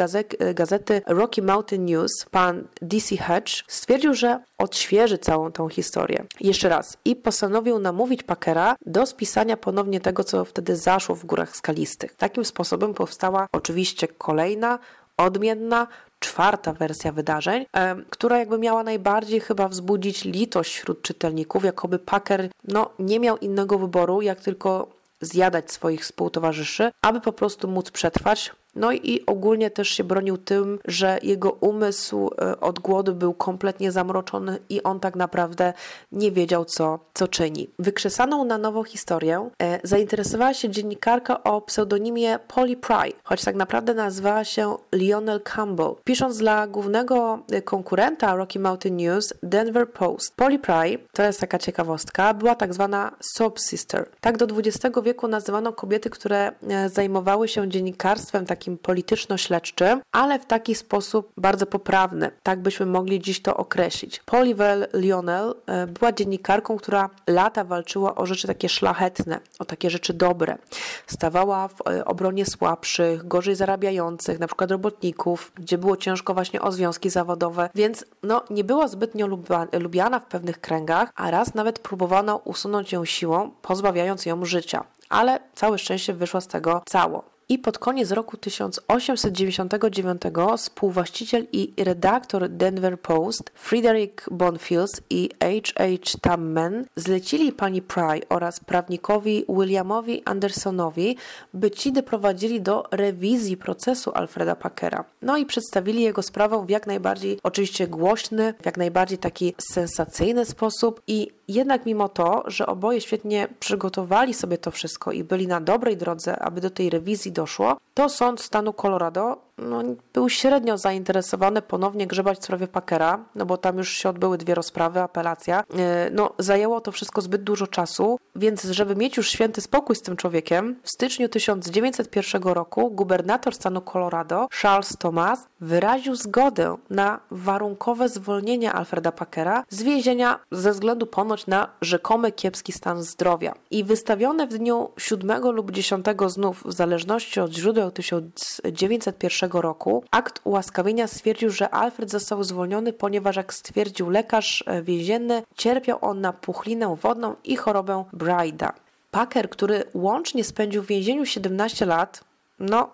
gazety 0.55 1.03
Rocky 1.07 1.43
Mountain 1.43 1.85
News, 1.85 2.27
pan 2.31 2.69
D.C. 2.83 3.17
Hedge, 3.17 3.65
stwierdził, 3.69 4.15
że 4.15 4.41
odświeży 4.59 5.19
całą 5.19 5.53
tą 5.53 5.69
historię. 5.69 6.25
Jeszcze 6.41 6.69
raz. 6.69 6.97
I 7.05 7.17
postanowił 7.17 7.79
namówić 7.79 8.23
Packera 8.23 8.77
do 8.87 9.07
spisania 9.07 9.57
ponownie 9.57 10.01
tego, 10.01 10.25
co 10.25 10.45
wtedy 10.45 10.77
zaszło 10.77 11.15
w 11.15 11.25
górach 11.25 11.57
skalistych. 11.57 12.15
Takim 12.15 12.45
sposobem 12.45 12.95
powstała 12.95 13.47
oczywiście 13.53 14.09
kolejna 14.09 14.79
odmienna, 15.17 15.87
czwarta 16.33 16.73
wersja 16.73 17.13
wydarzeń, 17.13 17.67
która 18.11 18.39
jakby 18.39 18.59
miała 18.59 18.83
najbardziej 18.83 19.41
chyba 19.41 19.69
wzbudzić 19.69 20.25
litość 20.25 20.75
wśród 20.75 21.03
czytelników, 21.03 21.65
jakoby 21.65 21.99
Packer 21.99 22.49
no, 22.65 22.91
nie 22.99 23.21
miał 23.21 23.39
innego 23.39 23.79
wyboru, 23.79 24.23
jak 24.23 24.41
tylko 24.41 24.89
zjadać 25.21 25.73
swoich 25.73 26.03
współtowarzyszy, 26.03 26.91
aby 27.03 27.21
po 27.21 27.33
prostu 27.33 27.69
móc 27.69 27.91
przetrwać, 27.91 28.53
no 28.75 28.93
i 28.93 29.23
ogólnie 29.27 29.71
też 29.71 29.89
się 29.89 30.05
bronił 30.05 30.39
tym, 30.39 30.79
że 30.85 31.19
jego 31.23 31.51
umysł 31.51 32.31
e, 32.41 32.61
od 32.61 32.79
głodu 32.79 33.15
był 33.15 33.35
kompletnie 33.35 33.93
zamroczony 33.93 34.59
i 34.69 34.83
on 34.83 35.01
tak 35.01 35.17
naprawdę 35.17 35.73
nie 36.13 36.33
wiedział, 36.33 36.65
co, 36.65 36.99
co 37.15 37.29
czyni. 37.29 37.71
Wykrzesaną 37.79 38.45
na 38.45 38.59
nowo 38.59 38.85
historię 38.85 39.51
e, 39.63 39.81
zainteresowała 39.85 40.55
się 40.55 40.71
dziennikarka 40.71 41.43
o 41.43 41.61
pseudonimie 41.61 42.39
Polly 42.49 42.77
Pry, 42.77 43.13
choć 43.25 43.45
tak 43.45 43.55
naprawdę 43.55 43.95
nazywała 43.95 44.45
się 44.45 44.77
Lionel 44.93 45.41
Campbell. 45.41 45.95
Pisząc 46.05 46.39
dla 46.39 46.67
głównego 46.67 47.39
e, 47.53 47.63
konkurenta 47.63 48.35
Rocky 48.35 48.59
Mountain 48.59 48.97
News, 48.97 49.35
Denver 49.43 49.93
Post. 49.93 50.37
Polly 50.37 50.59
Pry, 50.59 50.99
to 51.13 51.23
jest 51.23 51.41
taka 51.41 51.59
ciekawostka, 51.59 52.35
była 52.35 52.55
tak 52.55 52.75
zwana 52.75 53.13
soap 53.21 53.59
sister. 53.59 54.09
Tak 54.21 54.37
do 54.37 54.47
XX 54.47 54.97
wieku 55.03 55.29
nazywano 55.29 55.73
kobiety, 55.73 56.11
które 56.11 56.53
zajmowały 56.87 57.49
się 57.49 57.69
dziennikarstwem, 57.69 58.47
tak 58.47 58.62
takim 58.63 58.79
polityczno-śledczym, 58.79 60.01
ale 60.13 60.39
w 60.39 60.47
taki 60.47 60.75
sposób 60.75 61.33
bardzo 61.37 61.67
poprawny. 61.67 62.31
Tak 62.43 62.61
byśmy 62.61 62.87
mogli 62.87 63.21
dziś 63.21 63.43
to 63.43 63.57
określić. 63.57 64.21
Polivel 64.27 64.89
Lionel 64.95 65.55
e, 65.67 65.87
była 65.87 66.13
dziennikarką, 66.13 66.77
która 66.77 67.11
lata 67.27 67.65
walczyła 67.65 68.15
o 68.15 68.27
rzeczy 68.27 68.47
takie 68.47 68.69
szlachetne, 68.69 69.41
o 69.59 69.65
takie 69.65 69.91
rzeczy 69.91 70.15
dobre. 70.15 70.59
Stawała 71.07 71.69
w 71.69 71.81
e, 71.89 72.05
obronie 72.05 72.47
słabszych, 72.47 73.29
gorzej 73.29 73.55
zarabiających, 73.55 74.39
na 74.39 74.47
przykład 74.47 74.71
robotników, 74.71 75.53
gdzie 75.55 75.79
było 75.79 75.97
ciężko 75.97 76.35
właśnie 76.35 76.63
o 76.63 76.73
związki 76.73 77.11
zawodowe, 77.11 77.71
więc 77.75 78.05
no, 78.23 78.43
nie 78.51 78.65
była 78.65 78.89
zbytnio 78.89 79.27
lubiana 79.73 80.21
w 80.21 80.27
pewnych 80.27 80.61
kręgach, 80.61 81.13
a 81.15 81.31
raz 81.31 81.55
nawet 81.55 81.79
próbowano 81.79 82.37
usunąć 82.37 82.93
ją 82.93 83.05
siłą, 83.05 83.51
pozbawiając 83.63 84.27
ją 84.27 84.45
życia 84.45 84.85
ale 85.13 85.41
całe 85.55 85.79
szczęście 85.79 86.15
wyszła 86.15 86.41
z 86.41 86.47
tego 86.47 86.83
cało. 86.87 87.32
I 87.53 87.59
pod 87.59 87.79
koniec 87.79 88.11
roku 88.11 88.37
1899 88.37 90.23
współwłaściciel 90.57 91.47
i 91.53 91.73
redaktor 91.85 92.49
Denver 92.49 93.01
Post 93.01 93.51
Frederick 93.55 94.31
Bonfields 94.31 95.01
i 95.11 95.31
H.H. 95.41 96.19
Tamman 96.21 96.85
zlecili 96.97 97.53
pani 97.53 97.83
Pry 97.83 98.21
oraz 98.29 98.61
prawnikowi 98.61 99.45
Williamowi 99.49 100.23
Andersonowi, 100.25 101.17
by 101.55 101.71
ci 101.71 101.93
doprowadzili 101.93 102.61
do 102.61 102.85
rewizji 102.91 103.57
procesu 103.57 104.11
Alfreda 104.15 104.57
Packera. 104.57 105.05
No 105.23 105.37
i 105.37 105.47
przedstawili 105.47 106.03
jego 106.03 106.23
sprawę 106.23 106.67
w 106.67 106.71
jak 106.71 106.87
najbardziej 106.87 107.39
oczywiście 107.43 107.89
głośny, 107.89 108.55
w 108.63 108.67
jak 108.67 108.77
najbardziej 108.77 109.19
taki 109.19 109.55
sensacyjny 109.73 110.45
sposób 110.45 111.03
i 111.07 111.31
jednak 111.55 111.87
mimo 111.87 112.09
to, 112.09 112.43
że 112.47 112.67
oboje 112.67 113.01
świetnie 113.01 113.49
przygotowali 113.61 114.35
sobie 114.35 114.59
to 114.59 114.71
wszystko 114.71 115.13
i 115.13 115.25
byli 115.25 115.47
na 115.47 115.61
dobrej 115.61 115.97
drodze, 115.97 116.39
aby 116.39 116.61
do 116.61 116.71
tej 116.71 116.91
rewizji 116.91 117.33
doszło, 117.33 117.77
to 117.95 118.09
sąd 118.09 118.41
stanu 118.41 118.73
Colorado 118.73 119.52
no, 119.63 119.83
był 120.13 120.29
średnio 120.29 120.79
zainteresowany 120.79 121.63
ponownie 121.63 122.07
grzebać 122.07 122.39
w 122.39 122.45
sprawie 122.45 122.69
Packera, 122.69 123.25
no 123.35 123.47
bo 123.47 123.57
tam 123.57 123.79
już 123.79 123.89
się 123.89 124.09
odbyły 124.09 124.39
dwie 124.39 124.55
rozprawy, 124.55 125.01
apelacja. 125.01 125.65
E, 125.79 126.11
no, 126.11 126.33
zajęło 126.39 126.81
to 126.81 126.93
wszystko 126.93 127.21
zbyt 127.21 127.43
dużo 127.43 127.67
czasu, 127.67 128.19
więc 128.37 128.65
żeby 128.65 128.97
mieć 128.97 129.17
już 129.17 129.31
święty 129.31 129.61
spokój 129.61 129.97
z 129.97 130.03
tym 130.03 130.17
człowiekiem, 130.17 130.77
w 130.83 130.91
styczniu 130.91 131.29
1901 131.29 132.43
roku 132.43 132.91
gubernator 132.91 133.55
stanu 133.55 133.81
Colorado, 133.81 134.49
Charles 134.63 134.97
Thomas, 134.97 135.47
wyraził 135.61 136.15
zgodę 136.15 136.77
na 136.91 137.21
warunkowe 137.31 138.09
zwolnienie 138.09 138.73
Alfreda 138.73 139.13
Packera 139.13 139.65
z 139.69 139.83
więzienia 139.83 140.39
ze 140.51 140.73
względu 140.73 141.07
ponoć 141.07 141.47
na 141.47 141.69
rzekomy 141.81 142.33
kiepski 142.33 142.73
stan 142.73 143.03
zdrowia. 143.03 143.55
I 143.71 143.85
wystawione 143.85 144.47
w 144.47 144.59
dniu 144.59 144.91
7 144.97 145.51
lub 145.51 145.71
10 145.71 146.07
znów, 146.27 146.63
w 146.65 146.73
zależności 146.73 147.41
od 147.41 147.53
źródeł 147.53 147.91
1901 147.91 149.51
roku, 149.61 150.05
akt 150.11 150.41
ułaskawienia 150.45 151.07
stwierdził, 151.07 151.51
że 151.51 151.71
Alfred 151.71 152.11
został 152.11 152.45
zwolniony, 152.45 152.93
ponieważ 152.93 153.37
jak 153.37 153.55
stwierdził 153.55 154.11
lekarz 154.11 154.65
e, 154.67 154.83
więzienny, 154.83 155.43
cierpiał 155.57 155.99
on 156.01 156.21
na 156.21 156.33
puchlinę 156.33 156.97
wodną 156.97 157.35
i 157.45 157.57
chorobę 157.57 158.05
Brida. 158.13 158.73
Packer, 159.11 159.51
który 159.51 159.85
łącznie 159.95 160.45
spędził 160.45 160.83
w 160.83 160.87
więzieniu 160.87 161.27
17 161.27 161.87
lat, 161.87 162.25
no, 162.63 162.91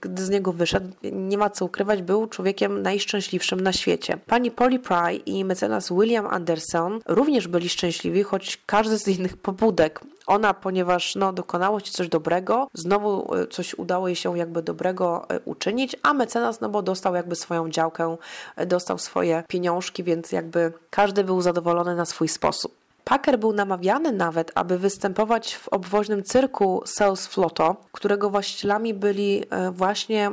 gdy 0.00 0.24
z 0.24 0.30
niego 0.30 0.52
wyszedł, 0.52 0.88
nie 1.02 1.38
ma 1.38 1.50
co 1.50 1.64
ukrywać, 1.64 2.02
był 2.02 2.26
człowiekiem 2.26 2.82
najszczęśliwszym 2.82 3.60
na 3.60 3.72
świecie. 3.72 4.18
Pani 4.26 4.50
Polly 4.50 4.78
Pry 4.78 5.16
i 5.26 5.44
mecenas 5.44 5.92
William 5.92 6.26
Anderson 6.26 7.00
również 7.06 7.48
byli 7.48 7.68
szczęśliwi, 7.68 8.22
choć 8.22 8.62
każdy 8.66 8.98
z 8.98 9.08
innych 9.08 9.36
pobudek. 9.36 10.00
Ona, 10.26 10.54
ponieważ 10.54 11.14
no, 11.14 11.32
dokonało 11.32 11.80
się 11.80 11.92
coś 11.92 12.08
dobrego, 12.08 12.68
znowu 12.74 13.34
e, 13.34 13.46
coś 13.46 13.74
udało 13.74 14.08
jej 14.08 14.16
się 14.16 14.38
jakby 14.38 14.62
dobrego 14.62 15.26
e, 15.28 15.40
uczynić, 15.40 15.96
a 16.02 16.14
mecenas, 16.14 16.60
no 16.60 16.68
bo 16.68 16.82
dostał 16.82 17.14
jakby 17.14 17.36
swoją 17.36 17.70
działkę, 17.70 18.16
e, 18.56 18.66
dostał 18.66 18.98
swoje 18.98 19.44
pieniążki, 19.48 20.04
więc 20.04 20.32
jakby 20.32 20.72
każdy 20.90 21.24
był 21.24 21.40
zadowolony 21.40 21.96
na 21.96 22.04
swój 22.04 22.28
sposób. 22.28 22.81
Packer 23.04 23.38
był 23.38 23.52
namawiany 23.52 24.12
nawet, 24.12 24.52
aby 24.54 24.78
występować 24.78 25.54
w 25.54 25.68
obwoźnym 25.68 26.22
cyrku 26.22 26.82
Sales 26.86 27.26
Floto, 27.26 27.76
którego 27.92 28.30
właścicielami 28.30 28.94
byli 28.94 29.44
właśnie 29.72 30.30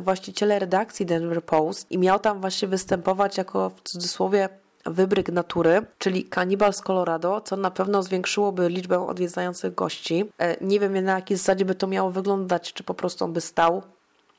właściciele 0.00 0.58
redakcji 0.58 1.06
Denver 1.06 1.44
Post 1.44 1.90
i 1.90 1.98
miał 1.98 2.18
tam 2.18 2.40
właśnie 2.40 2.68
występować 2.68 3.38
jako 3.38 3.70
w 3.70 3.82
cudzysłowie 3.82 4.48
wybryk 4.86 5.28
natury, 5.28 5.86
czyli 5.98 6.24
Kanibal 6.24 6.72
z 6.72 6.80
Colorado, 6.80 7.40
co 7.40 7.56
na 7.56 7.70
pewno 7.70 8.02
zwiększyłoby 8.02 8.68
liczbę 8.68 9.06
odwiedzających 9.06 9.74
gości. 9.74 10.24
E, 10.38 10.56
nie 10.64 10.80
wiem 10.80 11.04
na 11.04 11.12
jakiej 11.12 11.36
zasadzie 11.36 11.64
by 11.64 11.74
to 11.74 11.86
miało 11.86 12.10
wyglądać, 12.10 12.72
czy 12.72 12.84
po 12.84 12.94
prostu 12.94 13.24
on 13.24 13.32
by 13.32 13.40
stał 13.40 13.82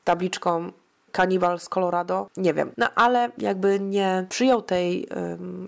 tabliczką 0.04 0.72
Kanibal 1.16 1.58
z 1.58 1.68
Colorado, 1.68 2.26
nie 2.36 2.54
wiem. 2.54 2.72
No 2.76 2.88
ale 2.94 3.30
jakby 3.38 3.80
nie 3.80 4.26
przyjął 4.28 4.62
tej 4.62 5.08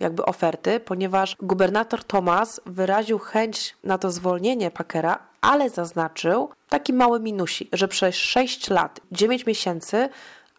jakby 0.00 0.24
oferty, 0.24 0.80
ponieważ 0.80 1.36
gubernator 1.40 2.04
Thomas 2.04 2.60
wyraził 2.66 3.18
chęć 3.18 3.76
na 3.84 3.98
to 3.98 4.10
zwolnienie 4.10 4.70
Packera, 4.70 5.18
ale 5.40 5.70
zaznaczył 5.70 6.48
taki 6.68 6.92
mały 6.92 7.20
minusi, 7.20 7.68
że 7.72 7.88
przez 7.88 8.14
6 8.14 8.70
lat, 8.70 9.00
9 9.12 9.46
miesięcy 9.46 10.08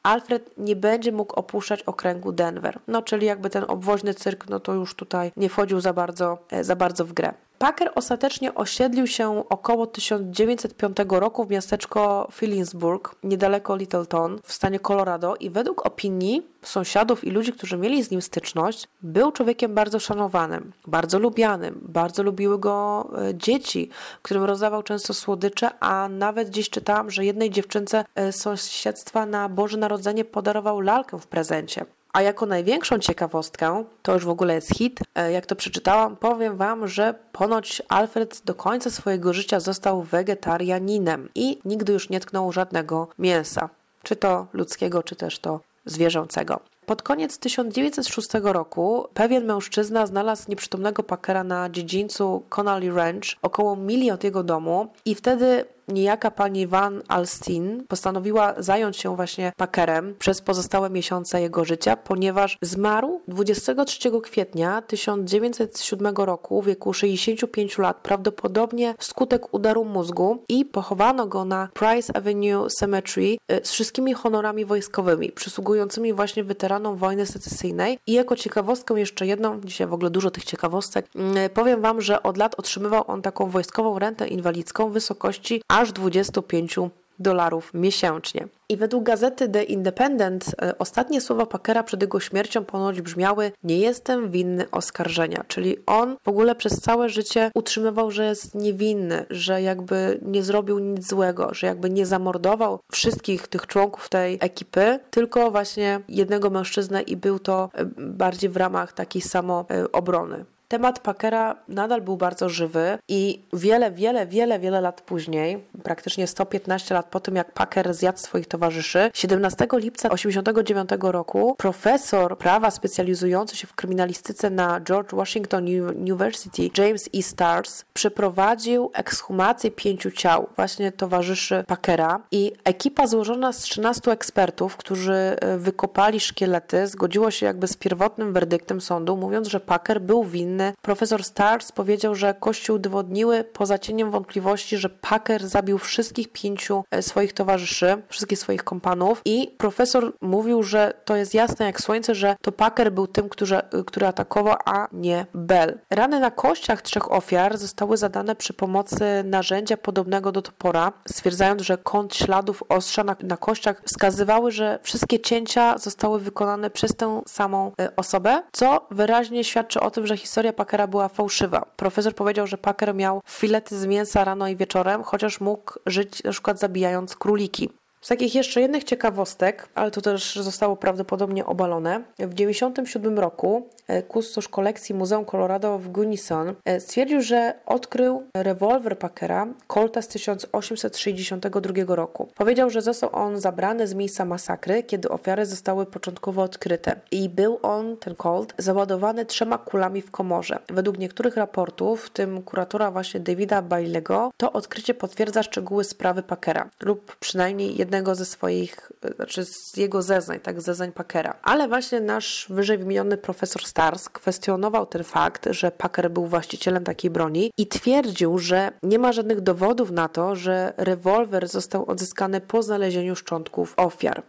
Alfred 0.03 0.57
nie 0.57 0.75
będzie 0.75 1.11
mógł 1.11 1.35
opuszczać 1.35 1.83
okręgu 1.83 2.31
Denver. 2.31 2.79
No, 2.87 3.01
czyli 3.01 3.25
jakby 3.25 3.49
ten 3.49 3.65
obwoźny 3.67 4.13
cyrk, 4.13 4.49
no 4.49 4.59
to 4.59 4.73
już 4.73 4.95
tutaj 4.95 5.31
nie 5.37 5.49
wchodził 5.49 5.79
za 5.79 5.93
bardzo, 5.93 6.37
e, 6.51 6.63
za 6.63 6.75
bardzo 6.75 7.05
w 7.05 7.13
grę. 7.13 7.33
Packer 7.59 7.91
ostatecznie 7.95 8.55
osiedlił 8.55 9.07
się 9.07 9.49
około 9.49 9.87
1905 9.87 10.97
roku 11.09 11.45
w 11.45 11.49
miasteczko 11.49 12.27
Phillipsburg, 12.31 13.15
niedaleko 13.23 13.75
Littleton, 13.75 14.39
w 14.43 14.53
stanie 14.53 14.79
Colorado 14.79 15.35
i 15.35 15.49
według 15.49 15.85
opinii 15.85 16.47
sąsiadów 16.61 17.23
i 17.23 17.31
ludzi, 17.31 17.53
którzy 17.53 17.77
mieli 17.77 18.03
z 18.03 18.11
nim 18.11 18.21
styczność, 18.21 18.87
był 19.01 19.31
człowiekiem 19.31 19.75
bardzo 19.75 19.99
szanowanym, 19.99 20.71
bardzo 20.87 21.19
lubianym, 21.19 21.79
bardzo 21.81 22.23
lubiły 22.23 22.59
go 22.59 23.09
e, 23.17 23.35
dzieci, 23.35 23.89
którym 24.21 24.43
rozdawał 24.43 24.83
często 24.83 25.13
słodycze, 25.13 25.69
a 25.79 26.09
nawet 26.09 26.49
gdzieś 26.49 26.69
czytałam, 26.69 27.11
że 27.11 27.25
jednej 27.25 27.49
dziewczynce 27.49 28.05
e, 28.15 28.31
sąsiedztwa 28.31 29.25
na 29.25 29.49
Boże 29.49 29.77
Narodzenie 29.77 30.25
podarował 30.25 30.81
lalkę 30.81 31.19
w 31.19 31.27
prezencie. 31.27 31.85
A 32.13 32.21
jako 32.21 32.45
największą 32.45 32.99
ciekawostkę, 32.99 33.83
to 34.01 34.13
już 34.13 34.25
w 34.25 34.29
ogóle 34.29 34.53
jest 34.55 34.75
hit, 34.77 34.99
e, 35.15 35.31
jak 35.31 35.45
to 35.45 35.55
przeczytałam, 35.55 36.15
powiem 36.15 36.57
Wam, 36.57 36.87
że 36.87 37.13
ponoć 37.31 37.81
Alfred 37.89 38.41
do 38.45 38.55
końca 38.55 38.89
swojego 38.89 39.33
życia 39.33 39.59
został 39.59 40.03
wegetarianinem 40.03 41.29
i 41.35 41.59
nigdy 41.65 41.93
już 41.93 42.09
nie 42.09 42.19
tknął 42.19 42.51
żadnego 42.51 43.07
mięsa, 43.19 43.69
czy 44.03 44.15
to 44.15 44.47
ludzkiego, 44.53 45.03
czy 45.03 45.15
też 45.15 45.39
to 45.39 45.59
zwierzęcego. 45.85 46.59
Pod 46.85 47.01
koniec 47.01 47.37
1906 47.37 48.29
roku 48.43 49.07
pewien 49.13 49.45
mężczyzna 49.45 50.05
znalazł 50.05 50.45
nieprzytomnego 50.49 51.03
Packera 51.03 51.43
na 51.43 51.69
dziedzińcu 51.69 52.43
Connolly 52.49 52.91
Ranch, 52.91 53.35
około 53.41 53.75
mili 53.75 54.11
od 54.11 54.23
jego 54.23 54.43
domu 54.43 54.87
i 55.05 55.15
wtedy 55.15 55.65
niejaka 55.91 56.31
pani 56.31 56.67
Van 56.67 57.01
Alstin 57.07 57.83
postanowiła 57.87 58.53
zająć 58.57 58.97
się 58.97 59.15
właśnie 59.15 59.51
Packerem 59.57 60.15
przez 60.19 60.41
pozostałe 60.41 60.89
miesiące 60.89 61.41
jego 61.41 61.65
życia, 61.65 61.97
ponieważ 61.97 62.57
zmarł 62.61 63.21
23 63.27 64.11
kwietnia 64.23 64.81
1907 64.81 66.15
roku 66.15 66.61
w 66.61 66.65
wieku 66.65 66.93
65 66.93 67.77
lat, 67.77 67.97
prawdopodobnie 67.97 68.95
wskutek 68.97 69.53
udaru 69.53 69.85
mózgu 69.85 70.43
i 70.49 70.65
pochowano 70.65 71.27
go 71.27 71.45
na 71.45 71.69
Price 71.73 72.15
Avenue 72.15 72.67
Cemetery 72.69 73.37
y, 73.51 73.59
z 73.63 73.71
wszystkimi 73.71 74.13
honorami 74.13 74.65
wojskowymi, 74.65 75.31
przysługującymi 75.31 76.13
właśnie 76.13 76.43
weteranom 76.43 76.95
wojny 76.95 77.25
secesyjnej. 77.25 77.99
I 78.07 78.13
jako 78.13 78.35
ciekawostkę 78.35 78.99
jeszcze 78.99 79.27
jedną, 79.27 79.61
dzisiaj 79.61 79.87
w 79.87 79.93
ogóle 79.93 80.09
dużo 80.09 80.31
tych 80.31 80.43
ciekawostek, 80.43 81.05
y, 81.45 81.49
powiem 81.49 81.81
Wam, 81.81 82.01
że 82.01 82.23
od 82.23 82.37
lat 82.37 82.55
otrzymywał 82.59 83.03
on 83.07 83.21
taką 83.21 83.49
wojskową 83.49 83.99
rentę 83.99 84.27
inwalidzką 84.27 84.89
w 84.89 84.93
wysokości 84.93 85.61
aż 85.67 85.78
25 85.87 86.79
dolarów 87.19 87.71
miesięcznie. 87.73 88.47
I 88.69 88.77
według 88.77 89.03
gazety 89.03 89.49
The 89.49 89.63
Independent 89.63 90.45
e, 90.61 90.77
ostatnie 90.77 91.21
słowa 91.21 91.45
Packera 91.45 91.83
przed 91.83 92.01
jego 92.01 92.19
śmiercią 92.19 92.65
ponoć 92.65 93.01
brzmiały: 93.01 93.51
Nie 93.63 93.77
jestem 93.77 94.31
winny 94.31 94.71
oskarżenia. 94.71 95.43
Czyli 95.47 95.77
on 95.85 96.17
w 96.23 96.27
ogóle 96.27 96.55
przez 96.55 96.81
całe 96.81 97.09
życie 97.09 97.51
utrzymywał, 97.53 98.11
że 98.11 98.25
jest 98.25 98.55
niewinny, 98.55 99.25
że 99.29 99.61
jakby 99.61 100.19
nie 100.21 100.43
zrobił 100.43 100.79
nic 100.79 101.07
złego, 101.07 101.53
że 101.53 101.67
jakby 101.67 101.89
nie 101.89 102.05
zamordował 102.05 102.79
wszystkich 102.91 103.47
tych 103.47 103.67
członków 103.67 104.09
tej 104.09 104.37
ekipy, 104.41 104.99
tylko 105.09 105.51
właśnie 105.51 105.99
jednego 106.09 106.49
mężczyznę 106.49 107.01
i 107.01 107.17
był 107.17 107.39
to 107.39 107.69
e, 107.73 107.85
bardziej 107.97 108.49
w 108.49 108.57
ramach 108.57 108.93
takiej 108.93 109.21
samo 109.21 109.65
e, 109.71 109.91
obrony. 109.91 110.45
Temat 110.69 110.99
Packera 110.99 111.55
nadal 111.67 112.01
był 112.01 112.17
bardzo 112.17 112.49
żywy 112.49 112.97
i 113.07 113.41
wiele, 113.53 113.91
wiele, 113.91 114.27
wiele, 114.27 114.59
wiele 114.59 114.81
lat 114.81 115.01
później, 115.01 115.63
praktycznie 115.83 116.27
115 116.27 116.95
lat 116.95 117.05
po 117.05 117.19
tym, 117.19 117.35
jak 117.35 117.51
Packer 117.51 117.93
zjadł 117.93 118.17
swoich 118.17 118.47
towarzyszy, 118.47 119.11
17 119.13 119.67
lipca 119.73 120.09
1989 120.09 120.89
roku 121.13 121.55
profesor 121.57 122.37
prawa 122.37 122.71
specjalizujący 122.71 123.55
się 123.55 123.67
w 123.67 123.75
kryminalistyce 123.75 124.49
na 124.49 124.81
George 124.81 125.13
Washington 125.13 125.65
University, 125.97 126.69
James 126.77 127.09
E. 127.15 127.21
Stars, 127.21 127.85
przeprowadził 127.93 128.91
ekshumację 128.93 129.71
pięciu 129.71 130.11
ciał 130.11 130.47
właśnie 130.55 130.91
towarzyszy 130.91 131.63
Packera 131.67 132.21
i 132.31 132.51
ekipa 132.63 133.07
złożona 133.07 133.53
z 133.53 133.57
13 133.57 134.11
ekspertów, 134.11 134.77
którzy 134.77 135.13
e, 135.13 135.57
wykopali 135.57 136.19
szkielety, 136.19 136.87
zgodziło 136.87 137.31
się 137.31 137.45
jakby 137.45 137.67
z 137.67 137.77
pierwotnym 137.77 138.33
werdyktem 138.33 138.81
sądu, 138.81 139.17
mówiąc, 139.17 139.47
że 139.47 139.59
Packer 139.59 140.01
był 140.01 140.23
winny 140.23 140.58
profesor 140.81 141.23
Stars 141.23 141.71
powiedział, 141.71 142.15
że 142.15 142.33
kości 142.33 142.71
udowodniły 142.71 143.43
poza 143.43 143.79
cieniem 143.79 144.11
wątpliwości, 144.11 144.77
że 144.77 144.89
Packer 144.89 145.47
zabił 145.47 145.77
wszystkich 145.77 146.31
pięciu 146.31 146.83
e, 146.91 147.01
swoich 147.01 147.33
towarzyszy, 147.33 148.01
wszystkich 148.09 148.39
swoich 148.39 148.63
kompanów 148.63 149.21
i 149.25 149.55
profesor 149.57 150.13
mówił, 150.21 150.63
że 150.63 150.93
to 151.05 151.15
jest 151.15 151.33
jasne 151.33 151.65
jak 151.65 151.81
słońce, 151.81 152.15
że 152.15 152.35
to 152.41 152.51
Packer 152.51 152.91
był 152.91 153.07
tym, 153.07 153.29
który, 153.29 153.57
który 153.85 154.07
atakował, 154.07 154.55
a 154.65 154.87
nie 154.93 155.25
Bell. 155.33 155.79
Rany 155.89 156.19
na 156.19 156.31
kościach 156.31 156.81
trzech 156.81 157.11
ofiar 157.11 157.57
zostały 157.57 157.97
zadane 157.97 158.35
przy 158.35 158.53
pomocy 158.53 159.05
narzędzia 159.25 159.77
podobnego 159.77 160.31
do 160.31 160.41
topora, 160.41 160.93
stwierdzając, 161.07 161.61
że 161.61 161.77
kąt 161.77 162.15
śladów 162.15 162.63
ostrza 162.69 163.03
na, 163.03 163.15
na 163.23 163.37
kościach 163.37 163.81
wskazywały, 163.85 164.51
że 164.51 164.79
wszystkie 164.83 165.19
cięcia 165.19 165.77
zostały 165.77 166.19
wykonane 166.19 166.69
przez 166.69 166.95
tę 166.95 167.21
samą 167.27 167.71
e, 167.81 167.95
osobę, 167.95 168.43
co 168.51 168.87
wyraźnie 168.91 169.43
świadczy 169.43 169.79
o 169.79 169.91
tym, 169.91 170.07
że 170.07 170.17
historia 170.17 170.48
Packera 170.53 170.87
była 170.87 171.07
fałszywa. 171.07 171.65
Profesor 171.75 172.15
powiedział, 172.15 172.47
że 172.47 172.57
Packer 172.57 172.95
miał 172.95 173.21
filety 173.27 173.79
z 173.79 173.85
mięsa 173.85 174.23
rano 174.23 174.47
i 174.47 174.55
wieczorem, 174.55 175.03
chociaż 175.03 175.41
mógł 175.41 175.73
żyć 175.85 176.23
na 176.23 176.31
przykład 176.31 176.59
zabijając 176.59 177.15
króliki. 177.15 177.69
Z 178.01 178.07
takich 178.07 178.35
jeszcze 178.35 178.61
jednych 178.61 178.83
ciekawostek, 178.83 179.69
ale 179.75 179.91
to 179.91 180.01
też 180.01 180.35
zostało 180.35 180.75
prawdopodobnie 180.75 181.45
obalone, 181.45 181.99
w 181.99 182.33
1997 182.35 183.19
roku 183.19 183.67
e, 183.87 184.03
kustosz 184.03 184.47
kolekcji 184.47 184.95
Muzeum 184.95 185.25
Colorado 185.25 185.79
w 185.79 185.87
Gunnison 185.87 186.55
e, 186.65 186.79
stwierdził, 186.79 187.21
że 187.21 187.53
odkrył 187.65 188.23
rewolwer 188.33 188.99
Packera 188.99 189.47
Colta 189.67 190.01
z 190.01 190.07
1862 190.07 191.95
roku. 191.95 192.27
Powiedział, 192.35 192.69
że 192.69 192.81
został 192.81 193.09
on 193.13 193.39
zabrany 193.39 193.87
z 193.87 193.93
miejsca 193.93 194.25
masakry, 194.25 194.83
kiedy 194.83 195.09
ofiary 195.09 195.45
zostały 195.45 195.85
początkowo 195.85 196.41
odkryte 196.41 196.95
i 197.11 197.29
był 197.29 197.59
on, 197.61 197.97
ten 197.97 198.15
Colt, 198.15 198.53
załadowany 198.57 199.25
trzema 199.25 199.57
kulami 199.57 200.01
w 200.01 200.11
komorze. 200.11 200.59
Według 200.67 200.97
niektórych 200.97 201.37
raportów, 201.37 202.05
w 202.05 202.09
tym 202.09 202.41
kuratora 202.41 202.91
właśnie 202.91 203.19
Davida 203.19 203.61
Bailego, 203.61 204.31
to 204.37 204.53
odkrycie 204.53 204.93
potwierdza 204.93 205.43
szczegóły 205.43 205.83
sprawy 205.83 206.23
Packera 206.23 206.69
lub 206.81 207.15
przynajmniej 207.15 207.81
jednego 207.89 208.15
ze 208.15 208.25
swoich, 208.25 208.91
znaczy 209.15 209.45
z 209.45 209.77
jego 209.77 210.01
zeznań, 210.01 210.39
tak, 210.39 210.61
zeznań 210.61 210.91
Packera. 210.91 211.35
Ale 211.43 211.67
właśnie 211.67 212.01
nasz 212.01 212.47
wyżej 212.49 212.77
wymieniony 212.77 213.17
profesor 213.17 213.65
Stars 213.65 214.09
kwestionował 214.09 214.85
ten 214.85 215.03
fakt, 215.03 215.47
że 215.51 215.71
Packer 215.71 216.11
był 216.11 216.25
właścicielem 216.25 216.83
takiej 216.83 217.11
broni 217.11 217.51
i 217.57 217.67
twierdził, 217.67 218.37
że 218.37 218.71
nie 218.83 218.99
ma 218.99 219.11
żadnych 219.11 219.41
dowodów 219.41 219.91
na 219.91 220.07
to, 220.07 220.35
że 220.35 220.73
rewolwer 220.77 221.47
został 221.47 221.85
odzyskany 221.85 222.41
po 222.41 222.63
znalezieniu 222.63 223.15
szczątków 223.15 223.73
ofiar. 223.77 224.23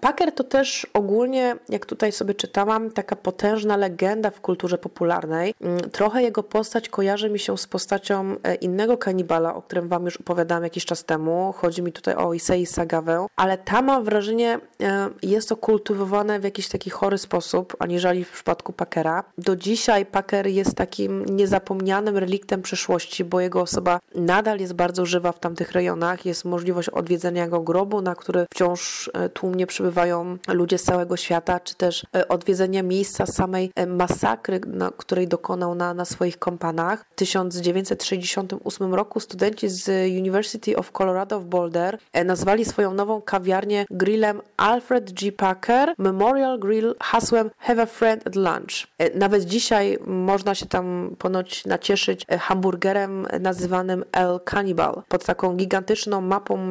Packer 0.00 0.32
to 0.32 0.44
też 0.44 0.86
ogólnie, 0.94 1.56
jak 1.68 1.86
tutaj 1.86 2.12
sobie 2.12 2.34
czytałam, 2.34 2.90
taka 2.90 3.16
potężna 3.16 3.76
legenda 3.76 4.30
w 4.30 4.40
kulturze 4.40 4.78
popularnej. 4.78 5.54
Mm, 5.60 5.80
trochę 5.80 6.22
jego 6.22 6.42
postać 6.42 6.88
kojarzy 6.88 7.30
mi 7.30 7.38
się 7.38 7.58
z 7.58 7.66
postacią 7.66 8.36
e, 8.42 8.54
innego 8.54 8.98
kanibala, 8.98 9.54
o 9.54 9.62
którym 9.62 9.88
Wam 9.88 10.04
już 10.04 10.16
opowiadałam 10.16 10.64
jakiś 10.64 10.84
czas 10.84 11.04
temu. 11.04 11.54
Chodzi 11.56 11.82
mi 11.82 11.92
tutaj 11.92 12.14
o 12.14 12.34
Issei 12.34 12.66
Sagawę, 12.66 13.26
ale 13.36 13.58
tam 13.58 13.86
mam 13.86 14.04
wrażenie, 14.04 14.60
e, 14.80 15.08
jest 15.22 15.48
to 15.48 15.56
kultywowane 15.56 16.40
w 16.40 16.44
jakiś 16.44 16.68
taki 16.68 16.90
chory 16.90 17.18
sposób, 17.18 17.76
aniżeli 17.78 18.24
w 18.24 18.30
przypadku 18.30 18.72
Packera. 18.72 19.24
Do 19.38 19.56
dzisiaj 19.56 20.06
Packer 20.06 20.46
jest 20.46 20.74
takim 20.74 21.24
niezapomnianym 21.26 22.16
reliktem 22.16 22.62
przeszłości, 22.62 23.24
bo 23.24 23.40
jego 23.40 23.60
osoba 23.60 24.00
nadal 24.14 24.58
jest 24.58 24.72
bardzo 24.72 25.06
żywa 25.06 25.32
w 25.32 25.38
tamtych 25.38 25.72
rejonach. 25.72 26.26
Jest 26.26 26.44
możliwość 26.44 26.88
odwiedzenia 26.88 27.44
jego 27.44 27.60
grobu, 27.60 28.02
na 28.02 28.14
który 28.14 28.46
wciąż 28.50 29.10
e, 29.14 29.28
tłumnie 29.28 29.66
przybywa 29.66 29.87
przybywają 29.88 30.38
ludzie 30.48 30.78
z 30.78 30.82
całego 30.82 31.16
świata, 31.16 31.60
czy 31.60 31.74
też 31.74 32.06
e, 32.16 32.28
odwiedzenia 32.28 32.82
miejsca 32.82 33.26
samej 33.26 33.72
e, 33.74 33.86
masakry, 33.86 34.60
której 34.96 35.28
dokonał 35.28 35.74
na, 35.74 35.94
na 35.94 36.04
swoich 36.04 36.38
kompanach. 36.38 37.04
W 37.10 37.14
1968 37.14 38.94
roku 38.94 39.20
studenci 39.20 39.68
z 39.68 39.88
University 40.18 40.76
of 40.76 40.92
Colorado 40.92 41.40
w 41.40 41.44
Boulder 41.44 41.98
e, 42.12 42.24
nazwali 42.24 42.64
swoją 42.64 42.94
nową 42.94 43.22
kawiarnię 43.22 43.86
grillem 43.90 44.42
Alfred 44.56 45.12
G. 45.12 45.32
Packer 45.32 45.94
Memorial 45.98 46.58
Grill 46.58 46.94
hasłem 47.00 47.50
Have 47.58 47.82
a 47.82 47.86
friend 47.86 48.26
at 48.26 48.36
lunch. 48.36 48.86
Nawet 49.14 49.44
dzisiaj 49.44 49.98
można 50.06 50.54
się 50.54 50.66
tam 50.66 51.16
ponoć 51.18 51.66
nacieszyć 51.66 52.26
hamburgerem 52.40 53.26
nazywanym 53.40 54.04
El 54.12 54.40
Cannibal 54.44 55.02
pod 55.08 55.24
taką 55.24 55.56
gigantyczną 55.56 56.20
mapą, 56.20 56.70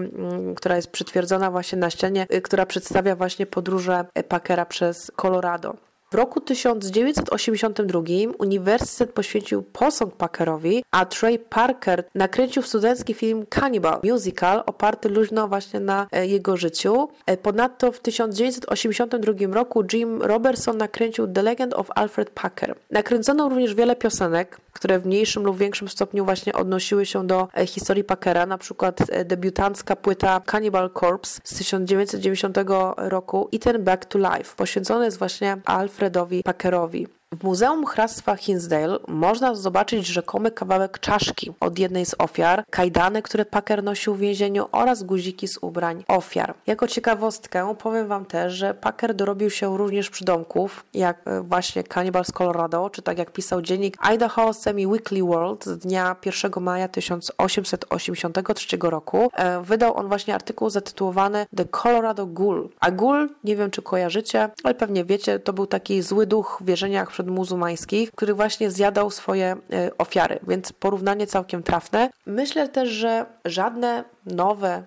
która 0.56 0.76
jest 0.76 0.92
przytwierdzona 0.92 1.52
właśnie 1.52 1.78
na 1.78 1.90
ścianie, 1.90 2.28
która 2.44 2.66
przedstawia 2.66 3.07
przedstawia 3.08 3.16
właśnie 3.16 3.46
podróże 3.46 4.06
Packera 4.28 4.66
przez 4.66 5.12
Colorado. 5.16 5.76
W 6.12 6.16
roku 6.16 6.42
1982 6.42 8.02
uniwersytet 8.40 9.14
poświęcił 9.14 9.64
posąg 9.64 10.16
Packerowi, 10.16 10.84
a 10.92 11.06
Trey 11.06 11.40
Parker 11.40 12.04
nakręcił 12.16 12.64
studencki 12.64 13.14
film 13.14 13.46
Cannibal 13.50 14.00
Musical 14.04 14.64
oparty 14.66 15.10
luźno 15.10 15.48
właśnie 15.48 15.80
na 15.80 16.08
e, 16.12 16.28
jego 16.28 16.58
życiu. 16.58 17.10
E, 17.26 17.38
ponadto 17.38 17.92
w 17.92 18.00
1982 18.00 19.34
roku 19.52 19.84
Jim 19.94 20.22
Robertson 20.22 20.78
nakręcił 20.78 21.28
The 21.28 21.42
Legend 21.42 21.74
of 21.74 21.88
Alfred 21.96 22.30
Packer. 22.30 22.76
Nakręcono 22.92 23.50
również 23.50 23.76
wiele 23.76 23.96
piosenek, 23.96 24.58
które 24.78 25.00
w 25.00 25.06
mniejszym 25.06 25.44
lub 25.44 25.58
większym 25.58 25.88
stopniu 25.90 26.26
właśnie 26.26 26.54
odnosiły 26.54 27.06
się 27.06 27.28
do 27.28 27.48
e, 27.54 27.68
historii 27.68 28.04
Packera, 28.04 28.46
na 28.46 28.58
przykład 28.58 29.00
debiutancka 29.26 29.96
płyta 29.96 30.42
Cannibal 30.52 30.90
Corpse 31.00 31.42
z 31.44 31.58
1990 31.58 32.58
roku 32.98 33.50
i 33.52 33.60
ten 33.60 33.84
Back 33.84 34.06
to 34.06 34.20
Life, 34.20 34.56
poświęcony 34.56 35.06
jest 35.06 35.18
właśnie 35.18 35.58
Alfred 35.66 36.08
Alfredowi 36.08 36.44
Packerowi. 36.44 37.17
W 37.34 37.44
Muzeum 37.44 37.86
Hrabstwa 37.86 38.36
Hinsdale 38.36 39.00
można 39.08 39.56
zobaczyć 39.56 40.08
rzekomy 40.08 40.52
kawałek 40.52 41.00
czaszki 41.00 41.52
od 41.60 41.80
jednej 41.80 42.06
z 42.06 42.16
ofiar, 42.20 42.64
kajdany, 42.70 43.22
które 43.22 43.46
Packer 43.46 43.84
nosił 43.84 44.16
w 44.16 44.20
więzieniu 44.20 44.66
oraz 44.72 45.04
guziki 45.04 45.48
z 45.48 45.58
ubrań 45.62 46.04
ofiar. 46.08 46.54
Jako 46.68 46.88
ciekawostkę 46.88 47.76
powiem 47.80 48.08
Wam 48.08 48.26
też, 48.26 48.54
że 48.54 48.74
Packer 48.74 49.16
dorobił 49.16 49.50
się 49.50 49.78
również 49.78 50.10
przydomków, 50.10 50.86
jak 50.94 51.22
e, 51.26 51.42
właśnie 51.42 51.84
Cannibals 51.84 52.32
Colorado, 52.32 52.90
czy 52.90 53.02
tak 53.02 53.18
jak 53.18 53.32
pisał 53.32 53.62
dziennik 53.62 53.98
Idaho 54.02 54.54
Semi-Weekly 54.54 55.24
World 55.24 55.66
z 55.66 55.78
dnia 55.78 56.16
1 56.26 56.64
maja 56.64 56.88
1883 56.88 58.78
roku. 58.82 59.30
E, 59.34 59.62
wydał 59.62 59.98
on 59.98 60.08
właśnie 60.08 60.36
artykuł 60.36 60.70
zatytułowany 60.70 61.46
The 61.56 61.66
Colorado 61.66 62.26
Ghoul. 62.26 62.70
A 62.80 62.92
Ghoul, 62.92 63.30
nie 63.44 63.56
wiem 63.56 63.72
czy 63.72 63.82
kojarzycie, 63.82 64.50
ale 64.64 64.76
pewnie 64.76 65.06
wiecie, 65.06 65.40
to 65.40 65.54
był 65.54 65.68
taki 65.68 66.02
zły 66.02 66.26
duch 66.26 66.58
w 66.62 66.66
wierzeniach 66.66 67.17
przedmuzułmańskich, 67.18 68.12
który 68.12 68.34
właśnie 68.34 68.72
zjadał 68.72 69.12
swoje 69.12 69.58
e, 69.74 69.98
ofiary, 69.98 70.40
więc 70.48 70.74
porównanie 70.74 71.28
całkiem 71.28 71.64
trafne. 71.64 72.10
Myślę 72.26 72.70
też, 72.70 72.90
że 72.90 73.26
żadne 73.46 74.04
nowe 74.26 74.84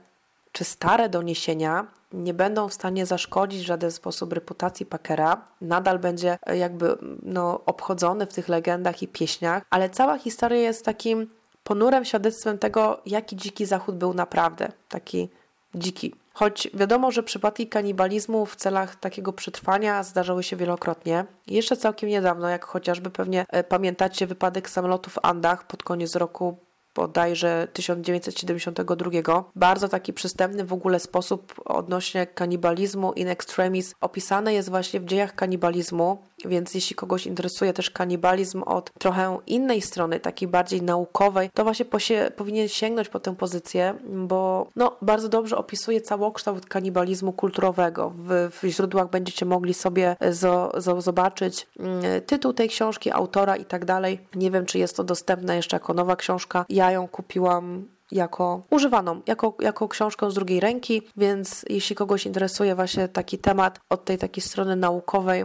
czy 0.52 0.64
stare 0.64 1.08
doniesienia 1.08 1.86
nie 2.12 2.34
będą 2.34 2.68
w 2.68 2.74
stanie 2.74 3.06
zaszkodzić 3.06 3.62
w 3.62 3.66
żaden 3.66 3.90
sposób 3.90 4.32
reputacji 4.32 4.86
Packera. 4.86 5.44
Nadal 5.60 5.98
będzie 5.98 6.38
e, 6.46 6.56
jakby 6.56 6.96
no, 7.22 7.60
obchodzony 7.66 8.26
w 8.26 8.34
tych 8.34 8.48
legendach 8.48 9.02
i 9.02 9.08
pieśniach, 9.08 9.62
ale 9.70 9.90
cała 9.90 10.18
historia 10.18 10.58
jest 10.60 10.84
takim 10.84 11.30
ponurym 11.64 12.04
świadectwem 12.04 12.58
tego, 12.58 13.00
jaki 13.06 13.36
dziki 13.36 13.66
zachód 13.66 13.96
był 13.96 14.14
naprawdę. 14.14 14.72
Taki 14.88 15.28
dziki. 15.74 16.14
Choć 16.34 16.68
wiadomo, 16.74 17.10
że 17.10 17.22
przypadki 17.22 17.68
kanibalizmu 17.68 18.46
w 18.46 18.56
celach 18.56 18.96
takiego 18.96 19.32
przetrwania 19.32 20.02
zdarzały 20.02 20.42
się 20.42 20.56
wielokrotnie. 20.56 21.24
Jeszcze 21.46 21.76
całkiem 21.76 22.08
niedawno, 22.08 22.48
jak 22.48 22.64
chociażby 22.64 23.10
pewnie 23.10 23.46
e, 23.48 23.64
pamiętacie 23.64 24.26
wypadek 24.26 24.70
samolotu 24.70 25.10
w 25.10 25.18
Andach 25.22 25.66
pod 25.66 25.82
koniec 25.82 26.16
roku 26.16 26.58
bodajże 26.94 27.68
1972. 27.72 29.44
Bardzo 29.56 29.88
taki 29.88 30.12
przystępny 30.12 30.64
w 30.64 30.72
ogóle 30.72 31.00
sposób 31.00 31.54
odnośnie 31.64 32.26
kanibalizmu 32.26 33.12
in 33.12 33.28
extremis 33.28 33.94
opisane 34.00 34.54
jest 34.54 34.70
właśnie 34.70 35.00
w 35.00 35.04
dziejach 35.04 35.34
kanibalizmu, 35.34 36.24
więc 36.48 36.74
jeśli 36.74 36.96
kogoś 36.96 37.26
interesuje 37.26 37.72
też 37.72 37.90
kanibalizm 37.90 38.62
od 38.62 38.92
trochę 38.98 39.38
innej 39.46 39.80
strony, 39.80 40.20
takiej 40.20 40.48
bardziej 40.48 40.82
naukowej, 40.82 41.50
to 41.54 41.64
właśnie 41.64 41.84
posie, 41.84 42.30
powinien 42.36 42.68
sięgnąć 42.68 43.08
po 43.08 43.20
tę 43.20 43.36
pozycję, 43.36 43.94
bo 44.04 44.66
no, 44.76 44.96
bardzo 45.02 45.28
dobrze 45.28 45.56
opisuje 45.56 46.00
całokształt 46.00 46.66
kanibalizmu 46.66 47.32
kulturowego. 47.32 48.12
W, 48.16 48.50
w 48.62 48.68
źródłach 48.68 49.10
będziecie 49.10 49.46
mogli 49.46 49.74
sobie 49.74 50.16
zo, 50.30 50.72
zo, 50.76 51.00
zobaczyć 51.00 51.66
mm, 51.78 52.02
tytuł 52.26 52.52
tej 52.52 52.68
książki, 52.68 53.10
autora 53.10 53.56
i 53.56 53.64
tak 53.64 53.84
dalej. 53.84 54.20
Nie 54.34 54.50
wiem, 54.50 54.66
czy 54.66 54.78
jest 54.78 54.96
to 54.96 55.04
dostępne 55.04 55.56
jeszcze 55.56 55.76
jako 55.76 55.94
nowa 55.94 56.16
książka. 56.16 56.64
Ja 56.68 56.90
ją 56.90 57.08
kupiłam 57.08 57.84
jako 58.12 58.62
używaną, 58.70 59.20
jako, 59.26 59.54
jako 59.60 59.88
książkę 59.88 60.30
z 60.30 60.34
drugiej 60.34 60.60
ręki, 60.60 61.02
więc 61.16 61.64
jeśli 61.68 61.96
kogoś 61.96 62.26
interesuje 62.26 62.74
właśnie 62.74 63.08
taki 63.08 63.38
temat 63.38 63.80
od 63.88 64.04
tej 64.04 64.18
takiej 64.18 64.42
strony 64.42 64.76
naukowej, 64.76 65.44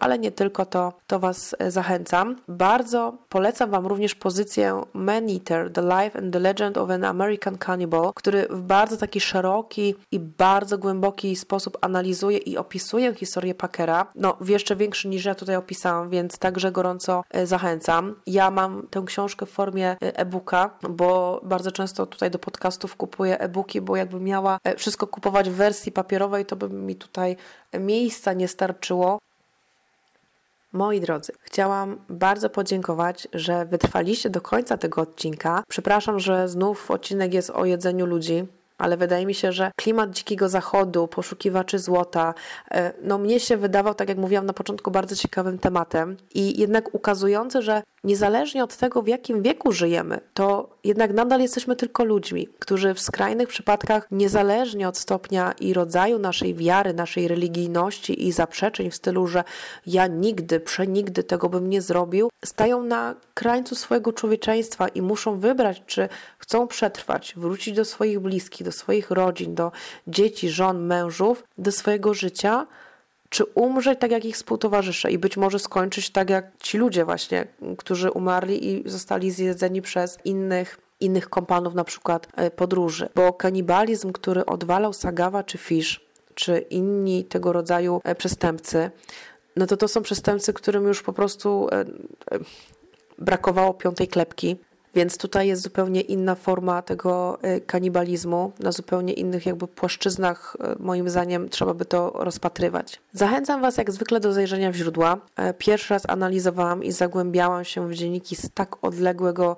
ale 0.00 0.18
nie 0.18 0.32
tylko 0.32 0.66
to, 0.66 0.92
to 1.06 1.18
Was 1.18 1.56
e, 1.58 1.70
zachęcam. 1.70 2.36
Bardzo 2.48 3.18
polecam 3.28 3.70
Wam 3.70 3.86
również 3.86 4.14
pozycję 4.14 4.82
Man 4.94 5.30
Eater, 5.30 5.72
The 5.72 5.82
Life 5.82 6.18
and 6.18 6.32
the 6.32 6.38
Legend 6.38 6.78
of 6.78 6.90
an 6.90 7.04
American 7.04 7.58
Cannibal, 7.58 8.12
który 8.14 8.46
w 8.50 8.62
bardzo 8.62 8.96
taki 8.96 9.20
szeroki 9.20 9.94
i 10.12 10.20
bardzo 10.20 10.78
głęboki 10.78 11.36
sposób 11.36 11.78
analizuje 11.80 12.38
i 12.38 12.56
opisuje 12.56 13.14
historię 13.14 13.54
Packera. 13.54 14.06
No, 14.14 14.36
w 14.40 14.48
jeszcze 14.48 14.76
większy 14.76 15.08
niż 15.08 15.24
ja 15.24 15.34
tutaj 15.34 15.56
opisałam, 15.56 16.10
więc 16.10 16.38
także 16.38 16.72
gorąco 16.72 17.24
e, 17.30 17.46
zachęcam. 17.46 18.14
Ja 18.26 18.50
mam 18.50 18.86
tę 18.90 19.02
książkę 19.06 19.46
w 19.46 19.50
formie 19.50 19.96
e-booka, 20.00 20.70
bo 20.90 21.40
bardzo 21.44 21.72
często 21.72 22.06
tutaj 22.06 22.30
do 22.30 22.38
podcastów 22.38 22.96
kupuję 22.96 23.38
e-booki, 23.38 23.80
bo 23.80 23.96
jakbym 23.96 24.24
miała 24.24 24.58
wszystko 24.76 25.06
kupować 25.06 25.50
w 25.50 25.54
wersji 25.54 25.92
papierowej, 25.92 26.46
to 26.46 26.56
by 26.56 26.68
mi 26.70 26.96
tutaj 26.96 27.36
miejsca 27.78 28.32
nie 28.32 28.48
starczyło. 28.48 29.18
Moi 30.76 31.00
drodzy, 31.00 31.32
chciałam 31.42 31.98
bardzo 32.08 32.50
podziękować, 32.50 33.28
że 33.32 33.66
wytrwaliście 33.66 34.30
do 34.30 34.40
końca 34.40 34.76
tego 34.76 35.00
odcinka. 35.00 35.62
Przepraszam, 35.68 36.20
że 36.20 36.48
znów 36.48 36.90
odcinek 36.90 37.34
jest 37.34 37.50
o 37.50 37.64
jedzeniu 37.64 38.06
ludzi 38.06 38.46
ale 38.78 38.96
wydaje 38.96 39.26
mi 39.26 39.34
się, 39.34 39.52
że 39.52 39.70
klimat 39.76 40.10
dzikiego 40.10 40.48
zachodu, 40.48 41.08
poszukiwaczy 41.08 41.78
złota, 41.78 42.34
e, 42.70 42.92
no 43.02 43.18
mnie 43.18 43.40
się 43.40 43.56
wydawał, 43.56 43.94
tak 43.94 44.08
jak 44.08 44.18
mówiłam 44.18 44.46
na 44.46 44.52
początku, 44.52 44.90
bardzo 44.90 45.16
ciekawym 45.16 45.58
tematem 45.58 46.16
i 46.34 46.60
jednak 46.60 46.94
ukazujący, 46.94 47.62
że 47.62 47.82
niezależnie 48.06 48.64
od 48.64 48.76
tego, 48.76 49.02
w 49.02 49.08
jakim 49.08 49.42
wieku 49.42 49.72
żyjemy, 49.72 50.20
to 50.34 50.70
jednak 50.84 51.12
nadal 51.12 51.40
jesteśmy 51.40 51.76
tylko 51.76 52.04
ludźmi, 52.04 52.48
którzy 52.58 52.94
w 52.94 53.00
skrajnych 53.00 53.48
przypadkach, 53.48 54.06
niezależnie 54.10 54.88
od 54.88 54.98
stopnia 54.98 55.54
i 55.60 55.74
rodzaju 55.74 56.18
naszej 56.18 56.54
wiary, 56.54 56.94
naszej 56.94 57.28
religijności 57.28 58.26
i 58.26 58.32
zaprzeczeń 58.32 58.90
w 58.90 58.94
stylu, 58.94 59.26
że 59.26 59.44
ja 59.86 60.06
nigdy, 60.06 60.60
przenigdy 60.60 61.22
tego 61.22 61.48
bym 61.48 61.70
nie 61.70 61.82
zrobił, 61.82 62.28
stają 62.44 62.82
na 62.82 63.14
krańcu 63.34 63.74
swojego 63.74 64.12
człowieczeństwa 64.12 64.88
i 64.88 65.02
muszą 65.02 65.38
wybrać, 65.38 65.82
czy 65.86 66.08
chcą 66.38 66.66
przetrwać, 66.66 67.34
wrócić 67.36 67.76
do 67.76 67.84
swoich 67.84 68.20
bliskich, 68.20 68.66
do 68.66 68.72
swoich 68.72 69.10
rodzin, 69.10 69.54
do 69.54 69.72
dzieci, 70.06 70.50
żon, 70.50 70.86
mężów, 70.86 71.44
do 71.58 71.72
swojego 71.72 72.14
życia, 72.14 72.66
czy 73.28 73.44
umrzeć 73.44 74.00
tak 74.00 74.10
jak 74.10 74.24
ich 74.24 74.34
współtowarzysze 74.34 75.10
i 75.10 75.18
być 75.18 75.36
może 75.36 75.58
skończyć 75.58 76.10
tak 76.10 76.30
jak 76.30 76.44
ci 76.58 76.78
ludzie 76.78 77.04
właśnie, 77.04 77.46
którzy 77.78 78.10
umarli 78.10 78.70
i 78.70 78.90
zostali 78.90 79.30
zjedzeni 79.30 79.82
przez 79.82 80.18
innych 80.24 80.78
innych 81.00 81.28
kompanów 81.28 81.74
na 81.74 81.84
przykład 81.84 82.28
e, 82.36 82.50
podróży. 82.50 83.08
Bo 83.14 83.32
kanibalizm, 83.32 84.12
który 84.12 84.46
odwalał 84.46 84.92
Sagawa 84.92 85.42
czy 85.42 85.58
Fish, 85.58 86.00
czy 86.34 86.58
inni 86.58 87.24
tego 87.24 87.52
rodzaju 87.52 88.00
e, 88.04 88.14
przestępcy, 88.14 88.90
no 89.56 89.66
to 89.66 89.76
to 89.76 89.88
są 89.88 90.02
przestępcy, 90.02 90.52
którym 90.52 90.84
już 90.84 91.02
po 91.02 91.12
prostu 91.12 91.68
e, 91.72 91.84
brakowało 93.18 93.74
piątej 93.74 94.08
klepki. 94.08 94.56
Więc 94.96 95.18
tutaj 95.18 95.48
jest 95.48 95.62
zupełnie 95.62 96.00
inna 96.00 96.34
forma 96.34 96.82
tego 96.82 97.38
e, 97.42 97.60
kanibalizmu, 97.60 98.52
na 98.60 98.72
zupełnie 98.72 99.12
innych 99.12 99.46
jakby 99.46 99.68
płaszczyznach, 99.68 100.56
e, 100.60 100.76
moim 100.78 101.10
zdaniem, 101.10 101.48
trzeba 101.48 101.74
by 101.74 101.84
to 101.84 102.12
rozpatrywać. 102.14 103.00
Zachęcam 103.12 103.60
Was 103.60 103.76
jak 103.76 103.90
zwykle 103.90 104.20
do 104.20 104.32
zajrzenia 104.32 104.72
w 104.72 104.74
źródła. 104.74 105.18
E, 105.36 105.54
pierwszy 105.54 105.94
raz 105.94 106.02
analizowałam 106.08 106.84
i 106.84 106.92
zagłębiałam 106.92 107.64
się 107.64 107.88
w 107.88 107.94
dzienniki 107.94 108.36
z 108.36 108.50
tak 108.54 108.84
odległego, 108.84 109.56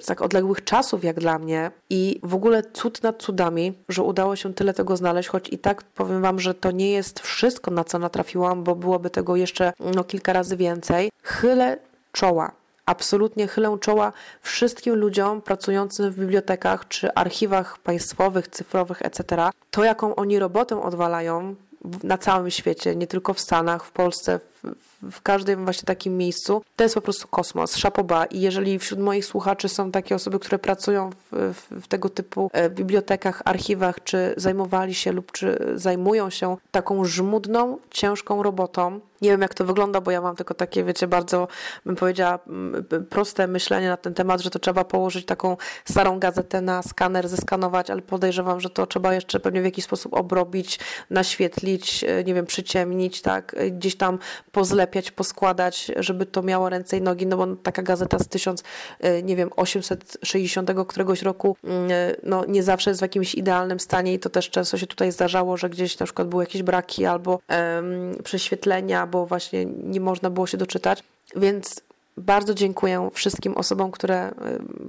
z 0.00 0.06
tak 0.06 0.22
odległych 0.22 0.64
czasów 0.64 1.04
jak 1.04 1.20
dla 1.20 1.38
mnie 1.38 1.70
i 1.90 2.20
w 2.22 2.34
ogóle 2.34 2.62
cud 2.62 3.02
nad 3.02 3.22
cudami, 3.22 3.72
że 3.88 4.02
udało 4.02 4.36
się 4.36 4.54
tyle 4.54 4.74
tego 4.74 4.96
znaleźć, 4.96 5.28
choć 5.28 5.48
i 5.52 5.58
tak 5.58 5.82
powiem 5.82 6.22
Wam, 6.22 6.40
że 6.40 6.54
to 6.54 6.70
nie 6.70 6.90
jest 6.90 7.20
wszystko, 7.20 7.70
na 7.70 7.84
co 7.84 7.98
natrafiłam, 7.98 8.64
bo 8.64 8.76
byłoby 8.76 9.10
tego 9.10 9.36
jeszcze 9.36 9.72
no, 9.94 10.04
kilka 10.04 10.32
razy 10.32 10.56
więcej. 10.56 11.10
Chylę 11.22 11.78
czoła 12.12 12.59
absolutnie 12.90 13.48
chylę 13.48 13.78
czoła 13.80 14.12
wszystkim 14.42 14.94
ludziom 14.94 15.42
pracującym 15.42 16.10
w 16.10 16.18
bibliotekach 16.18 16.88
czy 16.88 17.14
archiwach 17.14 17.78
państwowych, 17.78 18.48
cyfrowych, 18.48 19.02
etc. 19.02 19.50
To, 19.70 19.84
jaką 19.84 20.14
oni 20.14 20.38
robotę 20.38 20.82
odwalają 20.82 21.54
na 22.02 22.18
całym 22.18 22.50
świecie, 22.50 22.96
nie 22.96 23.06
tylko 23.06 23.34
w 23.34 23.40
Stanach, 23.40 23.84
w 23.84 23.92
Polsce, 23.92 24.40
w, 25.10 25.22
każdym 25.22 25.64
właśnie 25.64 25.86
takim 25.86 26.16
miejscu, 26.16 26.62
to 26.76 26.84
jest 26.84 26.94
po 26.94 27.00
prostu 27.00 27.28
kosmos, 27.28 27.76
szapoba. 27.76 28.24
I 28.24 28.40
jeżeli 28.40 28.78
wśród 28.78 29.00
moich 29.00 29.24
słuchaczy 29.24 29.68
są 29.68 29.90
takie 29.90 30.14
osoby, 30.14 30.38
które 30.38 30.58
pracują 30.58 31.10
w, 31.10 31.54
w, 31.54 31.84
w 31.84 31.88
tego 31.88 32.08
typu 32.08 32.50
e, 32.52 32.70
bibliotekach, 32.70 33.42
archiwach, 33.44 34.04
czy 34.04 34.34
zajmowali 34.36 34.94
się 34.94 35.12
lub 35.12 35.32
czy 35.32 35.72
zajmują 35.74 36.30
się 36.30 36.56
taką 36.70 37.04
żmudną, 37.04 37.78
ciężką 37.90 38.42
robotą, 38.42 39.00
nie 39.22 39.30
wiem, 39.30 39.40
jak 39.40 39.54
to 39.54 39.64
wygląda, 39.64 40.00
bo 40.00 40.10
ja 40.10 40.20
mam 40.20 40.36
tylko 40.36 40.54
takie, 40.54 40.84
wiecie, 40.84 41.06
bardzo, 41.06 41.48
bym 41.86 41.96
powiedziała, 41.96 42.38
proste 43.10 43.46
myślenie 43.46 43.88
na 43.88 43.96
ten 43.96 44.14
temat, 44.14 44.40
że 44.40 44.50
to 44.50 44.58
trzeba 44.58 44.84
położyć 44.84 45.26
taką 45.26 45.56
starą 45.84 46.18
gazetę 46.18 46.60
na 46.60 46.82
skaner, 46.82 47.28
zeskanować, 47.28 47.90
ale 47.90 48.02
podejrzewam, 48.02 48.60
że 48.60 48.70
to 48.70 48.86
trzeba 48.86 49.14
jeszcze 49.14 49.40
pewnie 49.40 49.60
w 49.60 49.64
jakiś 49.64 49.84
sposób 49.84 50.14
obrobić, 50.14 50.78
naświetlić, 51.10 52.04
e, 52.04 52.24
nie 52.24 52.34
wiem, 52.34 52.46
przyciemnić, 52.46 53.22
tak, 53.22 53.54
e, 53.56 53.70
gdzieś 53.70 53.96
tam 53.96 54.18
pozlepiać, 54.52 55.10
poskładać, 55.10 55.90
żeby 55.96 56.26
to 56.26 56.42
miało 56.42 56.68
ręce 56.68 56.96
i 56.96 57.02
nogi, 57.02 57.26
no 57.26 57.36
bo 57.36 57.56
taka 57.56 57.82
gazeta 57.82 58.18
z 58.18 58.28
1000, 58.28 58.62
e, 59.00 59.22
nie 59.22 59.36
wiem, 59.36 59.50
860 59.56 60.84
któregoś 60.84 61.22
roku, 61.22 61.56
mm, 61.64 61.90
no 62.22 62.44
nie 62.44 62.62
zawsze 62.62 62.90
jest 62.90 63.00
w 63.00 63.02
jakimś 63.02 63.34
idealnym 63.34 63.80
stanie 63.80 64.14
i 64.14 64.18
to 64.18 64.30
też 64.30 64.50
często 64.50 64.78
się 64.78 64.86
tutaj 64.86 65.12
zdarzało, 65.12 65.56
że 65.56 65.70
gdzieś 65.70 65.98
na 65.98 66.06
przykład 66.06 66.28
były 66.28 66.42
jakieś 66.42 66.62
braki 66.62 67.06
albo 67.06 67.38
prześwietlenia, 68.24 69.06
bo 69.06 69.26
właśnie 69.26 69.64
nie 69.64 70.00
można 70.00 70.30
było 70.30 70.46
się 70.46 70.58
doczytać. 70.58 71.02
Więc 71.36 71.82
bardzo 72.20 72.54
dziękuję 72.54 73.10
wszystkim 73.12 73.54
osobom, 73.56 73.90
które 73.90 74.30
y, 74.30 74.32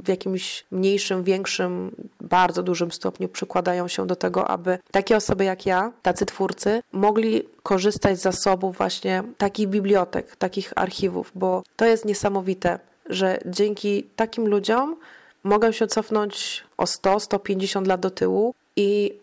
w 0.04 0.08
jakimś 0.08 0.66
mniejszym, 0.72 1.24
większym, 1.24 1.96
bardzo 2.22 2.64
dużym 2.64 2.92
stopniu 2.92 3.30
przykładają 3.30 3.88
się 3.88 4.08
do 4.08 4.16
tego, 4.16 4.48
aby 4.48 4.80
takie 4.92 5.18
osoby 5.18 5.44
jak 5.44 5.66
ja, 5.66 5.92
tacy 6.02 6.26
twórcy, 6.26 6.84
mogli 6.92 7.44
korzystać 7.64 8.20
z 8.20 8.22
zasobów 8.22 8.78
właśnie 8.78 9.24
takich 9.38 9.68
bibliotek, 9.68 10.36
takich 10.36 10.74
archiwów, 10.76 11.32
bo 11.36 11.64
to 11.76 11.86
jest 11.86 12.06
niesamowite, 12.06 12.80
że 13.10 13.40
dzięki 13.46 14.04
takim 14.16 14.48
ludziom 14.48 14.96
mogę 15.44 15.74
się 15.74 15.88
cofnąć 15.88 16.64
o 16.78 16.88
100, 16.88 17.20
150 17.20 17.88
lat 17.88 18.02
do 18.02 18.10
tyłu 18.10 18.54
i 18.76 19.14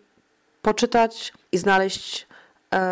poczytać 0.61 1.33
i 1.51 1.57
znaleźć 1.57 2.27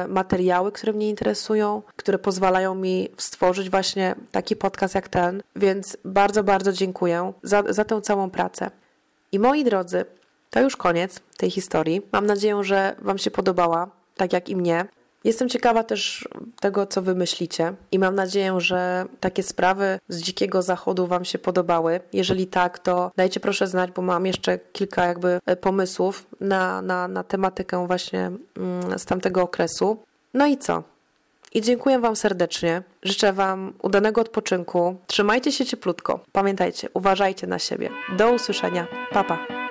materiały, 0.07 0.71
które 0.71 0.93
mnie 0.93 1.09
interesują, 1.09 1.81
które 1.95 2.19
pozwalają 2.19 2.75
mi 2.75 3.09
stworzyć 3.17 3.69
właśnie 3.69 4.15
taki 4.31 4.55
podcast 4.55 4.95
jak 4.95 5.09
ten. 5.09 5.43
Więc 5.55 5.97
bardzo, 6.05 6.43
bardzo 6.43 6.73
dziękuję 6.73 7.33
za, 7.43 7.63
za 7.69 7.85
tę 7.85 8.01
całą 8.01 8.29
pracę. 8.29 8.71
I 9.31 9.39
moi 9.39 9.63
drodzy, 9.63 10.05
to 10.49 10.61
już 10.61 10.77
koniec 10.77 11.21
tej 11.37 11.51
historii. 11.51 12.01
Mam 12.11 12.25
nadzieję, 12.25 12.63
że 12.63 12.95
Wam 13.01 13.17
się 13.17 13.31
podobała, 13.31 13.89
tak 14.15 14.33
jak 14.33 14.49
i 14.49 14.55
mnie. 14.55 14.85
Jestem 15.27 15.49
ciekawa 15.49 15.83
też 15.83 16.27
tego, 16.59 16.85
co 16.85 17.01
wy 17.01 17.15
myślicie 17.15 17.73
i 17.91 17.99
mam 17.99 18.15
nadzieję, 18.15 18.55
że 18.57 19.05
takie 19.19 19.43
sprawy 19.43 19.99
z 20.09 20.21
dzikiego 20.21 20.61
zachodu 20.61 21.07
wam 21.07 21.25
się 21.25 21.39
podobały. 21.39 21.99
Jeżeli 22.13 22.47
tak, 22.47 22.79
to 22.79 23.11
dajcie 23.17 23.39
proszę 23.39 23.67
znać, 23.67 23.91
bo 23.91 24.01
mam 24.01 24.25
jeszcze 24.25 24.59
kilka 24.73 25.05
jakby 25.05 25.39
e, 25.45 25.55
pomysłów 25.55 26.27
na, 26.39 26.81
na, 26.81 27.07
na 27.07 27.23
tematykę 27.23 27.87
właśnie 27.87 28.31
mm, 28.57 28.99
z 28.99 29.05
tamtego 29.05 29.41
okresu. 29.41 29.97
No 30.33 30.47
i 30.47 30.57
co? 30.57 30.83
I 31.53 31.61
dziękuję 31.61 31.99
Wam 31.99 32.15
serdecznie. 32.15 32.83
Życzę 33.03 33.33
Wam 33.33 33.73
udanego 33.81 34.21
odpoczynku. 34.21 34.95
Trzymajcie 35.07 35.51
się 35.51 35.65
cieplutko. 35.65 36.19
Pamiętajcie, 36.31 36.89
uważajcie 36.93 37.47
na 37.47 37.59
siebie. 37.59 37.89
Do 38.17 38.31
usłyszenia. 38.31 38.87
Papa. 39.11 39.37
Pa. 39.47 39.66